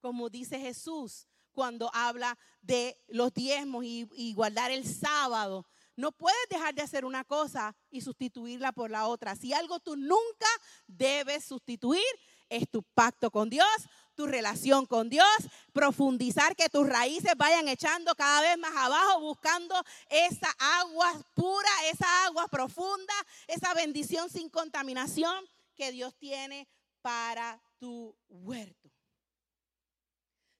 como 0.00 0.30
dice 0.30 0.58
Jesús 0.58 1.26
cuando 1.52 1.90
habla 1.94 2.38
de 2.60 3.02
los 3.08 3.32
diezmos 3.32 3.82
y, 3.82 4.06
y 4.12 4.34
guardar 4.34 4.70
el 4.70 4.86
sábado 4.86 5.66
no 5.96 6.12
puedes 6.12 6.48
dejar 6.50 6.74
de 6.74 6.82
hacer 6.82 7.04
una 7.04 7.24
cosa 7.24 7.74
y 7.90 8.02
sustituirla 8.02 8.72
por 8.72 8.90
la 8.90 9.06
otra. 9.08 9.34
Si 9.34 9.52
algo 9.52 9.80
tú 9.80 9.96
nunca 9.96 10.46
debes 10.86 11.44
sustituir, 11.44 12.04
es 12.48 12.68
tu 12.70 12.82
pacto 12.82 13.30
con 13.30 13.50
Dios, 13.50 13.66
tu 14.14 14.26
relación 14.26 14.86
con 14.86 15.08
Dios, 15.08 15.26
profundizar 15.72 16.54
que 16.54 16.68
tus 16.68 16.88
raíces 16.88 17.32
vayan 17.36 17.68
echando 17.68 18.14
cada 18.14 18.40
vez 18.42 18.58
más 18.58 18.74
abajo, 18.76 19.20
buscando 19.20 19.74
esa 20.08 20.50
agua 20.80 21.12
pura, 21.34 21.68
esa 21.90 22.26
agua 22.26 22.46
profunda, 22.48 23.14
esa 23.46 23.74
bendición 23.74 24.30
sin 24.30 24.48
contaminación 24.48 25.44
que 25.74 25.92
Dios 25.92 26.14
tiene 26.16 26.68
para 27.02 27.60
tu 27.78 28.16
huerto. 28.28 28.90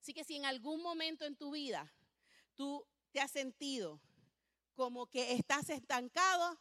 Así 0.00 0.12
que 0.14 0.24
si 0.24 0.36
en 0.36 0.44
algún 0.44 0.82
momento 0.82 1.24
en 1.24 1.36
tu 1.36 1.50
vida 1.50 1.92
tú 2.54 2.86
te 3.10 3.20
has 3.20 3.30
sentido 3.30 4.00
como 4.76 5.06
que 5.06 5.32
estás 5.32 5.70
estancado, 5.70 6.60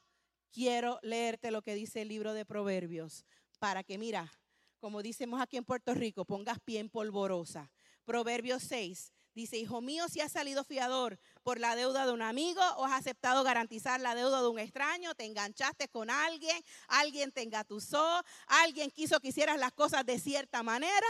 quiero 0.51 0.99
leerte 1.03 1.51
lo 1.51 1.61
que 1.61 1.75
dice 1.75 2.01
el 2.01 2.07
libro 2.07 2.33
de 2.33 2.45
Proverbios 2.45 3.25
para 3.59 3.83
que, 3.83 3.97
mira, 3.97 4.31
como 4.79 5.03
decimos 5.03 5.41
aquí 5.41 5.57
en 5.57 5.65
Puerto 5.65 5.93
Rico, 5.93 6.25
pongas 6.25 6.59
pie 6.61 6.79
en 6.79 6.89
polvorosa. 6.89 7.71
Proverbios 8.05 8.63
6 8.63 9.11
dice, 9.33 9.57
hijo 9.57 9.81
mío, 9.81 10.07
si 10.07 10.21
has 10.21 10.31
salido 10.31 10.63
fiador 10.63 11.19
por 11.43 11.59
la 11.59 11.75
deuda 11.75 12.05
de 12.05 12.13
un 12.13 12.21
amigo 12.21 12.61
o 12.77 12.85
has 12.85 12.93
aceptado 12.93 13.43
garantizar 13.43 13.99
la 13.99 14.15
deuda 14.15 14.41
de 14.41 14.47
un 14.47 14.59
extraño, 14.59 15.13
te 15.13 15.25
enganchaste 15.25 15.89
con 15.89 16.09
alguien, 16.09 16.57
alguien 16.87 17.33
te 17.33 17.41
engatusó, 17.41 18.23
alguien 18.47 18.91
quiso 18.91 19.19
que 19.19 19.29
hicieras 19.29 19.59
las 19.59 19.73
cosas 19.73 20.05
de 20.05 20.19
cierta 20.19 20.63
manera. 20.63 21.07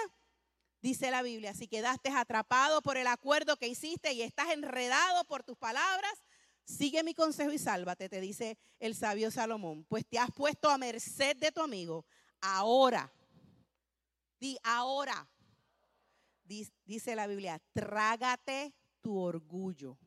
Dice 0.82 1.12
la 1.12 1.22
Biblia, 1.22 1.54
si 1.54 1.68
quedaste 1.68 2.10
atrapado 2.10 2.82
por 2.82 2.98
el 2.98 3.08
acuerdo 3.08 3.58
que 3.58 3.68
hiciste 3.68 4.14
y 4.14 4.22
estás 4.22 4.50
enredado 4.52 5.26
por 5.26 5.44
tus 5.44 5.58
palabras, 5.58 6.14
Sigue 6.66 7.04
mi 7.04 7.14
consejo 7.14 7.52
y 7.52 7.60
sálvate, 7.60 8.10
te 8.10 8.20
dice 8.20 8.58
el 8.80 8.96
sabio 8.96 9.30
Salomón, 9.30 9.86
pues 9.86 10.06
te 10.06 10.18
has 10.18 10.32
puesto 10.32 10.70
a 10.70 10.78
merced 10.78 11.38
de 11.38 11.52
tu 11.52 11.62
amigo. 11.62 12.06
Ahora, 12.42 13.12
di 14.40 14.58
ahora, 14.64 15.30
dice 16.44 17.16
la 17.16 17.28
Biblia, 17.28 17.62
trágate 17.72 18.74
tu 19.02 19.18
orgullo 19.18 19.98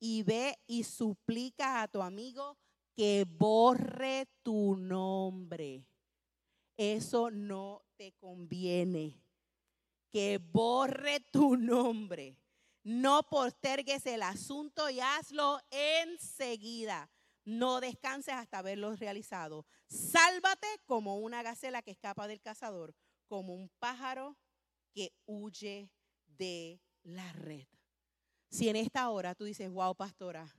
y 0.00 0.22
ve 0.22 0.58
y 0.66 0.84
suplica 0.84 1.82
a 1.82 1.88
tu 1.88 2.02
amigo 2.02 2.56
que 2.94 3.24
borre 3.28 4.28
tu 4.42 4.76
nombre. 4.76 5.84
Eso 6.76 7.30
no 7.30 7.82
te 7.96 8.12
conviene. 8.12 9.20
Que 10.10 10.38
borre 10.38 11.20
tu 11.32 11.56
nombre. 11.56 12.36
No 12.82 13.22
postergues 13.24 14.06
el 14.06 14.22
asunto 14.22 14.88
y 14.90 15.00
hazlo 15.00 15.60
enseguida. 15.70 17.10
No 17.44 17.80
descanses 17.80 18.34
hasta 18.34 18.58
haberlo 18.58 18.94
realizado. 18.96 19.66
Sálvate 19.88 20.66
como 20.84 21.18
una 21.18 21.42
gacela 21.42 21.82
que 21.82 21.90
escapa 21.90 22.28
del 22.28 22.40
cazador, 22.40 22.94
como 23.26 23.54
un 23.54 23.70
pájaro 23.78 24.36
que 24.92 25.12
huye 25.26 25.90
de 26.26 26.80
la 27.02 27.32
red. 27.32 27.66
Si 28.50 28.68
en 28.68 28.76
esta 28.76 29.08
hora 29.10 29.34
tú 29.34 29.44
dices, 29.44 29.70
wow, 29.70 29.94
pastora, 29.94 30.54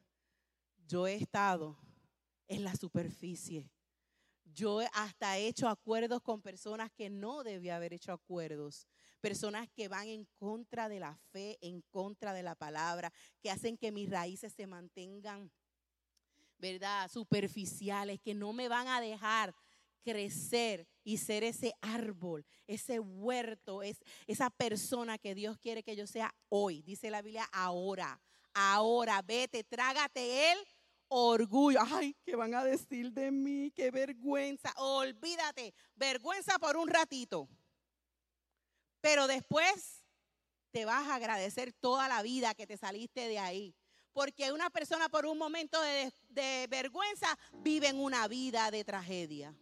yo 0.87 1.07
he 1.07 1.15
estado 1.15 1.77
en 2.47 2.63
la 2.63 2.75
superficie. 2.75 3.71
Yo 4.45 4.79
hasta 4.93 5.37
he 5.37 5.47
hecho 5.47 5.67
acuerdos 5.67 6.21
con 6.21 6.41
personas 6.41 6.91
que 6.91 7.09
no 7.09 7.43
debía 7.43 7.75
haber 7.75 7.93
hecho 7.93 8.11
acuerdos 8.11 8.87
personas 9.19 9.67
que 9.69 9.87
van 9.87 10.07
en 10.07 10.25
contra 10.37 10.89
de 10.89 10.99
la 10.99 11.15
fe, 11.31 11.57
en 11.61 11.81
contra 11.91 12.33
de 12.33 12.43
la 12.43 12.55
palabra, 12.55 13.11
que 13.41 13.51
hacen 13.51 13.77
que 13.77 13.91
mis 13.91 14.09
raíces 14.09 14.53
se 14.53 14.67
mantengan, 14.67 15.51
¿verdad? 16.57 17.09
Superficiales, 17.09 18.19
que 18.19 18.33
no 18.33 18.53
me 18.53 18.67
van 18.67 18.87
a 18.87 19.01
dejar 19.01 19.53
crecer 20.03 20.87
y 21.03 21.17
ser 21.17 21.43
ese 21.43 21.73
árbol, 21.81 22.45
ese 22.67 22.99
huerto, 22.99 23.83
es, 23.83 23.99
esa 24.27 24.49
persona 24.49 25.17
que 25.17 25.35
Dios 25.35 25.57
quiere 25.57 25.83
que 25.83 25.95
yo 25.95 26.07
sea 26.07 26.33
hoy. 26.49 26.81
Dice 26.81 27.11
la 27.11 27.21
Biblia, 27.21 27.47
ahora, 27.51 28.19
ahora, 28.53 29.21
vete, 29.21 29.63
trágate 29.63 30.51
el 30.51 30.59
orgullo. 31.09 31.79
Ay, 31.81 32.15
¿qué 32.23 32.35
van 32.35 32.53
a 32.55 32.63
decir 32.63 33.11
de 33.11 33.31
mí? 33.31 33.71
Qué 33.71 33.91
vergüenza. 33.91 34.71
Olvídate, 34.77 35.73
vergüenza 35.95 36.57
por 36.59 36.77
un 36.77 36.87
ratito. 36.87 37.49
Pero 39.01 39.27
después 39.27 40.03
te 40.71 40.85
vas 40.85 41.07
a 41.07 41.15
agradecer 41.15 41.73
toda 41.73 42.07
la 42.07 42.21
vida 42.21 42.53
que 42.53 42.67
te 42.67 42.77
saliste 42.77 43.27
de 43.27 43.39
ahí. 43.39 43.75
Porque 44.13 44.51
una 44.51 44.69
persona 44.69 45.07
por 45.09 45.25
un 45.25 45.37
momento 45.37 45.77
de, 46.29 46.67
vergüenza 46.69 47.27
vive 47.63 47.87
en 47.87 47.99
una 47.99 48.27
vida 48.27 48.69
de 48.71 48.83
tragedia. 48.83 49.55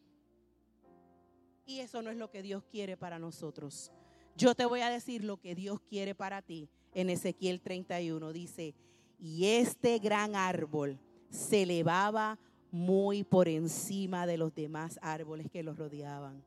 Y 1.65 1.79
eso 1.79 2.01
no 2.01 2.09
es 2.09 2.17
lo 2.17 2.29
que 2.29 2.41
Dios 2.41 2.63
quiere 2.63 2.95
para 2.97 3.19
nosotros. 3.19 3.91
Yo 4.35 4.55
te 4.55 4.65
voy 4.65 4.81
a 4.81 4.89
decir 4.89 5.23
lo 5.23 5.37
que 5.37 5.53
Dios 5.53 5.81
quiere 5.81 6.15
para 6.15 6.41
ti. 6.41 6.69
En 6.93 7.09
Ezequiel 7.09 7.61
31 7.61 8.31
dice, 8.31 8.73
y 9.19 9.47
este 9.47 9.99
gran 9.99 10.35
árbol 10.35 10.99
se 11.29 11.63
elevaba 11.63 12.39
muy 12.71 13.23
por 13.23 13.47
encima 13.47 14.25
de 14.25 14.37
los 14.37 14.53
demás 14.55 14.97
árboles 15.01 15.49
que 15.51 15.63
lo 15.63 15.73
rodeaban. 15.73 16.43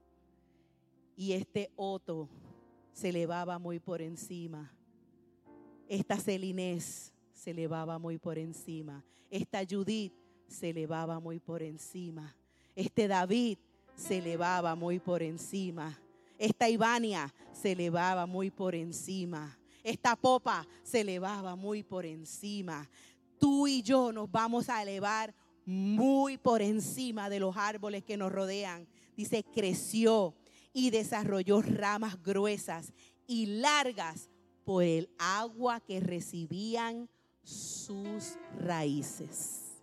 Y 1.17 1.33
este 1.33 1.71
otro 1.77 2.29
se 2.93 3.11
elevaba 3.11 3.59
muy 3.59 3.79
por 3.79 4.03
encima. 4.03 4.73
Esta 5.89 6.17
Celinés 6.17 7.13
se 7.33 7.51
elevaba 7.51 7.99
muy 7.99 8.19
por 8.19 8.39
encima. 8.39 9.05
Esta 9.31 9.61
Judith 9.69 10.13
se 10.47 10.71
elevaba 10.71 11.21
muy 11.21 11.41
por 11.41 11.63
encima. 11.63 12.37
Este 12.75 13.09
David 13.09 13.59
se 13.97 14.19
elevaba 14.19 14.75
muy 14.75 14.99
por 14.99 15.23
encima. 15.23 15.99
Esta 16.39 16.69
Ivania 16.69 17.35
se 17.53 17.73
elevaba 17.73 18.27
muy 18.27 18.51
por 18.51 18.75
encima. 18.75 19.59
Esta 19.83 20.17
popa 20.17 20.67
se 20.83 21.01
elevaba 21.01 21.57
muy 21.57 21.83
por 21.83 22.07
encima. 22.07 22.89
Tú 23.39 23.67
y 23.67 23.83
yo 23.83 24.13
nos 24.13 24.31
vamos 24.31 24.69
a 24.69 24.83
elevar 24.83 25.35
muy 25.65 26.39
por 26.39 26.63
encima 26.63 27.31
de 27.31 27.41
los 27.41 27.57
árboles 27.57 28.05
que 28.05 28.17
nos 28.17 28.33
rodean. 28.33 28.87
Dice, 29.17 29.45
creció 29.45 30.35
y 30.73 30.91
desarrolló 30.91 31.63
ramas 31.63 32.23
gruesas 32.23 32.93
y 33.27 33.47
largas 33.47 34.29
por 34.65 34.85
el 34.85 35.11
agua 35.19 35.81
que 35.81 36.01
recibían 36.01 37.09
sus 37.43 38.37
raíces. 38.59 39.83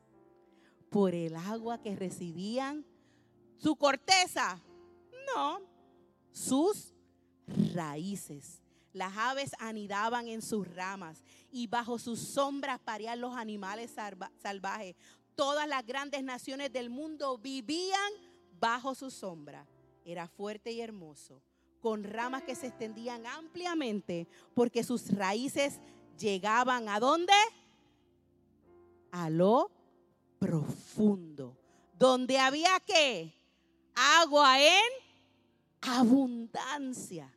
Por 0.90 1.14
el 1.14 1.36
agua 1.36 1.82
que 1.82 1.96
recibían 1.96 2.86
su 3.58 3.76
corteza. 3.76 4.62
No, 5.36 5.62
sus 6.32 6.94
raíces. 7.74 8.62
Las 8.94 9.16
aves 9.18 9.52
anidaban 9.60 10.28
en 10.28 10.42
sus 10.42 10.68
ramas 10.74 11.24
y 11.52 11.68
bajo 11.68 12.00
sus 12.00 12.20
sombras 12.20 12.80
parían 12.80 13.22
los 13.22 13.36
animales 13.36 13.94
salvajes. 14.42 14.96
Todas 15.36 15.68
las 15.68 15.86
grandes 15.86 16.24
naciones 16.24 16.72
del 16.74 16.90
mundo 16.90 17.38
vivían 17.38 18.12
bajo 18.60 18.96
su 18.96 19.12
sombra. 19.12 19.68
Era 20.08 20.26
fuerte 20.26 20.72
y 20.72 20.80
hermoso, 20.80 21.42
con 21.82 22.06
ramas 22.06 22.44
que 22.44 22.56
se 22.56 22.68
extendían 22.68 23.26
ampliamente 23.26 24.26
porque 24.54 24.82
sus 24.82 25.14
raíces 25.14 25.82
llegaban 26.18 26.88
a 26.88 27.02
dónde? 27.02 27.34
A 29.12 29.30
lo 29.30 29.70
profundo. 30.40 31.58
Donde 32.00 32.40
había 32.40 32.80
qué? 32.86 33.34
Agua 33.96 34.62
en 34.62 34.94
abundancia. 35.82 37.30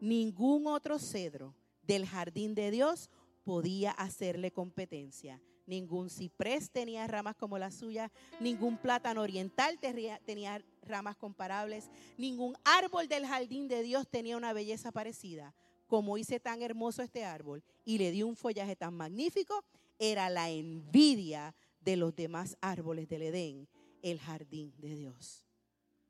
Ningún 0.00 0.66
otro 0.66 0.98
cedro 0.98 1.54
del 1.84 2.04
jardín 2.04 2.56
de 2.56 2.72
Dios 2.72 3.10
podía 3.44 3.92
hacerle 3.92 4.50
competencia. 4.50 5.40
Ningún 5.68 6.08
ciprés 6.08 6.70
tenía 6.70 7.06
ramas 7.06 7.36
como 7.36 7.58
la 7.58 7.70
suya, 7.70 8.10
ningún 8.40 8.78
plátano 8.78 9.20
oriental 9.20 9.78
tenía 9.78 10.64
ramas 10.80 11.14
comparables, 11.14 11.90
ningún 12.16 12.56
árbol 12.64 13.06
del 13.06 13.26
jardín 13.26 13.68
de 13.68 13.82
Dios 13.82 14.08
tenía 14.08 14.38
una 14.38 14.54
belleza 14.54 14.92
parecida. 14.92 15.54
Como 15.86 16.16
hice 16.16 16.40
tan 16.40 16.62
hermoso 16.62 17.02
este 17.02 17.26
árbol 17.26 17.62
y 17.84 17.98
le 17.98 18.12
dio 18.12 18.26
un 18.26 18.34
follaje 18.34 18.76
tan 18.76 18.94
magnífico, 18.94 19.62
era 19.98 20.30
la 20.30 20.48
envidia 20.48 21.54
de 21.80 21.96
los 21.96 22.16
demás 22.16 22.56
árboles 22.62 23.06
del 23.06 23.24
Edén, 23.24 23.68
el 24.00 24.18
jardín 24.20 24.72
de 24.78 24.96
Dios. 24.96 25.44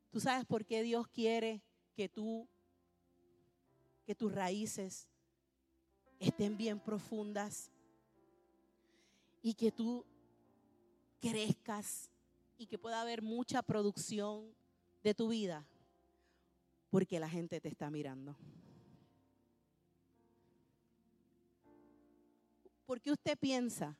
¿Tú 0.09 0.21
sabes 0.21 0.45
por 0.45 0.63
qué 0.63 0.83
Dios 0.83 1.09
quiere 1.09 1.61
que 1.97 2.07
tú, 2.07 2.47
que 4.05 4.15
tus 4.15 4.33
raíces 4.33 5.09
estén 6.17 6.55
bien 6.55 6.79
profundas? 6.79 7.73
Y 9.41 9.53
que 9.53 9.71
tú 9.71 10.05
crezcas 11.19 12.09
y 12.57 12.65
que 12.65 12.77
pueda 12.77 13.01
haber 13.01 13.21
mucha 13.21 13.61
producción 13.61 14.53
de 15.03 15.13
tu 15.13 15.29
vida, 15.29 15.65
porque 16.89 17.19
la 17.19 17.29
gente 17.29 17.61
te 17.61 17.69
está 17.69 17.89
mirando. 17.89 18.35
¿Por 22.85 22.99
qué 22.99 23.11
usted 23.11 23.37
piensa 23.37 23.97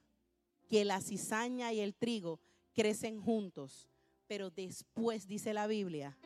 que 0.68 0.84
la 0.84 1.00
cizaña 1.00 1.72
y 1.72 1.80
el 1.80 1.96
trigo 1.96 2.40
crecen 2.74 3.22
juntos, 3.22 3.88
pero 4.28 4.50
después, 4.50 5.28
dice 5.28 5.54
la 5.54 5.68
Biblia, 5.68 6.18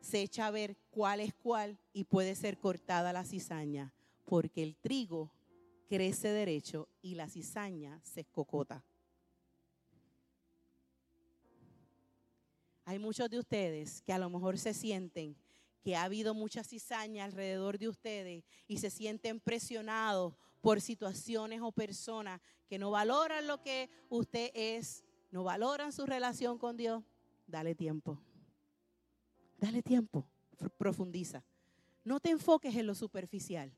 se 0.00 0.22
echa 0.22 0.46
a 0.46 0.50
ver 0.50 0.76
cuál 0.90 1.20
es 1.20 1.32
cuál 1.34 1.78
y 1.92 2.04
puede 2.04 2.34
ser 2.34 2.58
cortada 2.58 3.12
la 3.12 3.24
cizaña? 3.24 3.94
Porque 4.24 4.62
el 4.62 4.76
trigo 4.76 5.30
crece 5.90 6.28
derecho 6.28 6.88
y 7.02 7.16
la 7.16 7.28
cizaña 7.28 8.00
se 8.04 8.20
escocota. 8.20 8.84
Hay 12.84 13.00
muchos 13.00 13.28
de 13.28 13.40
ustedes 13.40 14.00
que 14.02 14.12
a 14.12 14.18
lo 14.18 14.30
mejor 14.30 14.56
se 14.56 14.72
sienten 14.72 15.36
que 15.82 15.96
ha 15.96 16.04
habido 16.04 16.32
mucha 16.32 16.62
cizaña 16.62 17.24
alrededor 17.24 17.76
de 17.76 17.88
ustedes 17.88 18.44
y 18.68 18.78
se 18.78 18.88
sienten 18.90 19.40
presionados 19.40 20.34
por 20.60 20.80
situaciones 20.80 21.60
o 21.60 21.72
personas 21.72 22.40
que 22.68 22.78
no 22.78 22.92
valoran 22.92 23.48
lo 23.48 23.60
que 23.60 23.90
usted 24.10 24.52
es, 24.54 25.02
no 25.32 25.42
valoran 25.42 25.92
su 25.92 26.06
relación 26.06 26.56
con 26.56 26.76
Dios. 26.76 27.02
Dale 27.48 27.74
tiempo. 27.74 28.16
Dale 29.58 29.82
tiempo. 29.82 30.24
Profundiza. 30.78 31.42
No 32.04 32.20
te 32.20 32.30
enfoques 32.30 32.76
en 32.76 32.86
lo 32.86 32.94
superficial 32.94 33.72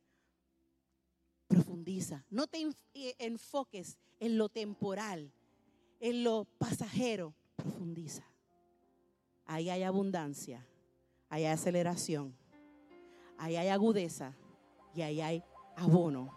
profundiza. 1.52 2.24
No 2.30 2.46
te 2.46 2.58
eh, 2.94 3.14
enfoques 3.18 3.98
en 4.20 4.38
lo 4.38 4.48
temporal, 4.48 5.30
en 6.00 6.24
lo 6.24 6.46
pasajero. 6.58 7.34
Profundiza. 7.56 8.24
Ahí 9.44 9.68
hay 9.68 9.82
abundancia, 9.82 10.66
ahí 11.28 11.44
hay 11.44 11.52
aceleración, 11.52 12.34
ahí 13.36 13.56
hay 13.56 13.68
agudeza 13.68 14.34
y 14.94 15.02
ahí 15.02 15.20
hay 15.20 15.42
abono 15.76 16.30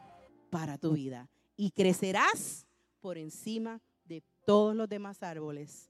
para 0.50 0.78
tu 0.78 0.94
vida. 0.94 1.30
Y 1.56 1.72
crecerás 1.72 2.66
por 3.00 3.18
encima 3.18 3.82
de 4.04 4.22
todos 4.46 4.76
los 4.76 4.90
demás 4.90 5.24
árboles 5.24 5.90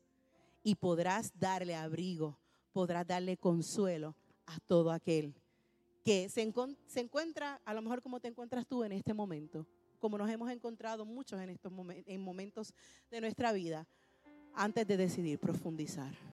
y 0.61 0.75
podrás 0.75 1.31
darle 1.39 1.75
abrigo, 1.75 2.37
podrás 2.71 3.07
darle 3.07 3.37
consuelo 3.37 4.15
a 4.45 4.59
todo 4.59 4.91
aquel 4.91 5.33
que 6.05 6.29
se, 6.29 6.41
encuentra 6.99 7.59
a 7.65 7.73
lo 7.73 7.81
mejor 7.81 7.99
como 7.99 8.19
te 8.19 8.27
encuentras 8.27 8.67
tú 8.67 8.83
en 8.83 8.91
este 8.91 9.15
momento, 9.15 9.67
como 9.99 10.19
nos 10.19 10.29
hemos 10.29 10.51
encontrado 10.51 11.03
muchos 11.03 11.41
en 11.41 11.49
estos 11.49 11.73
en 12.05 12.21
momentos 12.21 12.75
de 13.09 13.21
nuestra 13.21 13.51
vida, 13.51 13.87
antes 14.53 14.87
de 14.87 14.97
decidir 14.97 15.39
profundizar. 15.39 16.15